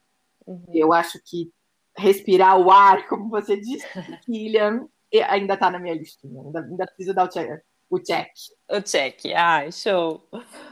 Uhum. 0.47 0.62
Eu 0.72 0.93
acho 0.93 1.20
que 1.24 1.51
respirar 1.97 2.59
o 2.59 2.70
ar, 2.70 3.07
como 3.09 3.28
você 3.28 3.57
disse, 3.57 3.87
Killian, 4.24 4.87
ainda 5.28 5.55
está 5.55 5.68
na 5.68 5.81
minha 5.81 5.95
listinha. 5.95 6.43
Ainda, 6.43 6.61
ainda 6.61 6.87
preciso 6.87 7.12
dar 7.12 7.24
o 7.24 7.28
check. 7.28 7.61
O 7.91 7.99
check. 7.99 8.30
O 8.70 8.80
check. 8.80 9.26
Ai, 9.34 9.72
show. 9.72 10.22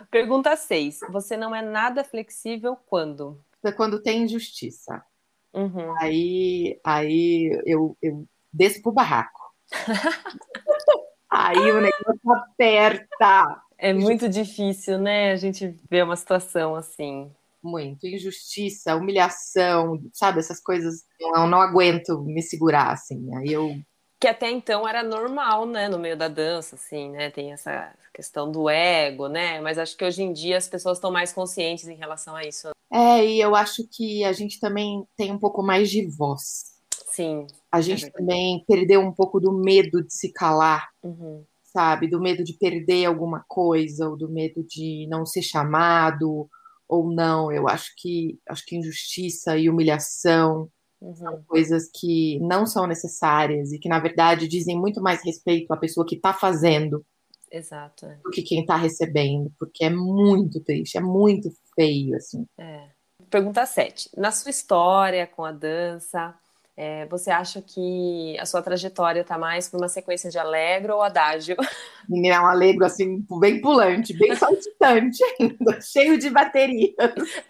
Pergunta 0.08 0.54
6. 0.54 1.00
Você 1.10 1.36
não 1.36 1.52
é 1.54 1.60
nada 1.60 2.04
flexível 2.04 2.76
quando? 2.86 3.44
É 3.64 3.72
quando 3.72 4.00
tem 4.00 4.22
injustiça. 4.22 5.04
Uhum. 5.52 5.94
Aí, 5.98 6.80
aí 6.84 7.60
eu, 7.66 7.96
eu 8.00 8.24
desço 8.52 8.80
pro 8.82 8.92
barraco. 8.92 9.40
aí 11.28 11.72
o 11.72 11.80
negócio 11.80 12.32
aperta. 12.32 13.62
É 13.76 13.92
muito 13.92 14.28
difícil, 14.28 14.98
né? 14.98 15.32
A 15.32 15.36
gente 15.36 15.76
vê 15.90 16.02
uma 16.02 16.16
situação 16.16 16.76
assim. 16.76 17.32
Muito. 17.60 18.06
Injustiça, 18.06 18.94
humilhação, 18.94 20.00
sabe? 20.12 20.38
Essas 20.38 20.60
coisas. 20.60 21.04
Eu 21.18 21.48
não 21.48 21.60
aguento 21.60 22.22
me 22.22 22.42
segurar, 22.42 22.92
assim. 22.92 23.34
Aí 23.36 23.52
eu. 23.52 23.76
Que 24.20 24.26
até 24.26 24.50
então 24.50 24.86
era 24.86 25.02
normal, 25.02 25.66
né? 25.66 25.88
No 25.88 25.98
meio 25.98 26.16
da 26.16 26.28
dança, 26.28 26.76
assim, 26.76 27.10
né? 27.10 27.30
Tem 27.30 27.52
essa 27.52 27.94
questão 28.12 28.50
do 28.50 28.68
ego, 28.68 29.28
né? 29.28 29.60
Mas 29.60 29.78
acho 29.78 29.96
que 29.96 30.04
hoje 30.04 30.22
em 30.22 30.32
dia 30.32 30.56
as 30.56 30.68
pessoas 30.68 30.98
estão 30.98 31.10
mais 31.10 31.32
conscientes 31.32 31.86
em 31.86 31.96
relação 31.96 32.34
a 32.34 32.44
isso. 32.44 32.70
É, 32.90 33.24
e 33.24 33.40
eu 33.40 33.54
acho 33.54 33.86
que 33.90 34.24
a 34.24 34.32
gente 34.32 34.58
também 34.58 35.06
tem 35.16 35.30
um 35.30 35.38
pouco 35.38 35.62
mais 35.62 35.90
de 35.90 36.06
voz. 36.06 36.76
Sim. 37.10 37.46
A 37.70 37.80
gente 37.80 38.06
é 38.06 38.10
também 38.10 38.64
perdeu 38.66 39.00
um 39.00 39.12
pouco 39.12 39.38
do 39.38 39.52
medo 39.52 40.02
de 40.02 40.12
se 40.12 40.32
calar. 40.32 40.88
Uhum 41.02 41.44
sabe? 41.78 42.08
Do 42.08 42.20
medo 42.20 42.42
de 42.42 42.54
perder 42.54 43.06
alguma 43.06 43.44
coisa, 43.46 44.08
ou 44.08 44.16
do 44.16 44.28
medo 44.28 44.64
de 44.64 45.06
não 45.08 45.24
ser 45.24 45.42
chamado, 45.42 46.48
ou 46.88 47.12
não. 47.12 47.52
Eu 47.52 47.68
acho 47.68 47.92
que 47.96 48.38
acho 48.48 48.64
que 48.66 48.76
injustiça 48.76 49.56
e 49.56 49.68
humilhação 49.68 50.68
uhum. 51.00 51.14
são 51.14 51.42
coisas 51.46 51.90
que 51.94 52.38
não 52.40 52.66
são 52.66 52.86
necessárias 52.86 53.72
e 53.72 53.78
que, 53.78 53.88
na 53.88 53.98
verdade, 53.98 54.48
dizem 54.48 54.78
muito 54.78 55.00
mais 55.00 55.24
respeito 55.24 55.72
à 55.72 55.76
pessoa 55.76 56.06
que 56.06 56.16
está 56.16 56.32
fazendo. 56.32 57.04
Exato. 57.50 58.06
É. 58.06 58.18
Do 58.22 58.30
que 58.30 58.42
quem 58.42 58.60
está 58.60 58.76
recebendo, 58.76 59.50
porque 59.58 59.84
é 59.84 59.90
muito 59.90 60.60
triste, 60.60 60.98
é 60.98 61.00
muito 61.00 61.50
feio, 61.74 62.16
assim. 62.16 62.46
É. 62.58 62.88
Pergunta 63.30 63.64
7. 63.64 64.10
Na 64.16 64.30
sua 64.30 64.50
história 64.50 65.26
com 65.26 65.44
a 65.44 65.52
dança, 65.52 66.34
é, 66.80 67.06
você 67.06 67.28
acha 67.28 67.60
que 67.60 68.38
a 68.38 68.46
sua 68.46 68.62
trajetória 68.62 69.22
está 69.22 69.36
mais 69.36 69.68
para 69.68 69.78
uma 69.78 69.88
sequência 69.88 70.30
de 70.30 70.38
alegro 70.38 70.94
ou 70.94 71.02
adágio? 71.02 71.56
É 72.24 72.40
um 72.40 72.46
alegro, 72.46 72.86
assim, 72.86 73.22
bem 73.38 73.60
pulante, 73.60 74.16
bem 74.16 74.34
saltitante 74.34 75.18
ainda, 75.38 75.78
cheio 75.82 76.18
de 76.18 76.30
baterias. 76.30 76.94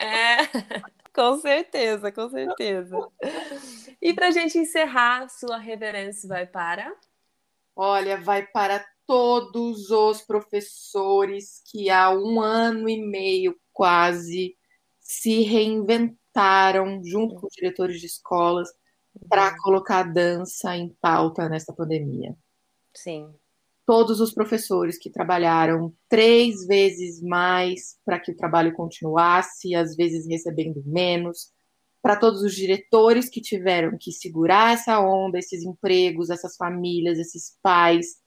É, 0.01 0.39
com 1.19 1.37
certeza, 1.41 2.13
com 2.13 2.31
certeza. 2.31 2.97
E 4.01 4.15
para 4.15 4.29
a 4.29 4.31
gente 4.31 4.57
encerrar, 4.57 5.29
sua 5.29 5.59
reverência 5.59 6.29
vai 6.29 6.47
para? 6.47 6.95
Olha, 7.75 8.21
vai 8.21 8.47
para 8.47 8.87
todos 9.05 9.91
os 9.91 10.23
professores 10.23 11.61
que 11.73 11.91
há 11.91 12.09
um 12.11 12.41
ano 12.41 12.89
e 12.89 13.03
meio 13.05 13.59
quase 13.73 14.57
se 15.01 15.43
reinventaram 15.43 17.03
junto 17.05 17.35
com 17.35 17.49
os 17.49 17.53
diretores 17.53 18.01
de 18.01 18.07
escolas 18.07 18.69
para 19.29 19.57
colocar 19.59 20.01
a 20.01 20.09
dança 20.09 20.77
em 20.77 20.91
pauta 21.01 21.49
nessa 21.49 21.73
pandemia. 21.73 22.37
Sim. 22.95 23.35
Todos 23.89 24.21
os 24.21 24.35
professores 24.35 24.99
que 24.99 25.09
trabalharam 25.09 25.95
três 26.11 26.67
vezes 26.67 27.23
mais 27.23 27.97
para 28.05 28.21
que 28.21 28.31
o 28.31 28.37
trabalho 28.37 28.75
continuasse, 28.75 29.75
às 29.75 29.97
vezes 29.97 30.29
recebendo 30.29 30.83
menos, 30.85 31.51
para 32.03 32.15
todos 32.15 32.43
os 32.43 32.55
diretores 32.55 33.31
que 33.31 33.41
tiveram 33.41 33.97
que 33.99 34.13
segurar 34.13 34.75
essa 34.75 35.01
onda, 35.01 35.39
esses 35.39 35.63
empregos, 35.63 36.29
essas 36.29 36.55
famílias, 36.55 37.19
esses 37.19 37.57
pais, 37.63 38.19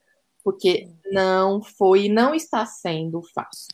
porque 0.43 0.87
não 1.11 1.61
foi 1.61 2.05
e 2.05 2.09
não 2.09 2.33
está 2.33 2.65
sendo 2.65 3.21
fácil. 3.31 3.69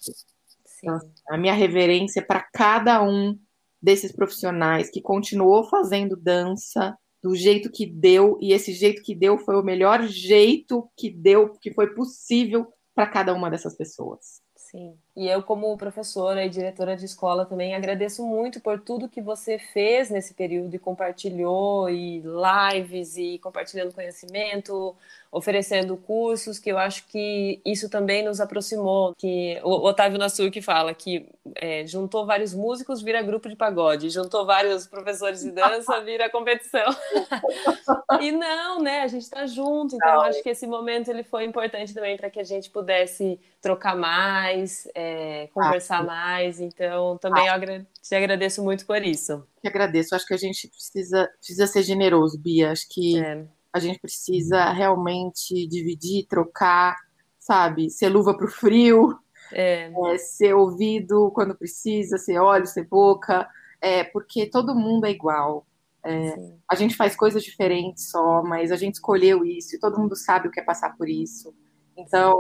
Então, 0.84 1.00
a 1.30 1.38
minha 1.38 1.54
reverência 1.54 2.22
para 2.22 2.46
cada 2.54 3.02
um 3.02 3.40
desses 3.82 4.12
profissionais 4.12 4.90
que 4.90 5.02
continuou 5.02 5.64
fazendo 5.70 6.18
dança 6.18 6.98
do 7.22 7.36
jeito 7.36 7.72
que 7.72 7.86
deu, 7.86 8.38
e 8.42 8.54
esse 8.54 8.74
jeito 8.74 9.02
que 9.02 9.16
deu 9.16 9.38
foi 9.38 9.56
o 9.56 9.64
melhor 9.64 10.08
jeito 10.08 10.90
que 10.96 11.10
deu, 11.10 11.50
que 11.50 11.74
foi 11.74 11.94
possível 11.94 12.68
para 12.94 13.08
cada 13.08 13.34
uma 13.34 13.50
dessas 13.50 13.76
pessoas. 13.76 14.42
Sim. 14.56 14.98
E 15.18 15.28
eu, 15.28 15.42
como 15.42 15.76
professora 15.76 16.46
e 16.46 16.50
diretora 16.50 16.96
de 16.96 17.04
escola, 17.06 17.44
também 17.44 17.74
agradeço 17.74 18.24
muito 18.24 18.62
por 18.62 18.80
tudo 18.80 19.10
que 19.10 19.20
você 19.20 19.58
fez 19.58 20.12
nesse 20.12 20.36
período 20.36 20.76
e 20.76 20.78
compartilhou, 20.78 21.90
e 21.90 22.22
lives, 22.22 23.18
e 23.18 23.40
compartilhando 23.40 23.96
conhecimento, 23.96 24.96
oferecendo 25.32 25.98
cursos, 25.98 26.60
que 26.60 26.72
eu 26.72 26.78
acho 26.78 27.08
que 27.08 27.60
isso 27.66 27.90
também 27.90 28.24
nos 28.24 28.40
aproximou. 28.40 29.14
Que 29.18 29.60
o 29.64 29.88
Otávio 29.88 30.20
Nassur 30.20 30.52
que 30.52 30.62
fala 30.62 30.94
que 30.94 31.28
é, 31.56 31.86
juntou 31.86 32.26
vários 32.26 32.54
músicos, 32.54 33.02
vira 33.02 33.22
grupo 33.22 33.50
de 33.50 33.56
pagode, 33.56 34.10
juntou 34.10 34.46
vários 34.46 34.86
professores 34.86 35.42
de 35.42 35.52
dança, 35.52 36.00
vira 36.06 36.30
competição. 36.30 36.86
e 38.22 38.32
não, 38.32 38.82
né? 38.82 39.02
A 39.02 39.08
gente 39.08 39.24
está 39.24 39.46
junto, 39.48 39.96
então 39.96 40.14
eu 40.14 40.22
acho 40.22 40.44
que 40.44 40.50
esse 40.50 40.68
momento 40.68 41.10
ele 41.10 41.24
foi 41.24 41.44
importante 41.44 41.94
também 41.94 42.18
para 42.18 42.30
que 42.30 42.40
a 42.40 42.44
gente 42.44 42.70
pudesse 42.70 43.40
trocar 43.62 43.96
mais, 43.96 44.88
é, 44.96 45.07
conversar 45.54 46.00
ah, 46.00 46.04
mais. 46.04 46.60
Então, 46.60 47.18
também 47.18 47.48
ah. 47.50 47.58
eu 47.58 47.86
te 48.02 48.16
agradeço 48.16 48.64
muito 48.64 48.86
por 48.86 49.02
isso. 49.04 49.44
Eu 49.64 49.70
agradeço. 49.70 50.16
Acho 50.16 50.26
que 50.26 50.34
a 50.34 50.38
gente 50.38 50.68
precisa, 50.68 51.30
precisa 51.38 51.68
ser 51.68 51.84
generoso, 51.84 52.40
Bia. 52.40 52.72
Acho 52.72 52.88
que 52.90 53.20
é 53.20 53.46
a 53.78 53.80
gente 53.80 54.00
precisa 54.00 54.72
realmente 54.72 55.68
dividir, 55.68 56.28
trocar, 56.28 56.98
sabe? 57.40 57.90
Ser 57.90 58.10
luva 58.10 58.36
para 58.36 58.46
o 58.46 58.50
frio, 58.50 59.18
é. 59.54 59.92
É, 59.92 60.18
ser 60.18 60.54
ouvido 60.54 61.32
quando 61.34 61.56
precisa, 61.56 62.18
ser 62.18 62.40
olho, 62.40 62.66
ser 62.66 62.86
boca, 62.86 63.48
é, 63.80 64.04
porque 64.04 64.46
todo 64.48 64.76
mundo 64.76 65.06
é 65.06 65.12
igual. 65.12 65.66
É, 66.04 66.36
a 66.70 66.76
gente 66.76 66.96
faz 66.96 67.16
coisas 67.16 67.44
diferentes 67.44 68.10
só, 68.10 68.42
mas 68.44 68.72
a 68.72 68.76
gente 68.76 68.96
escolheu 68.96 69.46
isso 69.46 69.76
e 69.76 69.80
todo 69.80 70.00
mundo 70.00 70.16
sabe 70.16 70.48
o 70.48 70.52
que 70.52 70.60
é 70.60 70.64
passar 70.64 70.96
por 70.98 71.08
isso. 71.08 71.54
Então, 71.96 72.38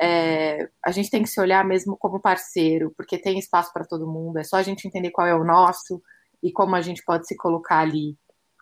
é, 0.00 0.68
a 0.84 0.90
gente 0.90 1.10
tem 1.10 1.22
que 1.22 1.28
se 1.28 1.40
olhar 1.40 1.64
mesmo 1.64 1.96
como 1.96 2.20
parceiro, 2.20 2.92
porque 2.96 3.18
tem 3.18 3.38
espaço 3.38 3.72
para 3.72 3.84
todo 3.84 4.10
mundo. 4.10 4.38
É 4.38 4.44
só 4.44 4.56
a 4.56 4.62
gente 4.62 4.86
entender 4.86 5.10
qual 5.10 5.26
é 5.26 5.34
o 5.34 5.44
nosso 5.44 6.02
e 6.42 6.50
como 6.50 6.74
a 6.74 6.80
gente 6.80 7.04
pode 7.04 7.26
se 7.26 7.36
colocar 7.36 7.80
ali 7.80 8.16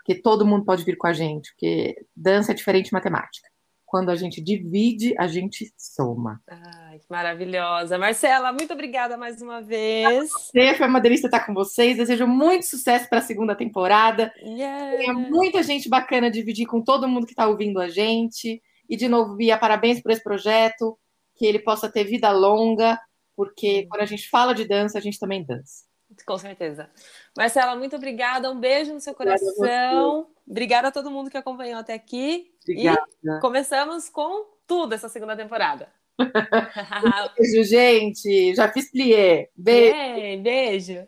porque 0.09 0.22
todo 0.22 0.47
mundo 0.47 0.64
pode 0.64 0.84
vir 0.84 0.97
com 0.97 1.07
a 1.07 1.12
gente, 1.12 1.51
porque 1.51 1.95
dança 2.16 2.53
é 2.53 2.55
diferente 2.55 2.86
de 2.86 2.95
matemática. 2.95 3.47
Quando 3.84 4.11
a 4.11 4.16
gente 4.16 4.41
divide, 4.41 5.14
a 5.18 5.26
gente 5.26 5.70
soma. 5.76 6.41
Ai, 6.49 6.99
que 6.99 7.05
maravilhosa. 7.11 7.99
Marcela, 7.99 8.51
muito 8.51 8.72
obrigada 8.72 9.18
mais 9.18 9.43
uma 9.43 9.61
vez. 9.61 10.30
Você, 10.30 10.74
foi 10.74 10.86
uma 10.86 11.01
delícia 11.01 11.26
estar 11.26 11.45
com 11.45 11.53
vocês. 11.53 11.99
Desejo 11.99 12.26
muito 12.26 12.64
sucesso 12.64 13.07
para 13.07 13.18
a 13.18 13.22
segunda 13.22 13.55
temporada. 13.55 14.32
Yeah. 14.43 14.97
Tenha 14.97 15.12
muita 15.12 15.62
gente 15.62 15.91
bacana 15.91 16.30
dividir 16.30 16.64
com 16.64 16.80
todo 16.82 17.09
mundo 17.09 17.26
que 17.26 17.32
está 17.32 17.47
ouvindo 17.47 17.78
a 17.78 17.89
gente. 17.89 18.62
E, 18.89 18.97
de 18.97 19.09
novo, 19.09 19.36
Bia, 19.36 19.59
parabéns 19.59 20.01
por 20.01 20.11
esse 20.11 20.22
projeto. 20.22 20.99
Que 21.39 21.47
ele 21.47 21.61
possa 21.61 21.91
ter 21.91 22.05
vida 22.05 22.30
longa, 22.30 23.01
porque 23.36 23.86
quando 23.86 24.03
a 24.03 24.07
gente 24.07 24.28
fala 24.28 24.55
de 24.55 24.66
dança, 24.66 24.99
a 24.99 25.01
gente 25.01 25.18
também 25.18 25.45
dança. 25.45 25.89
Com 26.26 26.39
certeza. 26.39 26.91
Marcela, 27.36 27.76
muito 27.76 27.97
obrigada. 27.97 28.51
Um 28.51 28.59
beijo 28.59 28.93
no 28.93 29.01
seu 29.01 29.14
coração. 29.14 30.28
Obrigada 30.47 30.89
a 30.89 30.93
todo 30.93 31.11
mundo 31.11 31.30
que 31.30 31.36
acompanhou 31.36 31.78
até 31.78 31.95
aqui. 31.95 32.51
Obrigada. 32.62 33.07
E 33.24 33.41
começamos 33.41 34.09
com 34.09 34.47
tudo 34.66 34.95
essa 34.95 35.09
segunda 35.09 35.36
temporada. 35.36 35.89
beijo, 37.39 37.62
gente. 37.64 38.55
Já 38.55 38.72
fiz 38.72 38.91
plié. 38.91 39.51
Beijo. 39.57 40.43
beijo. 40.43 41.07